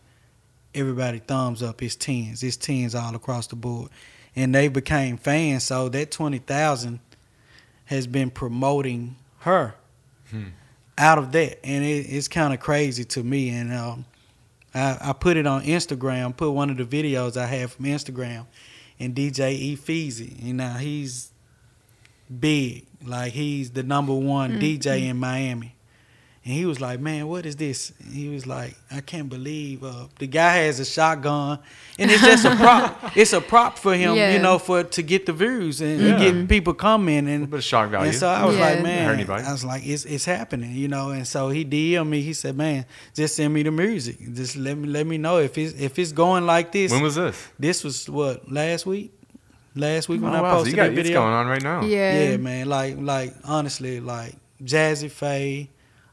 everybody 0.77 1.19
thumbs 1.19 1.61
up, 1.61 1.83
it's 1.83 1.97
tens, 1.97 2.45
it's 2.45 2.57
tens 2.57 2.95
all 2.95 3.17
across 3.17 3.49
the 3.49 3.57
board. 3.57 3.91
And 4.37 4.55
they 4.55 4.69
became 4.69 5.17
fans, 5.17 5.65
so 5.65 5.89
that 5.89 6.13
20,000 6.13 7.01
has 7.87 8.07
been 8.07 8.31
promoting 8.31 9.17
her 9.41 9.75
out 10.97 11.19
of 11.19 11.33
that. 11.33 11.67
And 11.67 11.85
it, 11.85 12.07
it's 12.09 12.29
kind 12.29 12.55
of 12.55 12.61
crazy 12.61 13.05
to 13.07 13.25
me. 13.25 13.49
And 13.49 13.73
um, 13.73 14.05
I, 14.73 14.99
I 15.01 15.13
put 15.15 15.37
it 15.37 15.49
on 15.49 15.65
Instagram, 15.65 16.37
put 16.37 16.53
one 16.53 16.71
of 16.71 16.77
the 16.77 16.85
videos 16.85 17.37
I 17.37 17.47
have 17.47 17.73
from 17.73 17.87
Instagram, 17.87 18.47
and 18.99 19.15
DJ 19.15 19.53
E 19.53 19.77
Feezy. 19.77 20.43
You 20.43 20.55
know, 20.55 20.71
he's 20.75 21.31
big. 22.41 22.87
Like 23.05 23.33
he's 23.33 23.71
the 23.71 23.83
number 23.83 24.15
one 24.15 24.53
mm-hmm. 24.53 24.61
DJ 24.61 25.09
in 25.09 25.19
Miami. 25.19 25.76
And 26.47 26.55
he 26.55 26.65
was 26.65 26.81
like, 26.81 27.01
"Man, 27.01 27.27
what 27.27 27.45
is 27.45 27.57
this?" 27.57 27.93
And 27.99 28.13
he 28.15 28.29
was 28.29 28.47
like, 28.47 28.77
"I 28.89 29.01
can't 29.01 29.29
believe 29.29 29.83
uh, 29.83 30.07
the 30.21 30.29
guy 30.29 30.59
has 30.59 30.79
a 30.79 30.85
shotgun, 30.85 31.59
and 31.99 32.09
it's 32.09 32.23
just 32.23 32.45
a 32.45 32.55
prop. 32.55 33.17
it's 33.17 33.33
a 33.33 33.41
prop 33.41 33.77
for 33.79 33.95
him, 33.97 34.15
Yeah. 34.15 34.33
you 34.33 34.39
know, 34.39 34.61
for 34.61 34.85
to 34.85 35.03
get 35.03 35.27
the 35.27 35.33
views 35.33 35.81
and, 35.81 36.01
Yeah. 36.01 36.09
and 36.13 36.19
get 36.21 36.49
people 36.49 36.73
coming 36.73 37.19
and 37.19 37.29
little 37.29 37.47
bit 37.49 37.59
of 37.59 37.65
shock 37.65 37.91
value. 37.91 38.11
and 38.11 38.17
so 38.17 38.29
I 38.29 38.45
was 38.45 38.55
Yeah. 38.55 38.61
like, 38.61 38.71
Didn't 38.75 38.85
man, 38.85 39.11
anybody. 39.15 39.43
I 39.45 39.51
was 39.51 39.65
like, 39.65 39.85
it's 39.85 40.05
it's 40.05 40.25
happening, 40.25 40.71
you 40.77 40.87
know. 40.87 41.11
And 41.11 41.27
so 41.27 41.49
he 41.49 41.65
DM'd 41.65 42.09
me. 42.09 42.21
He 42.23 42.33
said, 42.33 42.57
man, 42.57 42.87
just 43.13 43.35
send 43.35 43.53
me 43.53 43.65
the 43.65 43.73
music. 43.73 44.17
Just 44.33 44.55
let 44.57 44.79
me 44.79 44.87
let 44.89 45.05
me 45.05 45.19
know 45.19 45.39
if 45.39 45.59
it's 45.59 45.75
if 45.81 45.99
it's 45.99 46.13
going 46.13 46.47
like 46.47 46.71
this. 46.71 46.93
when 46.93 47.03
was 47.03 47.17
this? 47.17 47.37
this 47.59 47.83
was 47.83 48.09
what 48.09 48.49
last 48.53 48.87
week? 48.87 49.13
Last 49.75 50.09
week 50.09 50.23
when 50.23 50.33
oh, 50.33 50.37
I 50.39 50.41
wow. 50.43 50.51
So 50.53 50.57
posted 50.59 50.73
you 50.73 50.77
got 50.77 50.83
that 50.85 50.93
it's 50.93 51.09
video. 51.09 51.21
going 51.23 51.35
on 51.35 51.47
right 51.49 51.63
now. 51.63 51.83
yeah, 51.83 52.31
Yeah, 52.31 52.37
man. 52.37 52.69
Like 52.69 52.95
like 53.01 53.35
honestly, 53.45 53.99
like 53.99 54.37
Jazze 54.63 55.11
Pha, 55.11 55.69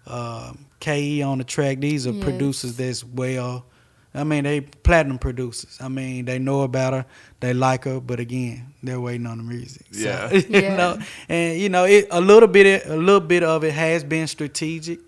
um, 0.08 0.66
Ke 0.82 1.24
on 1.26 1.38
the 1.38 1.44
track. 1.46 1.80
These 1.80 2.08
are 2.08 2.12
Yes. 2.12 2.24
producers 2.24 2.76
that's 2.78 3.04
well 3.04 3.66
I 4.16 4.24
mean, 4.24 4.44
they 4.44 4.62
platinum 4.62 5.18
producers. 5.18 5.80
I 5.82 5.88
mean, 5.88 6.26
they 6.26 6.38
know 6.38 6.62
about 6.62 6.94
her, 6.94 7.06
they 7.40 7.52
like 7.52 7.86
her, 7.86 8.00
but 8.00 8.20
again, 8.20 8.72
they're 8.84 9.02
waiting 9.02 9.26
on 9.26 9.40
the 9.40 9.44
music. 9.44 9.88
So, 9.92 10.02
Yeah. 10.04 10.32
you 10.34 10.46
Yeah. 10.50 10.76
know, 10.76 11.00
and 11.28 11.60
you 11.60 11.68
know, 11.70 11.86
it 11.86 12.10
a 12.12 12.22
little 12.22 12.48
bit, 12.48 12.86
a 12.86 12.96
little 12.96 13.20
bit 13.28 13.42
of 13.44 13.64
it 13.64 13.74
has 13.74 14.04
been 14.04 14.28
strategic, 14.28 15.00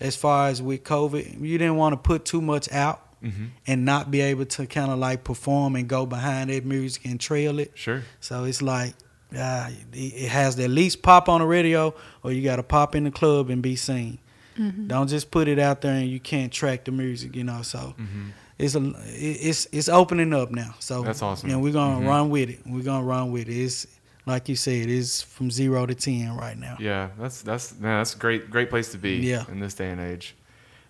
as 0.00 0.16
far 0.16 0.48
as 0.48 0.60
with 0.60 0.82
COVID. 0.82 1.40
You 1.40 1.58
didn't 1.58 1.76
want 1.76 1.92
to 1.92 1.96
put 1.98 2.24
too 2.24 2.40
much 2.40 2.70
out 2.72 3.06
Mm-hmm. 3.22 3.44
and 3.66 3.84
not 3.84 4.10
be 4.10 4.22
able 4.22 4.46
to 4.46 4.66
kind 4.66 4.90
of 4.90 4.98
like 4.98 5.24
perform 5.24 5.76
and 5.76 5.86
go 5.86 6.06
behind 6.06 6.48
that 6.48 6.64
music 6.64 7.04
and 7.04 7.20
trail 7.20 7.58
it. 7.58 7.70
Sure. 7.74 8.02
So 8.18 8.44
it's 8.44 8.62
like 8.62 8.94
uh, 9.36 9.68
it 9.92 10.14
it 10.24 10.28
has 10.30 10.54
to 10.56 10.64
at 10.64 10.70
least 10.70 11.02
pop 11.02 11.28
on 11.28 11.40
the 11.40 11.46
radio, 11.46 11.94
or 12.24 12.32
you 12.32 12.42
got 12.42 12.56
to 12.56 12.62
pop 12.62 12.96
in 12.96 13.04
the 13.04 13.10
club 13.10 13.50
and 13.50 13.60
be 13.62 13.76
seen. 13.76 14.18
Mm-hmm. 14.60 14.86
Don't 14.88 15.08
just 15.08 15.30
put 15.30 15.48
it 15.48 15.58
out 15.58 15.80
there 15.80 15.94
and 15.94 16.08
you 16.08 16.20
can't 16.20 16.52
track 16.52 16.84
the 16.84 16.92
music, 16.92 17.34
you 17.34 17.44
know. 17.44 17.62
So 17.62 17.94
Mm-hmm. 17.98 18.28
it's 18.58 18.74
a 18.74 18.92
it's 19.06 19.66
it's 19.72 19.88
opening 19.88 20.34
up 20.34 20.50
now. 20.50 20.74
So 20.80 21.02
That's 21.02 21.22
awesome. 21.22 21.48
Yeah, 21.50 21.56
we're 21.56 21.72
gonna 21.72 22.04
Mhm. 22.04 22.08
run 22.08 22.30
with 22.30 22.50
it. 22.50 22.60
We're 22.66 22.82
gonna 22.84 23.04
run 23.04 23.32
with 23.32 23.48
it. 23.48 23.56
It's 23.56 23.86
like 24.26 24.48
you 24.48 24.56
said, 24.56 24.88
it's 24.90 25.22
from 25.22 25.50
zero 25.50 25.86
to 25.86 25.94
ten 25.94 26.36
right 26.36 26.58
now. 26.58 26.76
Yeah, 26.78 27.08
that's 27.18 27.42
that's 27.42 27.72
man, 27.80 27.98
that's 28.00 28.14
a 28.14 28.18
great 28.18 28.50
great 28.50 28.68
place 28.70 28.90
to 28.92 28.98
be 28.98 29.16
Yeah. 29.16 29.44
in 29.50 29.60
this 29.60 29.74
day 29.74 29.90
and 29.90 30.00
age. 30.00 30.34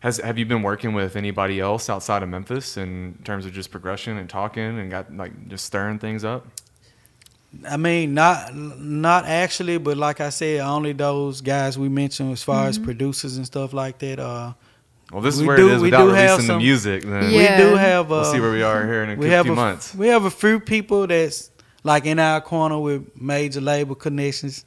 Has 0.00 0.16
have 0.18 0.36
you 0.38 0.46
been 0.46 0.62
working 0.62 0.94
with 0.94 1.14
anybody 1.14 1.60
else 1.60 1.88
outside 1.90 2.22
of 2.22 2.28
Memphis 2.28 2.76
in 2.76 3.18
terms 3.22 3.46
of 3.46 3.52
just 3.52 3.70
progression 3.70 4.16
and 4.16 4.28
talking 4.28 4.78
and 4.80 4.90
got 4.90 5.14
like 5.14 5.48
just 5.48 5.64
stirring 5.66 5.98
things 5.98 6.24
up? 6.24 6.46
I 7.68 7.76
mean, 7.76 8.14
not 8.14 8.54
not 8.54 9.24
actually, 9.26 9.78
but 9.78 9.96
like 9.96 10.20
I 10.20 10.30
said, 10.30 10.60
only 10.60 10.92
those 10.92 11.40
guys 11.40 11.76
we 11.78 11.88
mentioned 11.88 12.32
as 12.32 12.42
far 12.42 12.66
as 12.68 12.78
producers 12.78 13.36
and 13.36 13.46
stuff 13.46 13.72
like 13.72 13.98
that. 13.98 14.18
Uh, 14.20 14.52
Well, 15.12 15.20
this 15.22 15.34
is 15.34 15.40
We 15.40 15.48
where 15.48 15.56
do- 15.56 15.68
it 15.68 15.72
is 15.74 15.82
we 15.82 15.88
without 15.88 16.04
do 16.06 16.10
have 16.12 16.30
releasing 16.30 16.46
the 16.46 16.52
some- 16.52 16.58
music. 16.62 17.02
Then 17.02 17.30
Yeah. 17.30 17.58
We 17.58 17.70
do 17.70 17.74
have. 17.76 18.06
Uh, 18.12 18.14
we'll 18.14 18.32
see 18.32 18.38
where 18.40 18.52
we 18.52 18.62
are 18.62 18.86
here 18.86 19.02
in 19.02 19.10
a 19.10 19.14
we 19.16 19.26
few 19.26 19.32
have 19.34 19.48
a, 19.48 19.54
months. 19.54 19.92
We 19.94 20.06
have 20.08 20.24
a 20.24 20.30
few 20.30 20.60
people 20.60 21.08
that's 21.08 21.50
like 21.82 22.06
in 22.06 22.18
our 22.20 22.40
corner 22.40 22.78
with 22.78 23.02
major 23.20 23.60
label 23.60 23.96
connections. 23.96 24.64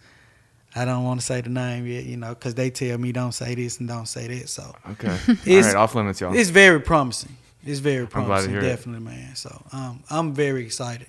I 0.75 0.83
don't 0.85 1.03
want 1.05 1.21
to 1.21 1.25
say 1.25 1.39
the 1.39 1.49
name 1.49 1.85
yet, 1.87 2.03
you 2.03 2.17
know, 2.17 2.29
because 2.35 2.55
they 2.55 2.69
tell 2.71 2.97
me 2.97 3.11
don't 3.13 3.31
say 3.31 3.55
this 3.55 3.79
and 3.79 3.87
don't 3.87 4.07
say 4.07 4.27
that. 4.27 4.49
So 4.49 4.75
Okay, 4.91 5.07
all 5.29 5.35
It's- 5.45 5.65
right, 5.67 5.75
off 5.75 5.95
limits, 5.95 6.19
y'all. 6.19 6.35
it's 6.35 6.49
very 6.49 6.81
promising. 6.81 7.37
It's 7.65 7.79
very 7.79 8.05
glad 8.07 8.07
to 8.07 8.11
promising, 8.27 8.51
hear 8.51 8.59
it. 8.59 8.63
definitely, 8.63 9.05
man. 9.05 9.35
So 9.35 9.49
um, 9.71 10.03
I'm 10.09 10.33
very 10.33 10.65
excited. 10.65 11.07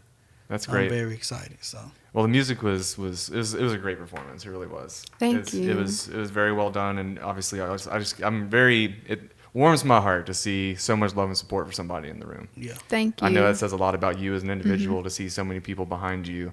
That's 0.55 0.69
I'm 0.69 0.75
great. 0.75 0.91
very 0.91 1.15
excited. 1.21 1.59
So 1.61 1.79
Well, 2.13 2.25
the 2.29 2.35
music 2.39 2.63
was 2.63 2.97
was 2.97 3.29
it, 3.29 3.37
was 3.43 3.55
it 3.55 3.63
was 3.69 3.73
a 3.73 3.79
great 3.87 3.99
performance. 3.99 4.45
It 4.47 4.51
really 4.51 4.67
was. 4.79 5.05
Thank 5.19 5.37
It's- 5.39 5.55
you. 5.55 5.71
It 5.73 5.77
was 5.77 6.09
it 6.09 6.17
was 6.25 6.31
very 6.31 6.53
well 6.53 6.71
done, 6.71 6.95
and 7.03 7.19
obviously, 7.31 7.59
I, 7.61 7.69
was, 7.77 7.87
I 7.89 7.99
just 7.99 8.23
I'm 8.23 8.49
very 8.49 8.83
it 9.07 9.21
warms 9.53 9.85
my 9.85 10.01
heart 10.01 10.27
to 10.27 10.35
see 10.35 10.75
so 10.89 10.97
much 10.97 11.15
love 11.15 11.29
and 11.29 11.39
support 11.45 11.67
for 11.67 11.73
somebody 11.81 12.09
in 12.09 12.19
the 12.23 12.27
room. 12.27 12.47
yeah, 12.57 12.75
Thank 12.89 13.21
you. 13.21 13.27
I 13.27 13.31
know 13.31 13.45
that 13.49 13.57
says 13.57 13.73
a 13.73 13.77
lot 13.87 13.95
about 13.95 14.19
you 14.19 14.35
as 14.35 14.43
an 14.43 14.51
individual 14.51 14.99
Mm-hmm. 14.99 15.05
to 15.05 15.11
see 15.19 15.29
so 15.29 15.43
many 15.45 15.61
people 15.61 15.87
behind 15.87 16.27
you, 16.27 16.53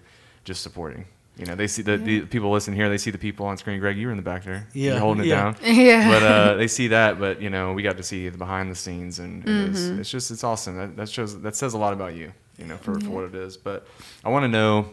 just 0.49 0.61
supporting. 0.63 1.05
You 1.37 1.45
know, 1.47 1.55
they 1.55 1.67
see 1.67 1.81
the, 1.81 1.97
the 1.97 2.21
people 2.33 2.51
listen 2.51 2.73
here. 2.75 2.87
They 2.89 2.97
see 2.99 3.09
the 3.09 3.17
people 3.27 3.45
on 3.47 3.57
screen. 3.57 3.79
Greg, 3.79 3.97
you 3.97 4.05
were 4.07 4.11
in 4.11 4.17
the 4.23 4.29
back 4.33 4.43
there. 4.43 4.67
Yeah, 4.73 4.91
You're 4.91 4.99
holding 4.99 5.23
it 5.23 5.29
yeah. 5.29 5.41
down. 5.41 5.55
yeah. 5.63 6.09
But 6.13 6.23
uh, 6.23 6.53
they 6.55 6.67
see 6.67 6.87
that. 6.89 7.19
But 7.19 7.41
you 7.41 7.49
know, 7.49 7.73
we 7.73 7.81
got 7.81 7.97
to 7.97 8.03
see 8.03 8.29
the 8.29 8.37
behind 8.37 8.69
the 8.69 8.75
scenes, 8.75 9.17
and 9.19 9.41
it 9.43 9.49
is, 9.49 9.79
Mm-hmm. 9.89 9.99
it's 10.01 10.11
just 10.11 10.29
it's 10.29 10.43
awesome. 10.43 10.75
That, 10.77 10.95
that 10.97 11.09
shows 11.09 11.39
that 11.41 11.55
says 11.55 11.73
a 11.73 11.77
lot 11.79 11.93
about 11.93 12.13
you. 12.15 12.33
You 12.61 12.67
know, 12.67 12.77
for, 12.77 12.99
for 12.99 13.09
what 13.09 13.23
it 13.25 13.35
is. 13.35 13.57
But 13.57 13.87
I 14.23 14.29
want 14.29 14.43
to 14.43 14.47
know. 14.47 14.87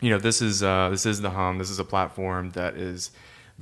You 0.00 0.10
know, 0.10 0.18
this 0.18 0.42
is 0.42 0.62
uh, 0.62 0.88
this 0.90 1.06
is 1.06 1.20
the 1.20 1.30
hum. 1.30 1.58
This 1.58 1.70
is 1.70 1.78
a 1.78 1.84
platform 1.84 2.50
that 2.50 2.76
is 2.76 3.10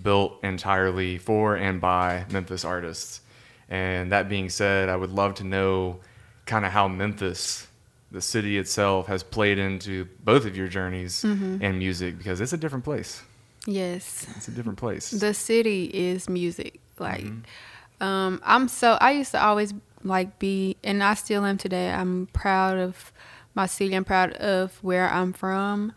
built 0.02 0.42
entirely 0.42 1.18
for 1.18 1.54
and 1.56 1.80
by 1.80 2.24
Memphis 2.30 2.64
artists. 2.64 3.20
And 3.68 4.10
that 4.12 4.28
being 4.28 4.48
said, 4.50 4.88
I 4.88 4.96
would 4.96 5.10
love 5.10 5.34
to 5.36 5.44
know 5.44 6.00
kind 6.46 6.64
of 6.66 6.72
how 6.72 6.88
Memphis, 6.88 7.66
the 8.10 8.20
city 8.20 8.58
itself, 8.58 9.06
has 9.06 9.22
played 9.22 9.58
into 9.58 10.06
both 10.24 10.44
of 10.44 10.56
your 10.56 10.66
journeys 10.68 11.22
and 11.24 11.78
music 11.78 12.18
because 12.18 12.40
it's 12.40 12.52
a 12.52 12.56
different 12.58 12.84
place. 12.84 13.22
yes. 13.66 14.26
It's 14.36 14.48
a 14.48 14.50
different 14.50 14.78
place. 14.78 15.10
The 15.12 15.32
city 15.34 15.84
is 15.92 16.28
music. 16.28 16.80
Like, 16.98 17.24
Mm-hmm. 17.24 18.04
um, 18.04 18.40
I'm 18.44 18.68
so 18.68 18.98
I 19.00 19.12
used 19.12 19.30
to 19.32 19.42
always 19.42 19.72
like 20.02 20.38
be, 20.38 20.76
and 20.84 21.02
I 21.02 21.14
still 21.14 21.44
am 21.44 21.56
today. 21.58 21.90
I'm 21.90 22.26
proud 22.32 22.76
of 22.78 23.12
my 23.54 23.66
city. 23.66 23.94
I'm 23.94 24.04
proud 24.04 24.32
of 24.34 24.82
where 24.82 25.08
I'm 25.08 25.32
from, 25.32 25.92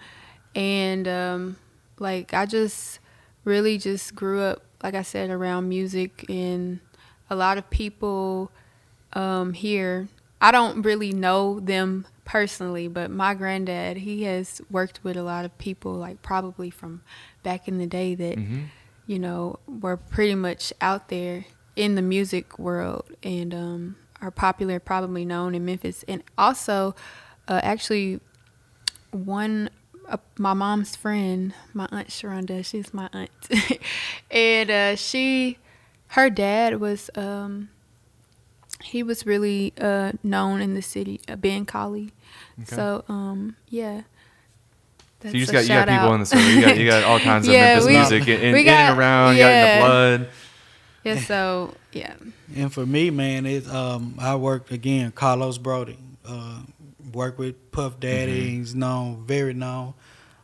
and 0.56 1.08
um, 1.08 1.58
like 2.00 2.34
I 2.34 2.46
just 2.46 3.00
really 3.44 3.78
just 3.78 4.16
grew 4.16 4.42
up, 4.42 4.64
like 4.84 4.94
I 4.96 5.02
said, 5.02 5.30
around 5.30 5.70
music 5.70 6.26
and 6.30 6.80
a 7.30 7.36
lot 7.36 7.58
of 7.58 7.70
people 7.70 8.52
um, 9.14 9.54
here. 9.54 10.08
I 10.40 10.52
don't 10.52 10.82
really 10.84 11.12
know 11.14 11.60
them 11.60 12.06
personally, 12.26 12.88
but 12.88 13.10
my 13.10 13.34
granddad, 13.34 13.98
he 13.98 14.24
has 14.24 14.62
worked 14.70 15.00
with 15.04 15.18
a 15.18 15.24
lot 15.24 15.46
of 15.46 15.58
people, 15.58 15.94
like 15.94 16.22
probably 16.22 16.70
from 16.70 17.02
back 17.42 17.68
in 17.68 17.78
the 17.80 17.88
day 17.88 18.14
that, 18.16 18.38
Mm-hmm. 18.38 18.64
you 19.08 19.18
know, 19.18 19.60
were 19.66 19.98
pretty 19.98 20.36
much 20.36 20.72
out 20.82 21.08
there 21.08 21.46
in 21.76 21.96
the 21.96 22.02
music 22.02 22.60
world 22.60 23.10
and 23.24 23.54
um, 23.54 23.96
are 24.22 24.30
popular, 24.32 24.80
probably 24.80 25.24
known 25.26 25.56
in 25.56 25.64
Memphis. 25.66 26.04
And 26.08 26.22
also, 26.38 26.96
uh, 27.48 27.60
actually, 27.64 28.20
one 29.12 29.70
uh, 30.10 30.18
my 30.38 30.54
mom's 30.54 30.96
friend, 30.96 31.54
my 31.74 31.88
aunt 31.92 32.08
Sharonda, 32.08 32.66
she's 32.66 32.94
my 32.94 33.10
aunt, 33.12 33.30
and 34.32 34.72
uh, 34.72 34.96
she, 34.96 35.58
her 36.10 36.30
dad 36.30 36.80
was, 36.80 37.10
um, 37.16 37.70
he 38.82 39.04
was 39.04 39.26
really 39.26 39.74
uh, 39.80 40.14
known 40.24 40.62
in 40.62 40.76
the 40.76 40.82
city, 40.82 41.20
uh, 41.28 41.36
Ben 41.36 41.66
Colley. 41.66 42.14
Okay. 42.62 42.76
So 42.76 43.04
um, 43.10 43.56
yeah. 43.70 44.04
So 45.22 45.30
you 45.30 45.40
just 45.40 45.50
a 45.50 45.54
got 45.54 45.62
you 45.64 45.68
got 45.70 45.88
people 45.88 46.10
out. 46.10 46.14
in 46.14 46.20
the 46.22 46.26
city. 46.26 46.44
You 46.44 46.62
got 46.62 46.78
you 46.78 46.90
got 46.90 47.04
all 47.04 47.20
kinds 47.20 47.48
of 47.48 47.54
Memphis 47.54 47.88
we- 47.88 47.94
music 47.94 48.28
in, 48.28 48.42
in, 48.42 48.54
we 48.54 48.62
in 48.62 48.68
and 48.68 49.00
around. 49.00 49.36
You 49.36 49.44
got 49.44 49.52
in 49.52 49.80
the 49.80 49.86
blood. 49.86 50.30
Yeah. 51.04 51.20
So 51.22 51.74
yeah. 51.92 52.14
and 52.56 52.72
for 52.72 52.86
me, 52.86 53.10
man, 53.10 53.46
it 53.46 53.68
um, 53.68 54.16
I 54.20 54.36
worked 54.36 54.72
again. 54.72 55.12
Carlos 55.12 55.58
Broady, 55.58 55.98
uh, 56.28 56.62
worked 57.14 57.40
with 57.40 57.72
Puff 57.72 58.00
Daddy. 58.00 58.40
Mm-hmm. 58.48 58.58
He's 58.60 58.76
known, 58.76 59.26
very 59.26 59.54
known. 59.54 59.94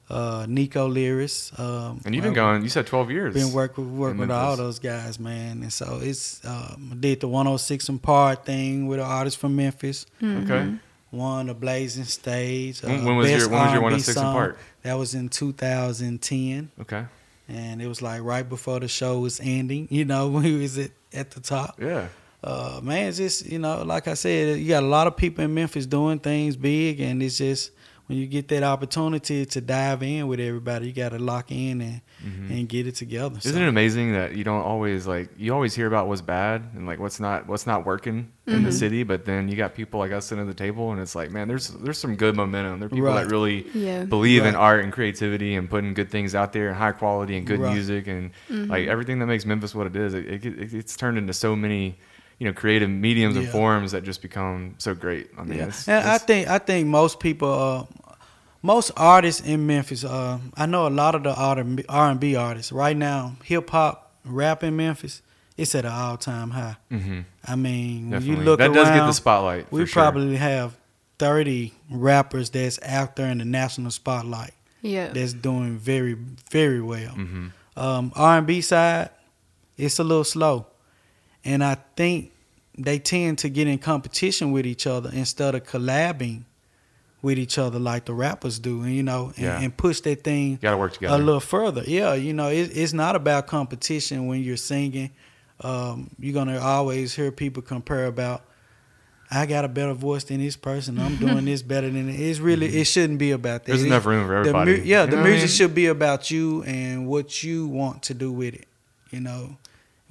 Uh, 0.10 0.46
Nico 0.48 0.88
Lyris. 0.90 1.58
Um, 1.58 2.02
And 2.06 2.14
you've 2.14 2.24
been 2.24 2.34
I- 2.34 2.36
going. 2.36 2.62
You 2.64 2.70
said 2.70 2.86
twelve 2.88 3.10
years. 3.10 3.34
Been 3.34 3.54
working 3.54 3.98
work 3.98 4.12
in 4.14 4.18
with 4.20 4.32
all 4.32 4.56
those 4.58 4.78
guys, 4.80 5.20
man, 5.20 5.62
and 5.64 5.72
so 5.74 6.00
it's 6.02 6.44
um, 6.46 6.90
I 6.92 6.96
did 6.96 7.22
the 7.22 7.28
106 7.28 7.90
and 7.90 8.02
Park 8.02 8.46
thing 8.46 8.88
with 8.88 9.00
an 9.00 9.06
artist 9.06 9.38
from 9.38 9.56
Memphis. 9.56 10.06
Mm-hmm. 10.22 10.52
Okay. 10.52 10.74
Won 11.12 11.48
the 11.48 11.54
Blazing 11.54 12.04
Stage. 12.04 12.82
When- 12.84 13.00
uh, 13.02 13.06
when 13.06 13.16
was 13.16 13.30
your- 13.30 13.40
Best 13.40 13.52
when 13.52 13.60
was 13.62 13.74
your 13.74 13.84
R&B 13.84 13.84
106 13.84 14.18
and. 14.18 14.26
Park? 14.34 14.58
That 14.84 14.96
was 14.96 15.16
in 15.16 15.30
2010, 15.30 16.72
Okay. 16.82 17.06
and 17.48 17.82
it 17.82 17.88
was 17.88 18.02
like 18.02 18.22
right 18.22 18.48
before 18.48 18.80
the 18.82 18.88
show 18.90 19.20
was 19.20 19.40
ending. 19.42 19.88
You 19.90 20.04
know, 20.06 20.28
when 20.34 20.44
we 20.44 20.58
was 20.58 20.78
at, 20.78 20.92
at 21.14 21.32
the 21.32 21.40
top. 21.40 21.80
Yeah. 21.82 22.08
Uh, 22.44 22.82
man, 22.84 23.08
it's 23.08 23.18
just 23.18 23.46
you 23.46 23.60
know, 23.60 23.84
like 23.84 24.08
I 24.08 24.16
said, 24.16 24.60
you 24.60 24.68
got 24.68 24.84
a 24.84 24.88
lot 24.88 25.08
of 25.08 25.16
people 25.16 25.44
in 25.46 25.54
Memphis 25.54 25.86
doing 25.86 26.20
things 26.20 26.56
big, 26.58 27.00
and 27.00 27.24
it's 27.24 27.38
just 27.38 27.72
when 28.08 28.18
you 28.18 28.28
get 28.28 28.50
that 28.50 28.64
opportunity 28.64 29.46
to 29.46 29.62
dive 29.62 30.04
in 30.04 30.28
with 30.28 30.42
everybody, 30.42 30.88
you 30.88 30.92
got 30.94 31.10
to 31.14 31.20
lock 31.20 31.52
in 31.52 31.80
and 31.82 32.02
and 32.50 32.68
get 32.70 32.86
it 32.88 32.96
together. 32.96 33.38
Isn't 33.38 33.54
So- 33.54 33.60
it 33.62 33.68
amazing 33.68 34.12
that 34.14 34.36
you 34.36 34.44
don't 34.44 34.62
always 34.62 35.08
like 35.08 35.30
you 35.38 35.54
always 35.54 35.74
hear 35.74 35.88
about 35.88 36.08
what's 36.10 36.22
bad 36.22 36.64
and 36.76 36.86
like 36.86 37.00
what's 37.00 37.20
not 37.22 37.48
what's 37.48 37.66
not 37.66 37.86
working 37.86 38.30
in 38.46 38.54
Mm-hmm. 38.56 38.64
the 38.66 38.72
city, 38.74 39.04
but 39.04 39.24
then 39.24 39.48
you 39.48 39.56
got 39.56 39.74
people 39.74 40.02
like 40.02 40.12
us 40.12 40.26
sitting 40.26 40.42
at 40.42 40.48
the 40.48 40.54
table 40.54 40.92
and 40.92 41.00
it's 41.00 41.16
like, 41.16 41.32
man, 41.32 41.48
there's 41.48 41.70
there's 41.70 41.98
some 41.98 42.16
good 42.18 42.36
momentum. 42.36 42.80
There 42.80 42.88
are 42.88 42.90
people 42.90 43.06
Right. 43.08 43.24
that 43.24 43.32
really 43.32 43.66
Yeah. 43.74 44.04
believe 44.04 44.44
in 44.46 44.54
art 44.56 44.84
and 44.84 44.92
creativity 44.92 45.56
and 45.56 45.70
putting 45.70 45.94
good 45.94 46.10
things 46.12 46.36
out 46.36 46.52
there 46.52 46.68
and 46.68 46.76
high 46.78 46.92
quality 46.92 47.38
and 47.38 47.48
good 47.48 47.60
Right. 47.62 47.74
music 47.74 48.08
and 48.08 48.32
Mm-hmm. 48.52 48.70
like 48.70 48.88
everything 48.90 49.20
that 49.20 49.28
makes 49.28 49.46
Memphis 49.46 49.74
what 49.74 49.88
it 49.88 49.96
is. 49.96 50.14
It, 50.14 50.26
it, 50.28 50.46
it- 50.46 50.74
it's 50.74 50.98
turned 50.98 51.18
into 51.18 51.32
so 51.34 51.56
many 51.56 51.96
you 52.40 52.48
know 52.48 52.54
creative 52.54 52.90
mediums 52.90 53.36
and 53.36 53.46
Yeah. 53.46 53.52
forms 53.52 53.92
that 53.92 54.04
just 54.04 54.22
become 54.22 54.76
so 54.78 54.94
great. 54.94 55.30
I 55.38 55.44
mean, 55.44 55.60
Yeah, 55.60 55.68
it's, 55.68 55.88
and 55.88 56.08
I 56.08 56.18
think 56.18 56.48
I 56.48 56.58
think 56.60 56.88
most 56.88 57.20
people, 57.20 57.52
uh, 57.52 58.14
most 58.62 58.92
artists 58.98 59.42
in 59.42 59.66
Memphis. 59.68 60.04
Uh, 60.04 60.40
I 60.56 60.66
know 60.66 60.88
a 60.88 60.90
lot 60.90 61.16
of 61.16 61.24
the 61.24 61.34
R 61.36 61.60
and 62.10 62.20
B 62.20 62.36
artists 62.36 62.72
right 62.72 62.96
now. 62.98 63.36
Hip 63.44 63.70
hop, 63.70 64.12
rap 64.26 64.64
in 64.64 64.76
Memphis, 64.76 65.22
it's 65.58 65.76
at 65.76 65.86
an 65.86 65.92
all 65.92 66.18
time 66.18 66.52
high. 66.52 66.78
Mhm. 66.92 67.26
I 67.46 67.56
mean, 67.56 68.10
when 68.10 68.22
you 68.22 68.28
Definitely. 68.36 68.46
look 68.46 68.60
that 68.60 68.66
around, 68.68 68.76
does 68.76 68.90
get 68.90 69.06
the 69.06 69.12
spotlight. 69.14 69.72
we 69.72 69.82
for 69.82 69.88
sure. 69.88 70.02
probably 70.04 70.38
have 70.38 70.76
thirty 71.20 71.74
rappers 71.90 72.50
that's 72.50 72.80
out 72.84 73.16
there 73.16 73.30
in 73.30 73.38
the 73.38 73.46
national 73.46 73.92
spotlight 73.92 74.54
Yeah. 74.82 75.10
that's 75.10 75.34
doing 75.34 75.78
very 75.78 76.16
very 76.52 76.82
well. 76.82 77.14
Mhm. 77.16 77.52
Um, 77.76 78.12
R 78.16 78.38
and 78.38 78.48
B 78.48 78.62
side, 78.62 79.10
it's 79.78 80.00
a 80.00 80.04
little 80.04 80.24
slow, 80.24 80.68
and 81.46 81.64
I 81.64 81.78
think 81.96 82.32
they 82.78 83.00
tend 83.00 83.38
to 83.40 83.50
get 83.50 83.68
in 83.68 83.78
competition 83.78 84.52
with 84.52 84.66
each 84.66 84.88
other 84.88 85.10
instead 85.14 85.54
of 85.56 85.64
collabing 85.64 86.44
with 87.22 87.38
each 87.40 87.58
other 87.58 87.80
like 87.80 88.06
the 88.06 88.14
rappers 88.14 88.60
do, 88.60 88.82
and 88.82 88.94
you 88.94 89.04
know, 89.04 89.28
and, 89.36 89.46
Yeah. 89.46 89.62
and 89.62 89.76
push 89.76 90.02
that 90.02 90.24
thing 90.24 90.52
You 90.52 90.58
got 90.58 90.72
to 90.72 90.78
work 90.78 90.94
together. 90.94 91.16
a 91.16 91.18
little 91.18 91.40
further. 91.40 91.84
Yeah, 91.88 92.14
you 92.16 92.34
know, 92.34 92.50
it, 92.50 92.76
it's 92.76 92.92
not 92.94 93.16
about 93.16 93.48
competition 93.48 94.28
when 94.28 94.42
you're 94.44 94.58
singing. 94.58 95.12
Um, 95.62 96.10
you're 96.20 96.34
gonna 96.34 96.60
always 96.60 97.16
hear 97.16 97.32
people 97.32 97.62
compare 97.62 98.06
about. 98.08 98.44
I 99.32 99.46
got 99.46 99.64
a 99.66 99.68
better 99.70 99.94
voice 99.94 100.26
than 100.26 100.40
this 100.42 100.56
person. 100.58 101.00
I'm 101.00 101.16
doing 101.16 101.46
this 101.52 101.62
better 101.62 101.90
than 101.90 102.10
it. 102.10 102.20
It's 102.20 102.40
really 102.40 102.68
it 102.68 102.86
shouldn't 102.86 103.20
be 103.20 103.32
about 103.32 103.64
that. 103.64 103.68
There's 103.72 103.84
enough 103.84 104.06
room 104.06 104.26
for 104.28 104.34
the 104.34 104.40
everybody. 104.50 104.78
mu- 104.80 104.84
yeah, 104.84 105.06
You 105.06 105.12
the 105.12 105.18
what 105.18 105.26
I 105.26 105.30
music 105.30 105.48
mean? 105.50 105.56
should 105.56 105.76
be 105.76 105.86
about 105.88 106.30
you 106.30 106.64
and 106.64 107.08
what 107.08 107.42
you 107.44 107.68
want 107.68 108.04
to 108.04 108.14
do 108.14 108.32
with 108.32 108.56
it. 108.56 108.68
You 109.12 109.22
know, 109.22 109.58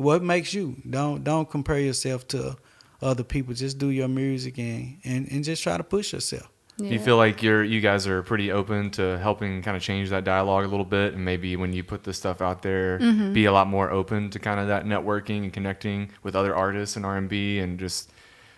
what 0.02 0.22
makes 0.22 0.52
you. 0.54 0.76
Don't 0.88 1.22
don't 1.24 1.48
compare 1.50 1.78
yourself 1.78 2.26
to 2.28 2.56
other 3.00 3.24
people. 3.24 3.54
Just 3.54 3.78
do 3.78 3.88
your 3.90 4.08
music 4.08 4.58
and 4.58 4.98
and, 5.04 5.28
and 5.30 5.44
just 5.44 5.62
try 5.62 5.76
to 5.76 5.84
push 5.84 6.12
yourself. 6.12 6.48
Do 6.78 6.86
you 6.86 6.98
feel 6.98 7.16
like 7.16 7.42
you're 7.42 7.62
you 7.62 7.80
guys 7.80 8.06
are 8.08 8.22
pretty 8.22 8.50
open 8.50 8.90
to 8.92 9.18
helping 9.18 9.62
kind 9.62 9.76
of 9.76 9.82
change 9.82 10.08
that 10.10 10.24
dialogue 10.24 10.64
a 10.64 10.68
little 10.68 10.86
bit, 10.86 11.14
and 11.14 11.24
maybe 11.24 11.54
when 11.54 11.72
you 11.72 11.84
put 11.84 12.02
this 12.02 12.16
stuff 12.16 12.40
out 12.40 12.62
there, 12.62 12.98
Mm-hmm. 12.98 13.32
be 13.34 13.44
a 13.44 13.52
lot 13.52 13.68
more 13.68 13.90
open 13.90 14.30
to 14.30 14.38
kind 14.38 14.58
of 14.58 14.66
that 14.68 14.84
networking 14.84 15.44
and 15.44 15.52
connecting 15.52 16.10
with 16.24 16.34
other 16.34 16.54
artists 16.56 16.96
in 16.96 17.04
R 17.04 17.16
and 17.18 17.28
B, 17.28 17.58
and 17.60 17.78
just 17.78 18.10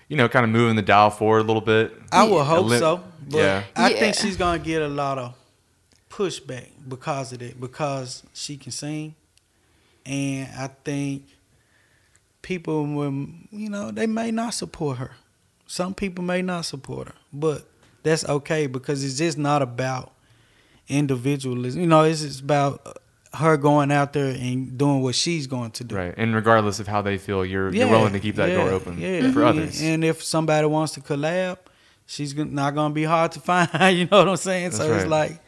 you 0.08 0.16
know 0.16 0.28
kind 0.28 0.44
of 0.44 0.50
moving 0.50 0.76
the 0.76 0.82
dial 0.82 1.10
forward 1.10 1.40
a 1.40 1.42
little 1.42 1.60
bit. 1.60 1.92
I 2.12 2.22
would 2.24 2.44
hope 2.44 2.66
Lim- 2.66 2.78
so. 2.78 3.02
But 3.28 3.38
yeah. 3.38 3.62
I 3.76 3.90
Yeah. 3.90 3.98
think 3.98 4.14
she's 4.14 4.36
gonna 4.36 4.58
get 4.60 4.80
a 4.80 4.88
lot 4.88 5.18
of 5.18 5.34
pushback 6.08 6.68
because 6.88 7.32
of 7.32 7.42
it, 7.42 7.60
because 7.60 8.22
she 8.32 8.56
can 8.56 8.70
sing. 8.72 9.16
And 10.06 10.48
I 10.56 10.68
think 10.84 11.24
people 12.44 12.84
will 12.84 13.26
you 13.50 13.70
know, 13.70 13.90
they 13.90 14.06
may 14.06 14.30
not 14.30 14.54
support 14.54 14.98
her. 14.98 15.12
Some 15.66 15.94
people 15.94 16.22
may 16.22 16.42
not 16.42 16.66
support 16.66 17.08
her. 17.08 17.14
But 17.32 17.66
that's 18.04 18.24
okay 18.28 18.66
because 18.66 19.02
it's 19.02 19.16
just 19.18 19.38
not 19.38 19.62
about 19.62 20.12
individualism. 20.86 21.80
You 21.80 21.86
know, 21.88 22.04
it's 22.04 22.20
just 22.20 22.42
about 22.42 22.98
her 23.32 23.56
going 23.56 23.90
out 23.90 24.12
there 24.12 24.26
and 24.38 24.78
doing 24.78 25.02
what 25.02 25.14
she's 25.14 25.46
going 25.46 25.72
to 25.72 25.84
do. 25.84 25.96
Right, 25.96 26.14
and 26.16 26.34
regardless 26.34 26.78
of 26.78 26.86
how 26.86 27.02
they 27.02 27.18
feel, 27.18 27.44
you're 27.44 27.74
you're 27.74 27.88
willing 27.88 28.12
to 28.12 28.20
keep 28.20 28.36
that 28.36 28.54
door 28.54 28.68
open 28.70 29.00
yeah. 29.00 29.32
for 29.32 29.40
And- 29.42 29.58
others. 29.60 29.82
And 29.82 30.04
if 30.04 30.22
somebody 30.22 30.66
wants 30.66 30.92
to 30.92 31.00
collab, 31.00 31.58
she's 32.06 32.34
not 32.36 32.74
gonna 32.74 32.94
be 32.94 33.04
hard 33.04 33.32
to 33.32 33.40
find. 33.48 33.68
you 33.96 34.06
know 34.10 34.18
what 34.18 34.28
I'm 34.28 34.36
saying? 34.36 34.64
That's 34.70 34.76
so 34.76 34.92
it's 34.94 35.06
like, 35.06 35.40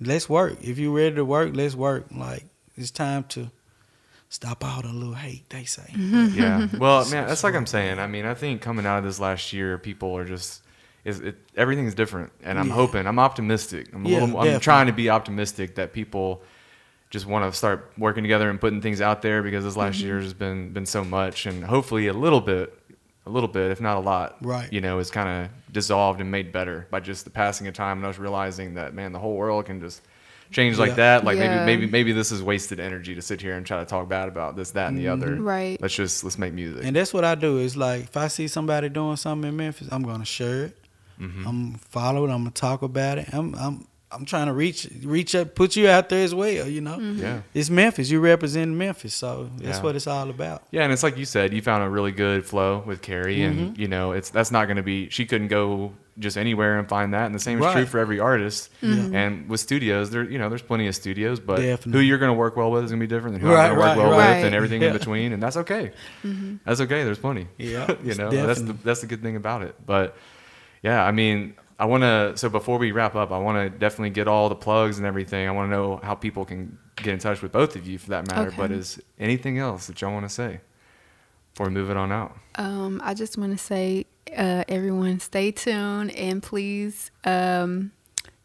let's 0.00 0.28
work. 0.28 0.58
If 0.62 0.78
you're 0.78 0.92
ready 0.92 1.14
to 1.14 1.24
work, 1.24 1.52
let's 1.54 1.76
work. 1.76 2.06
Like 2.10 2.44
it's 2.76 2.90
time 2.90 3.24
to 3.34 3.50
stop 4.30 4.64
all 4.64 4.80
the 4.80 4.88
little 4.88 5.12
hate 5.14 5.48
they 5.50 5.64
say. 5.64 5.92
yeah. 5.94 6.66
Well, 6.78 7.04
man, 7.10 7.26
that's 7.28 7.44
like 7.44 7.54
I'm 7.54 7.66
saying. 7.66 7.98
I 7.98 8.06
mean, 8.06 8.24
I 8.24 8.32
think 8.34 8.62
coming 8.62 8.86
out 8.86 8.96
of 8.98 9.04
this 9.04 9.20
last 9.20 9.52
year, 9.52 9.76
people 9.76 10.16
are 10.16 10.24
just 10.24 10.62
is 11.04 11.20
it 11.20 11.36
everything's 11.56 11.94
different, 11.94 12.32
and 12.42 12.58
I'm 12.58 12.68
Yeah. 12.68 12.74
hoping, 12.74 13.06
I'm 13.06 13.18
optimistic. 13.18 13.88
I'm, 13.94 14.04
a 14.06 14.08
little, 14.08 14.28
I'm 14.28 14.32
definitely. 14.44 14.60
trying 14.60 14.86
to 14.86 14.92
be 14.92 15.10
optimistic 15.10 15.74
that 15.74 15.92
people 15.92 16.42
just 17.10 17.26
want 17.26 17.50
to 17.50 17.56
start 17.56 17.90
working 17.98 18.22
together 18.22 18.48
and 18.50 18.60
putting 18.60 18.80
things 18.80 19.00
out 19.00 19.20
there 19.22 19.42
because 19.42 19.64
this 19.64 19.76
last 19.76 19.98
Mm-hmm. 19.98 20.06
year 20.06 20.20
has 20.20 20.32
been 20.34 20.72
been 20.72 20.86
so 20.86 21.02
much, 21.04 21.46
and 21.46 21.64
hopefully 21.64 22.06
a 22.06 22.12
little 22.12 22.40
bit, 22.40 22.72
a 23.26 23.30
little 23.30 23.48
bit, 23.48 23.70
if 23.72 23.80
not 23.80 23.96
a 23.96 24.00
lot, 24.00 24.36
Right. 24.42 24.72
You 24.72 24.80
know, 24.80 24.98
is 25.00 25.10
kind 25.10 25.28
of 25.46 25.50
dissolved 25.72 26.20
and 26.20 26.30
made 26.30 26.52
better 26.52 26.86
by 26.90 27.00
just 27.00 27.24
the 27.24 27.30
passing 27.30 27.66
of 27.66 27.74
time 27.74 27.96
and 27.98 28.06
us 28.06 28.18
realizing 28.18 28.74
that 28.74 28.92
man, 28.94 29.12
the 29.12 29.18
whole 29.18 29.34
world 29.36 29.64
can 29.66 29.80
just 29.80 30.02
change 30.50 30.78
like 30.78 30.90
Yeah. 30.90 30.94
that. 30.96 31.24
Like 31.24 31.38
Yeah. 31.38 31.64
maybe 31.64 31.82
maybe 31.86 31.92
maybe 31.92 32.12
this 32.12 32.32
is 32.32 32.42
wasted 32.42 32.80
energy 32.80 33.14
to 33.14 33.22
sit 33.22 33.40
here 33.40 33.54
and 33.56 33.64
try 33.64 33.78
to 33.80 33.86
talk 33.86 34.08
bad 34.08 34.28
about 34.28 34.56
this, 34.56 34.72
that, 34.72 34.88
and 34.88 34.98
the 34.98 35.08
other. 35.08 35.36
Right. 35.36 35.80
Let's 35.80 35.94
just 35.94 36.24
let's 36.24 36.38
make 36.38 36.52
music. 36.52 36.84
And 36.84 36.94
that's 36.96 37.12
what 37.14 37.24
I 37.24 37.34
do. 37.34 37.58
Is 37.58 37.76
like 37.76 38.02
if 38.04 38.16
I 38.16 38.28
see 38.28 38.48
somebody 38.48 38.88
doing 38.88 39.16
something 39.16 39.48
in 39.48 39.56
Memphis, 39.56 39.88
I'm 39.90 40.02
gonna 40.02 40.24
share 40.24 40.64
it. 40.66 40.76
Mm-hmm. 41.20 41.46
I'm 41.46 41.64
gonna 41.66 41.78
follow 41.78 42.24
it. 42.24 42.30
I'm 42.30 42.38
gonna 42.42 42.50
talk 42.50 42.82
about 42.82 43.18
it. 43.18 43.28
I'm 43.32 43.54
I'm 43.54 43.86
I'm 44.12 44.24
trying 44.24 44.46
to 44.46 44.52
reach 44.52 44.88
reach 45.04 45.34
up, 45.36 45.54
put 45.54 45.76
you 45.76 45.88
out 45.88 46.08
there 46.08 46.24
as 46.24 46.34
well. 46.34 46.66
You 46.66 46.80
know, 46.80 46.98
Yeah. 46.98 47.42
it's 47.54 47.70
Memphis. 47.70 48.10
You 48.10 48.18
represent 48.20 48.72
Memphis, 48.72 49.14
so 49.14 49.48
that's 49.58 49.78
Yeah. 49.78 49.82
what 49.84 49.94
it's 49.96 50.06
all 50.08 50.28
about. 50.30 50.62
Yeah, 50.72 50.82
and 50.82 50.92
it's 50.92 51.02
like 51.04 51.16
you 51.16 51.24
said, 51.24 51.52
you 51.52 51.62
found 51.62 51.84
a 51.84 51.88
really 51.88 52.10
good 52.12 52.44
flow 52.44 52.82
with 52.84 53.02
Carey, 53.02 53.42
and 53.42 53.56
Mm-hmm. 53.72 53.80
you 53.80 53.86
know, 53.88 54.12
it's 54.12 54.30
that's 54.30 54.50
not 54.50 54.64
going 54.66 54.78
to 54.78 54.82
be. 54.82 55.08
She 55.10 55.26
couldn't 55.26 55.48
go 55.48 55.92
just 56.18 56.36
anywhere 56.36 56.78
and 56.78 56.88
find 56.88 57.14
that, 57.14 57.26
and 57.26 57.34
the 57.34 57.38
same 57.38 57.62
is 57.62 57.72
true 57.72 57.86
for 57.86 57.98
every 57.98 58.18
artist. 58.20 58.68
Mm-hmm. 58.82 59.14
And 59.14 59.48
with 59.48 59.60
studios, 59.60 60.10
there 60.10 60.24
you 60.24 60.38
know, 60.38 60.48
there's 60.48 60.60
plenty 60.60 60.86
of 60.88 60.94
studios, 60.96 61.38
but 61.38 61.56
Definitely. 61.58 61.92
who 61.92 62.00
you're 62.00 62.18
going 62.18 62.30
to 62.32 62.38
work 62.38 62.56
well 62.56 62.70
with 62.72 62.84
is 62.84 62.90
going 62.90 63.00
to 63.00 63.06
be 63.06 63.14
different 63.14 63.34
than 63.38 63.42
who 63.48 63.54
Right, 63.54 63.70
I'm 63.70 63.76
going 63.76 63.94
to 63.94 64.00
work 64.02 64.10
well 64.10 64.18
right. 64.18 64.36
with, 64.38 64.46
and 64.46 64.54
everything 64.56 64.82
in 64.82 64.92
between, 64.92 65.32
and 65.32 65.40
that's 65.42 65.56
okay. 65.56 65.92
That's 66.66 66.80
okay. 66.80 67.04
There's 67.04 67.18
plenty. 67.18 67.46
Yeah, 67.58 67.86
you 68.04 68.10
it's 68.10 68.18
know, 68.18 68.28
that's 68.30 68.60
the 68.60 68.72
that's 68.84 69.00
the 69.02 69.06
good 69.06 69.22
thing 69.22 69.36
about 69.36 69.62
it. 69.62 69.74
But 69.86 70.16
yeah, 70.82 71.04
I 71.04 71.12
mean, 71.12 71.54
I 71.80 71.86
want 71.86 72.02
to. 72.02 72.34
So 72.36 72.48
before 72.48 72.78
we 72.78 72.92
wrap 72.92 73.14
up, 73.16 73.32
I 73.32 73.38
want 73.38 73.56
to 73.72 73.76
definitely 73.78 74.10
get 74.10 74.28
all 74.28 74.48
the 74.48 74.54
plugs 74.54 74.98
and 74.98 75.06
everything. 75.06 75.48
I 75.48 75.50
want 75.50 75.70
to 75.70 75.76
know 75.76 75.96
how 76.02 76.14
people 76.14 76.44
can 76.44 76.78
get 76.96 77.08
in 77.14 77.18
touch 77.18 77.40
with 77.42 77.52
both 77.52 77.74
of 77.74 77.86
you, 77.88 77.98
for 77.98 78.10
that 78.10 78.26
matter. 78.28 78.48
Okay. 78.48 78.56
But 78.56 78.70
is 78.70 79.00
anything 79.18 79.58
else 79.58 79.86
that 79.86 80.00
y'all 80.00 80.12
want 80.12 80.26
to 80.26 80.34
say 80.34 80.60
before 81.52 81.66
we 81.66 81.72
move 81.72 81.90
it 81.90 81.96
on 81.96 82.12
out? 82.12 82.36
Um, 82.56 83.00
I 83.02 83.14
just 83.14 83.38
want 83.38 83.52
to 83.52 83.58
say, 83.58 84.04
uh, 84.36 84.64
everyone, 84.68 85.20
stay 85.20 85.50
tuned 85.52 86.14
and 86.14 86.42
please 86.42 87.10
um, 87.24 87.92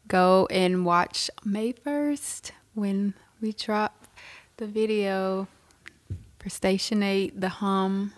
go 0.07 0.47
and 0.49 0.85
watch 0.85 1.29
May 1.43 1.73
first 1.73 2.53
when 2.73 3.13
we 3.41 3.51
drop 3.51 4.07
the 4.57 4.65
video 4.65 5.47
for 6.39 6.49
Station 6.49 7.03
Eight, 7.03 7.39
the 7.39 7.49
hum. 7.49 8.13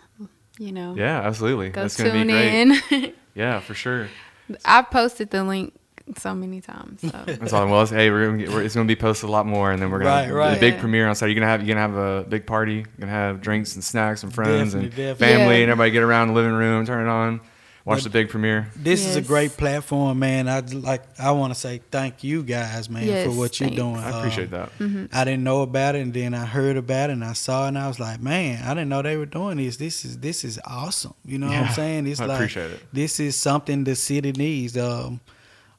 You 0.59 0.71
know, 0.71 0.95
Yeah, 0.97 1.21
absolutely. 1.21 1.69
go 1.69 1.81
That's 1.83 1.95
gonna 1.97 2.11
be 2.13 2.17
tune 2.19 2.79
great. 2.89 3.03
in. 3.05 3.13
Yeah, 3.35 3.59
for 3.59 3.75
sure. 3.75 4.09
I've 4.65 4.89
posted 4.91 5.29
the 5.31 5.43
link 5.43 5.73
so 6.17 6.33
many 6.33 6.61
times. 6.61 7.01
So. 7.01 7.07
That's 7.25 7.51
all. 7.53 7.67
Well, 7.67 7.81
it's, 7.81 7.91
hey, 7.91 8.09
we're 8.09 8.27
gonna 8.27 8.37
get, 8.37 8.49
we're, 8.49 8.63
it's 8.63 8.73
gonna 8.75 8.87
be 8.87 8.95
posted 8.95 9.27
a 9.27 9.31
lot 9.31 9.45
more, 9.45 9.71
and 9.71 9.81
then 9.81 9.89
we're 9.91 9.99
gonna 9.99 10.09
Right, 10.11 10.25
have 10.27 10.33
right. 10.35 10.53
the 10.53 10.59
big 10.59 10.73
Yeah. 10.75 10.79
premiere 10.79 11.07
on 11.09 11.15
Saturday. 11.15 11.33
You're 11.33 11.41
gonna 11.41 11.51
have 11.51 11.67
you're 11.67 11.75
gonna 11.75 11.87
have 11.95 12.23
a 12.23 12.25
big 12.29 12.45
party. 12.47 12.75
You're 12.75 12.85
gonna 12.99 13.11
have 13.11 13.41
drinks 13.41 13.75
and 13.75 13.83
snacks 13.83 14.23
and 14.23 14.33
friends 14.33 14.73
and 14.73 14.83
Definitely, 14.83 15.03
definitely. 15.03 15.27
family, 15.37 15.55
Yeah. 15.57 15.61
and 15.63 15.71
everybody 15.71 15.91
get 15.91 16.03
around 16.03 16.29
the 16.29 16.33
living 16.33 16.53
room, 16.53 16.85
turn 16.85 17.05
it 17.05 17.09
on, 17.09 17.41
watch 17.87 17.99
But- 17.99 18.03
the 18.03 18.09
big 18.11 18.29
premiere. 18.29 18.67
This 18.75 19.05
is 19.05 19.15
a 19.15 19.21
great 19.21 19.55
platform, 19.57 20.19
man. 20.19 20.47
I 20.49 20.59
like. 20.59 21.03
I 21.17 21.31
want 21.31 21.53
to 21.53 21.59
say 21.59 21.81
thank 21.89 22.23
you 22.23 22.43
guys, 22.43 22.89
man, 22.89 23.05
Yes, 23.07 23.25
for 23.25 23.31
what 23.31 23.59
you're 23.59 23.69
doing. 23.69 23.95
I 23.95 24.19
appreciate 24.19 24.53
Um, 24.53 24.69
that. 25.09 25.09
I 25.13 25.23
didn't 25.23 25.43
know 25.43 25.61
about 25.61 25.95
it, 25.95 26.01
and 26.01 26.13
then 26.13 26.33
I 26.33 26.45
heard 26.45 26.77
about 26.77 27.09
it, 27.09 27.13
and 27.13 27.23
I 27.23 27.33
saw 27.33 27.65
it, 27.65 27.69
and 27.69 27.77
I 27.79 27.87
was 27.87 27.99
like, 27.99 28.21
man, 28.21 28.63
I 28.63 28.73
didn't 28.73 28.89
know 28.89 29.01
they 29.01 29.17
were 29.17 29.25
doing 29.25 29.57
this. 29.57 29.77
This 29.77 30.05
is 30.05 30.17
this 30.19 30.43
is 30.43 30.59
awesome. 30.65 31.13
You 31.25 31.37
know 31.39 31.47
what 31.47 31.55
I'm 31.55 31.73
saying? 31.73 32.07
It's 32.07 32.19
I 32.19 32.25
like 32.25 32.35
appreciate 32.37 32.71
it. 32.71 32.83
this 32.93 33.19
is 33.19 33.35
something 33.35 33.83
the 33.85 33.95
city 33.95 34.31
needs. 34.33 34.77
Um, 34.77 35.21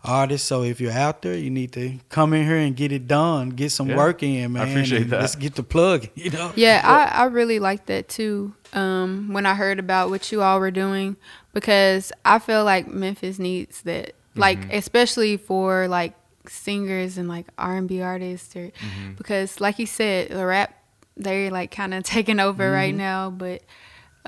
artists. 0.05 0.47
So 0.49 0.63
if 0.63 0.81
you're 0.81 0.93
out 0.93 1.23
there, 1.23 1.35
you 1.35 1.51
need 1.51 1.73
to 1.73 1.99
come 2.09 2.33
in 2.33 2.45
here 2.47 2.57
and 2.57 2.75
get 2.77 2.93
it 2.93 3.07
done. 3.09 3.51
Get 3.51 3.73
some 3.73 3.89
Yeah, 3.91 3.97
work 3.97 4.23
in, 4.23 4.53
man. 4.53 4.63
I 4.67 4.71
appreciate 4.71 5.03
and 5.03 5.11
that. 5.11 5.21
Let's 5.21 5.35
get 5.37 5.55
the 5.55 5.63
plug. 5.63 6.09
You 6.15 6.31
know. 6.31 6.53
Yeah, 6.57 6.81
I, 6.85 7.23
I 7.23 7.25
really 7.27 7.59
like 7.59 7.87
that 7.87 8.09
too. 8.09 8.55
Um, 8.73 9.33
when 9.33 9.47
I 9.47 9.55
heard 9.55 9.79
about 9.79 10.11
what 10.11 10.31
you 10.33 10.43
all 10.43 10.61
were 10.61 10.71
doing, 10.71 11.17
because 11.53 12.13
I 12.25 12.39
feel 12.39 12.65
like 12.65 12.87
Memphis 12.89 13.39
needs 13.39 13.83
that, 13.83 14.13
like 14.35 14.59
Mm-hmm. 14.61 14.71
especially 14.73 15.37
for 15.37 15.89
like 15.89 16.15
singers 16.49 17.19
and 17.19 17.29
like 17.29 17.47
R 17.59 17.77
and 17.77 17.89
B 17.89 18.01
artists, 18.01 18.55
or 18.57 18.69
Mm-hmm. 18.71 19.13
because 19.17 19.61
like 19.61 19.79
you 19.79 19.87
said, 19.87 20.31
the 20.31 20.45
rap 20.47 20.75
they're 21.17 21.51
like 21.51 21.71
kind 21.73 21.93
of 21.95 22.05
taking 22.17 22.39
over 22.41 22.71
right 22.71 22.95
now. 22.95 23.31
But 23.31 23.63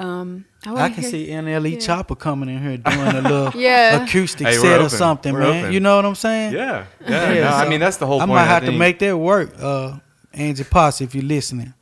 um, 0.00 0.44
I, 0.66 0.74
I 0.74 0.88
can 0.90 1.02
hear- 1.02 1.10
see 1.10 1.28
NLE 1.28 1.72
yeah. 1.72 1.78
Chopper 1.78 2.14
coming 2.16 2.48
in 2.48 2.60
here 2.62 2.76
doing 2.78 2.98
a 3.06 3.20
little 3.20 3.52
Yeah. 3.60 4.02
acoustic 4.04 4.46
Hey, 4.46 4.56
we're 4.58 4.62
set 4.62 4.80
or 4.80 4.88
something, 4.88 5.32
We're 5.32 5.40
man. 5.40 5.60
open. 5.64 5.72
You 5.72 5.80
know 5.80 5.96
what 5.96 6.04
I'm 6.06 6.14
saying? 6.14 6.54
Yeah, 6.54 6.86
yeah. 7.06 7.34
no, 7.34 7.48
I 7.48 7.68
mean, 7.68 7.80
that's 7.80 7.98
the 7.98 8.06
whole 8.06 8.20
I 8.20 8.24
point. 8.26 8.36
might 8.36 8.44
have 8.46 8.64
to 8.64 8.72
make 8.72 8.98
that 9.00 9.16
work, 9.16 9.52
uh, 9.60 9.98
Angie 10.32 10.64
Posse, 10.64 11.04
if 11.04 11.14
you're 11.14 11.24
listening. 11.24 11.74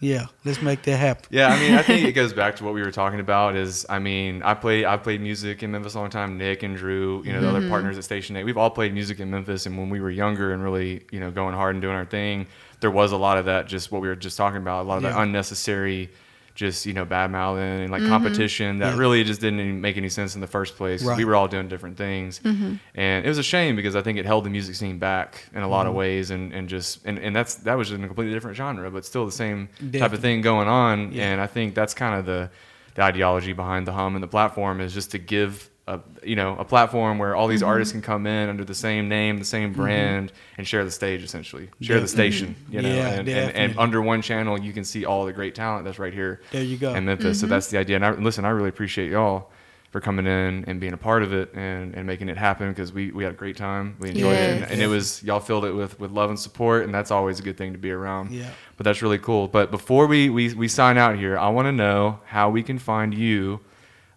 Yeah, 0.00 0.26
let's 0.44 0.62
make 0.62 0.82
that 0.82 0.96
happen. 0.96 1.24
Yeah, 1.30 1.48
I 1.48 1.58
mean, 1.58 1.74
I 1.74 1.82
think 1.82 2.06
it 2.06 2.12
goes 2.12 2.32
back 2.32 2.54
to 2.56 2.64
what 2.64 2.72
we 2.72 2.82
were 2.82 2.92
talking 2.92 3.18
about. 3.18 3.56
Is 3.56 3.84
I 3.90 3.98
mean, 3.98 4.44
I 4.44 4.54
play 4.54 4.86
I 4.86 4.96
played 4.96 5.20
music 5.20 5.64
in 5.64 5.72
Memphis 5.72 5.94
a 5.94 5.98
long 5.98 6.08
time. 6.08 6.38
Nick 6.38 6.62
and 6.62 6.76
Drew, 6.76 7.24
you 7.24 7.32
know, 7.32 7.40
the 7.40 7.48
other 7.48 7.68
partners 7.68 7.98
at 7.98 8.04
Station 8.04 8.36
Eight, 8.36 8.44
we've 8.44 8.56
all 8.56 8.70
played 8.70 8.94
music 8.94 9.18
in 9.18 9.28
Memphis. 9.28 9.66
And 9.66 9.76
when 9.76 9.90
we 9.90 9.98
were 10.00 10.10
younger 10.10 10.52
and 10.52 10.62
really, 10.62 11.04
you 11.10 11.18
know, 11.18 11.32
going 11.32 11.52
hard 11.56 11.74
and 11.74 11.82
doing 11.82 11.96
our 11.96 12.04
thing, 12.04 12.46
there 12.78 12.92
was 12.92 13.10
a 13.10 13.16
lot 13.16 13.38
of 13.38 13.46
that. 13.46 13.66
Just 13.66 13.90
what 13.90 14.00
we 14.00 14.06
were 14.06 14.14
just 14.14 14.36
talking 14.36 14.58
about, 14.58 14.82
a 14.82 14.88
lot 14.88 14.98
of 14.98 15.02
that 15.02 15.18
unnecessary, 15.20 16.10
just 16.58 16.86
you 16.86 16.92
know, 16.92 17.04
bad 17.04 17.30
mouthing 17.30 17.62
and 17.62 17.90
like 17.92 18.02
mm-hmm. 18.02 18.10
competition 18.10 18.78
that 18.78 18.94
Yeah. 18.94 18.98
really 18.98 19.22
just 19.22 19.40
didn't 19.40 19.80
make 19.80 19.96
any 19.96 20.08
sense 20.08 20.34
in 20.34 20.40
the 20.40 20.48
first 20.48 20.76
place. 20.76 21.04
Right. 21.04 21.16
We 21.16 21.24
were 21.24 21.36
all 21.36 21.46
doing 21.46 21.68
different 21.68 21.96
things, 21.96 22.40
mm-hmm. 22.40 22.74
and 22.96 23.24
it 23.24 23.28
was 23.28 23.38
a 23.38 23.44
shame 23.44 23.76
because 23.76 23.94
I 23.94 24.02
think 24.02 24.18
it 24.18 24.26
held 24.26 24.44
the 24.44 24.50
music 24.50 24.74
scene 24.74 24.98
back 24.98 25.44
in 25.54 25.62
a 25.62 25.68
lot 25.68 25.86
of 25.86 25.90
mm-hmm. 25.90 25.98
ways, 25.98 26.32
and 26.32 26.52
and 26.52 26.68
just 26.68 27.06
and, 27.06 27.16
and 27.20 27.34
that's 27.34 27.54
that 27.66 27.78
was 27.78 27.92
in 27.92 28.02
a 28.02 28.08
completely 28.08 28.34
different 28.34 28.56
genre, 28.56 28.90
but 28.90 29.04
still 29.04 29.24
the 29.24 29.30
same 29.30 29.68
type 29.92 30.12
of 30.12 30.18
thing 30.18 30.40
going 30.40 30.66
on. 30.66 31.12
Yeah. 31.12 31.30
And 31.30 31.40
I 31.40 31.46
think 31.46 31.76
that's 31.76 31.94
kind 31.94 32.18
of 32.18 32.26
the, 32.26 32.50
the 32.96 33.02
ideology 33.02 33.52
behind 33.52 33.86
the 33.86 33.92
hum 33.92 34.16
and 34.16 34.22
the 34.22 34.28
platform 34.28 34.80
is 34.80 34.92
just 34.92 35.12
to 35.12 35.18
give 35.18 35.70
a 35.88 36.00
you 36.22 36.36
know 36.36 36.56
a 36.58 36.64
platform 36.64 37.18
where 37.18 37.34
all 37.34 37.48
these 37.48 37.60
mm-hmm. 37.60 37.70
artists 37.70 37.92
can 37.92 38.02
come 38.02 38.26
in 38.26 38.48
under 38.48 38.64
the 38.64 38.74
same 38.74 39.08
name, 39.08 39.38
the 39.38 39.44
same 39.44 39.70
mm-hmm. 39.70 39.80
brand, 39.80 40.32
and 40.56 40.66
share 40.66 40.84
the 40.84 40.90
stage 40.90 41.22
essentially, 41.22 41.68
share 41.80 41.96
the 41.96 42.02
Def- 42.02 42.10
mm-hmm. 42.10 42.16
station. 42.16 42.56
You 42.70 42.82
know, 42.82 42.94
Yeah, 42.94 43.08
and, 43.08 43.28
and, 43.28 43.56
and 43.56 43.78
under 43.78 44.02
one 44.02 44.22
channel 44.22 44.60
you 44.60 44.72
can 44.72 44.84
see 44.84 45.04
all 45.04 45.24
the 45.24 45.32
great 45.32 45.54
talent 45.54 45.84
that's 45.84 45.98
right 45.98 46.12
here 46.12 46.42
There 46.50 46.62
you 46.62 46.76
go. 46.76 46.94
in 46.94 47.04
Memphis. 47.04 47.40
So 47.40 47.46
that's 47.46 47.68
the 47.68 47.78
idea. 47.78 47.96
And 47.96 48.04
I, 48.04 48.10
listen, 48.10 48.44
I 48.44 48.50
really 48.50 48.68
appreciate 48.68 49.10
y'all 49.10 49.50
for 49.90 50.00
coming 50.00 50.26
in 50.26 50.64
and 50.66 50.80
being 50.80 50.92
a 50.92 50.98
part 50.98 51.22
of 51.22 51.32
it 51.32 51.52
and, 51.54 51.94
and 51.94 52.06
making 52.06 52.28
it 52.28 52.36
happen 52.36 52.68
because 52.68 52.92
we, 52.92 53.10
we 53.10 53.24
had 53.24 53.32
a 53.32 53.36
great 53.36 53.56
time. 53.56 53.96
We 54.00 54.10
enjoyed 54.10 54.34
it. 54.34 54.62
And, 54.62 54.72
and 54.72 54.82
it 54.82 54.86
was, 54.86 55.22
y'all 55.22 55.40
filled 55.40 55.64
it 55.64 55.72
with, 55.72 55.98
with 55.98 56.10
love 56.10 56.28
and 56.28 56.38
support. 56.38 56.84
And 56.84 56.94
that's 56.94 57.10
always 57.10 57.40
a 57.40 57.42
good 57.42 57.56
thing 57.56 57.72
to 57.72 57.78
be 57.78 57.90
around. 57.90 58.30
Yeah. 58.30 58.50
But 58.76 58.84
that's 58.84 59.00
really 59.00 59.18
cool. 59.18 59.48
But 59.48 59.70
before 59.70 60.06
we, 60.06 60.28
we, 60.28 60.52
we 60.52 60.68
sign 60.68 60.98
out 60.98 61.16
here, 61.16 61.38
I 61.38 61.48
want 61.48 61.66
to 61.66 61.72
know 61.72 62.20
how 62.26 62.50
we 62.50 62.62
can 62.62 62.78
find 62.78 63.14
you 63.14 63.60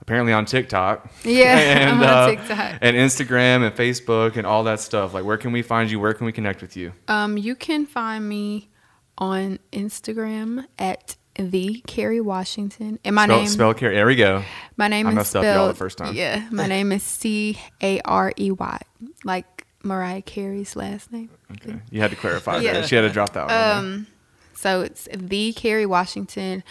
apparently 0.01 0.33
on 0.33 0.45
TikTok. 0.45 1.09
Yeah, 1.23 1.57
and, 1.57 1.89
I'm 1.91 1.97
on 2.01 2.03
uh, 2.05 2.27
TikTok. 2.27 2.77
and 2.81 2.97
Instagram 2.97 3.65
and 3.65 3.75
Facebook 3.75 4.35
and 4.35 4.45
all 4.45 4.63
that 4.65 4.79
stuff. 4.79 5.13
Like, 5.13 5.23
where 5.25 5.37
can 5.37 5.51
we 5.51 5.61
find 5.61 5.89
you? 5.89 5.99
Where 5.99 6.13
can 6.13 6.25
we 6.25 6.31
connect 6.31 6.61
with 6.61 6.75
you? 6.75 6.93
Um, 7.07 7.37
you 7.37 7.55
can 7.55 7.85
find 7.85 8.27
me 8.27 8.69
on 9.17 9.59
Instagram 9.71 10.65
at 10.79 11.15
the 11.35 11.81
Carey 11.87 12.19
Washington, 12.21 12.99
and 13.05 13.15
my 13.15 13.25
spell, 13.25 13.37
name 13.37 13.47
spell 13.47 13.73
Carey. 13.73 13.95
There 13.95 14.05
we 14.05 14.15
go. 14.15 14.43
my 14.77 14.87
name 14.87 15.07
is. 15.07 15.09
I 15.09 15.11
is 15.11 15.15
messed 15.15 15.35
up 15.37 15.43
y'all 15.43 15.67
the 15.67 15.73
first 15.75 15.97
time. 15.97 16.13
yeah. 16.15 16.47
My 16.51 16.67
name 16.67 16.91
is 16.91 17.03
C 17.03 17.57
A 17.81 18.01
R 18.01 18.33
E 18.37 18.51
Y, 18.51 18.79
like 19.23 19.65
Mariah 19.83 20.21
Carey's 20.21 20.75
last 20.75 21.11
name. 21.11 21.29
Okay. 21.53 21.79
You 21.89 22.01
had 22.01 22.11
to 22.11 22.17
clarify 22.17 22.57
Yeah. 22.61 22.73
that. 22.73 22.89
She 22.89 22.95
had 22.95 23.01
to 23.01 23.09
drop 23.09 23.33
that 23.33 23.47
one. 23.47 23.85
Um, 23.85 24.07
so 24.53 24.81
it's 24.81 25.07
the 25.13 25.53
Carey 25.53 25.85
Washington. 25.85 26.63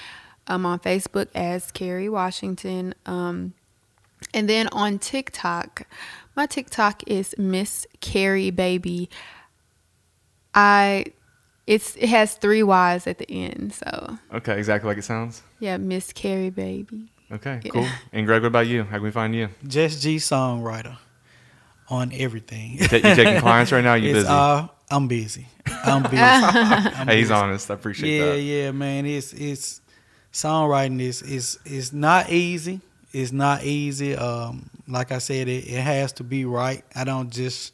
Um, 0.46 0.66
on 0.66 0.80
Facebook 0.80 1.28
as 1.34 1.70
Carey 1.70 2.08
Washington. 2.08 2.94
Um, 3.06 3.54
and 4.34 4.48
then 4.48 4.66
on 4.72 4.98
TikTok, 4.98 5.86
my 6.34 6.46
TikTok 6.46 7.02
is 7.06 7.34
Miss 7.38 7.86
Carey 8.00 8.50
Baby. 8.50 9.08
I, 10.54 11.06
it's 11.66 11.94
it 11.96 12.08
has 12.08 12.34
three 12.34 12.62
Y's 12.62 13.06
at 13.06 13.18
the 13.18 13.30
end. 13.30 13.72
So 13.74 14.18
Okay, 14.34 14.58
exactly 14.58 14.88
like 14.88 14.98
it 14.98 15.04
sounds. 15.04 15.42
yeah, 15.60 15.76
Miss 15.76 16.12
Carey 16.12 16.50
Baby. 16.50 17.10
Okay, 17.30 17.60
Yeah. 17.62 17.70
cool. 17.70 17.86
And 18.12 18.26
Greg, 18.26 18.42
what 18.42 18.48
about 18.48 18.66
you? 18.66 18.82
How 18.82 18.96
can 18.96 19.02
we 19.04 19.12
find 19.12 19.34
you? 19.34 19.48
Just 19.66 20.02
G 20.02 20.16
songwriter 20.16 20.96
on 21.88 22.10
everything. 22.12 22.78
Ta- 22.78 22.96
You 22.96 23.14
taking 23.14 23.38
clients 23.40 23.70
right 23.70 23.84
now? 23.84 23.94
You 23.94 24.10
it's 24.10 24.18
busy? 24.20 24.28
all 24.28 24.74
I'm 24.90 25.06
busy. 25.06 25.46
I'm 25.84 26.02
busy. 26.02 26.16
I'm 26.18 27.06
hey, 27.06 27.18
he's 27.18 27.30
honest. 27.30 27.70
I 27.70 27.74
appreciate 27.74 28.18
Yeah, 28.18 28.26
that. 28.32 28.40
Yeah, 28.40 28.62
yeah, 28.64 28.70
man. 28.72 29.06
It's 29.06 29.32
it's 29.32 29.80
songwriting 30.32 31.00
is 31.00 31.22
is 31.22 31.58
is 31.64 31.92
not 31.92 32.30
easy. 32.30 32.80
It's 33.12 33.32
not 33.32 33.64
easy. 33.64 34.14
Um, 34.14 34.70
like 34.86 35.10
I 35.10 35.18
said, 35.18 35.48
it, 35.48 35.66
it 35.66 35.80
has 35.80 36.12
to 36.14 36.24
be 36.24 36.44
right. 36.44 36.84
I 36.94 37.04
don't 37.04 37.30
just 37.30 37.72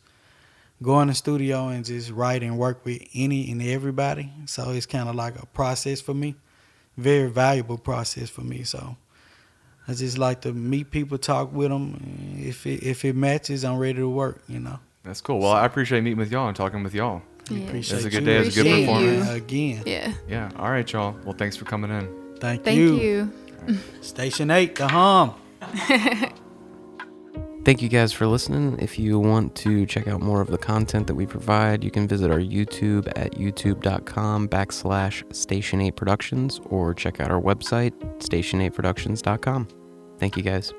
go 0.83 1.01
in 1.01 1.09
the 1.09 1.15
studio 1.15 1.69
and 1.69 1.85
just 1.85 2.11
write 2.11 2.43
and 2.43 2.59
work 2.59 2.85
with 2.85 3.03
any 3.15 3.51
and 3.51 3.63
everybody. 3.63 4.31
So 4.47 4.71
it's 4.71 4.87
kind 4.87 5.09
of 5.09 5.15
like 5.15 5.37
a 5.41 5.47
process 5.47 6.01
for 6.01 6.15
me. 6.15 6.37
Very 6.97 7.29
valuable 7.31 7.77
process 7.79 8.31
for 8.31 8.41
me. 8.43 8.63
So 8.63 8.97
I 9.87 9.93
just 9.93 10.17
like 10.17 10.41
to 10.43 10.53
meet 10.53 10.91
people, 10.91 11.19
talk 11.19 11.53
with 11.53 11.69
them. 11.69 12.39
If 12.39 12.67
it 12.67 12.83
if 12.83 13.05
it 13.05 13.15
matches, 13.15 13.65
I'm 13.65 13.77
ready 13.79 13.99
to 13.99 14.09
work. 14.09 14.43
You 14.49 14.61
know. 14.61 14.79
That's 15.03 15.21
cool. 15.21 15.39
Well, 15.41 15.53
I 15.53 15.67
appreciate 15.67 16.03
meeting 16.03 16.19
with 16.19 16.33
y'all 16.33 16.49
and 16.49 16.57
talking 16.57 16.83
with 16.83 16.95
y'all. 16.95 17.23
Yeah. 17.51 17.65
Appreciate 17.67 17.99
It's 17.99 18.07
a 18.07 18.11
good 18.11 18.21
you. 18.23 18.27
day. 18.27 18.37
It's 18.39 18.57
a 18.57 18.63
good 18.63 18.87
performance. 18.87 19.29
you. 19.29 19.35
Again, 19.35 19.83
Yeah. 19.87 20.13
Yeah. 20.29 20.51
All 20.57 20.71
right, 20.71 20.91
y'all. 20.91 21.15
Well, 21.25 21.35
thanks 21.35 21.55
for 21.57 21.65
coming 21.65 21.91
in. 21.93 22.26
Thank, 22.41 22.65
Thank 22.65 22.79
you. 22.79 22.95
you. 22.97 23.33
Station 24.01 24.51
eight, 24.51 24.75
the 24.77 24.89
hum. 24.89 25.35
Thank 27.65 27.83
you 27.83 27.89
guys 27.89 28.13
for 28.13 28.29
listening. 28.29 28.79
If 28.79 28.97
you 28.97 29.19
want 29.19 29.57
to 29.57 29.87
check 29.87 30.07
out 30.07 30.21
more 30.21 30.41
of 30.41 30.47
the 30.47 30.57
content 30.57 31.09
that 31.09 31.17
we 31.17 31.27
provide, 31.27 31.83
you 31.83 31.91
can 31.91 32.07
visit 32.07 32.31
our 32.31 32.39
YouTube 32.39 33.09
at 33.17 33.33
youtube.com 33.33 34.49
backslash 34.49 35.35
Station 35.35 35.81
8 35.81 35.97
Productions 35.97 36.61
or 36.67 36.95
check 36.95 37.19
out 37.19 37.33
our 37.33 37.41
website, 37.41 37.91
station8productions.com. 38.21 39.67
Thank 40.21 40.37
you 40.37 40.45
guys. 40.45 40.73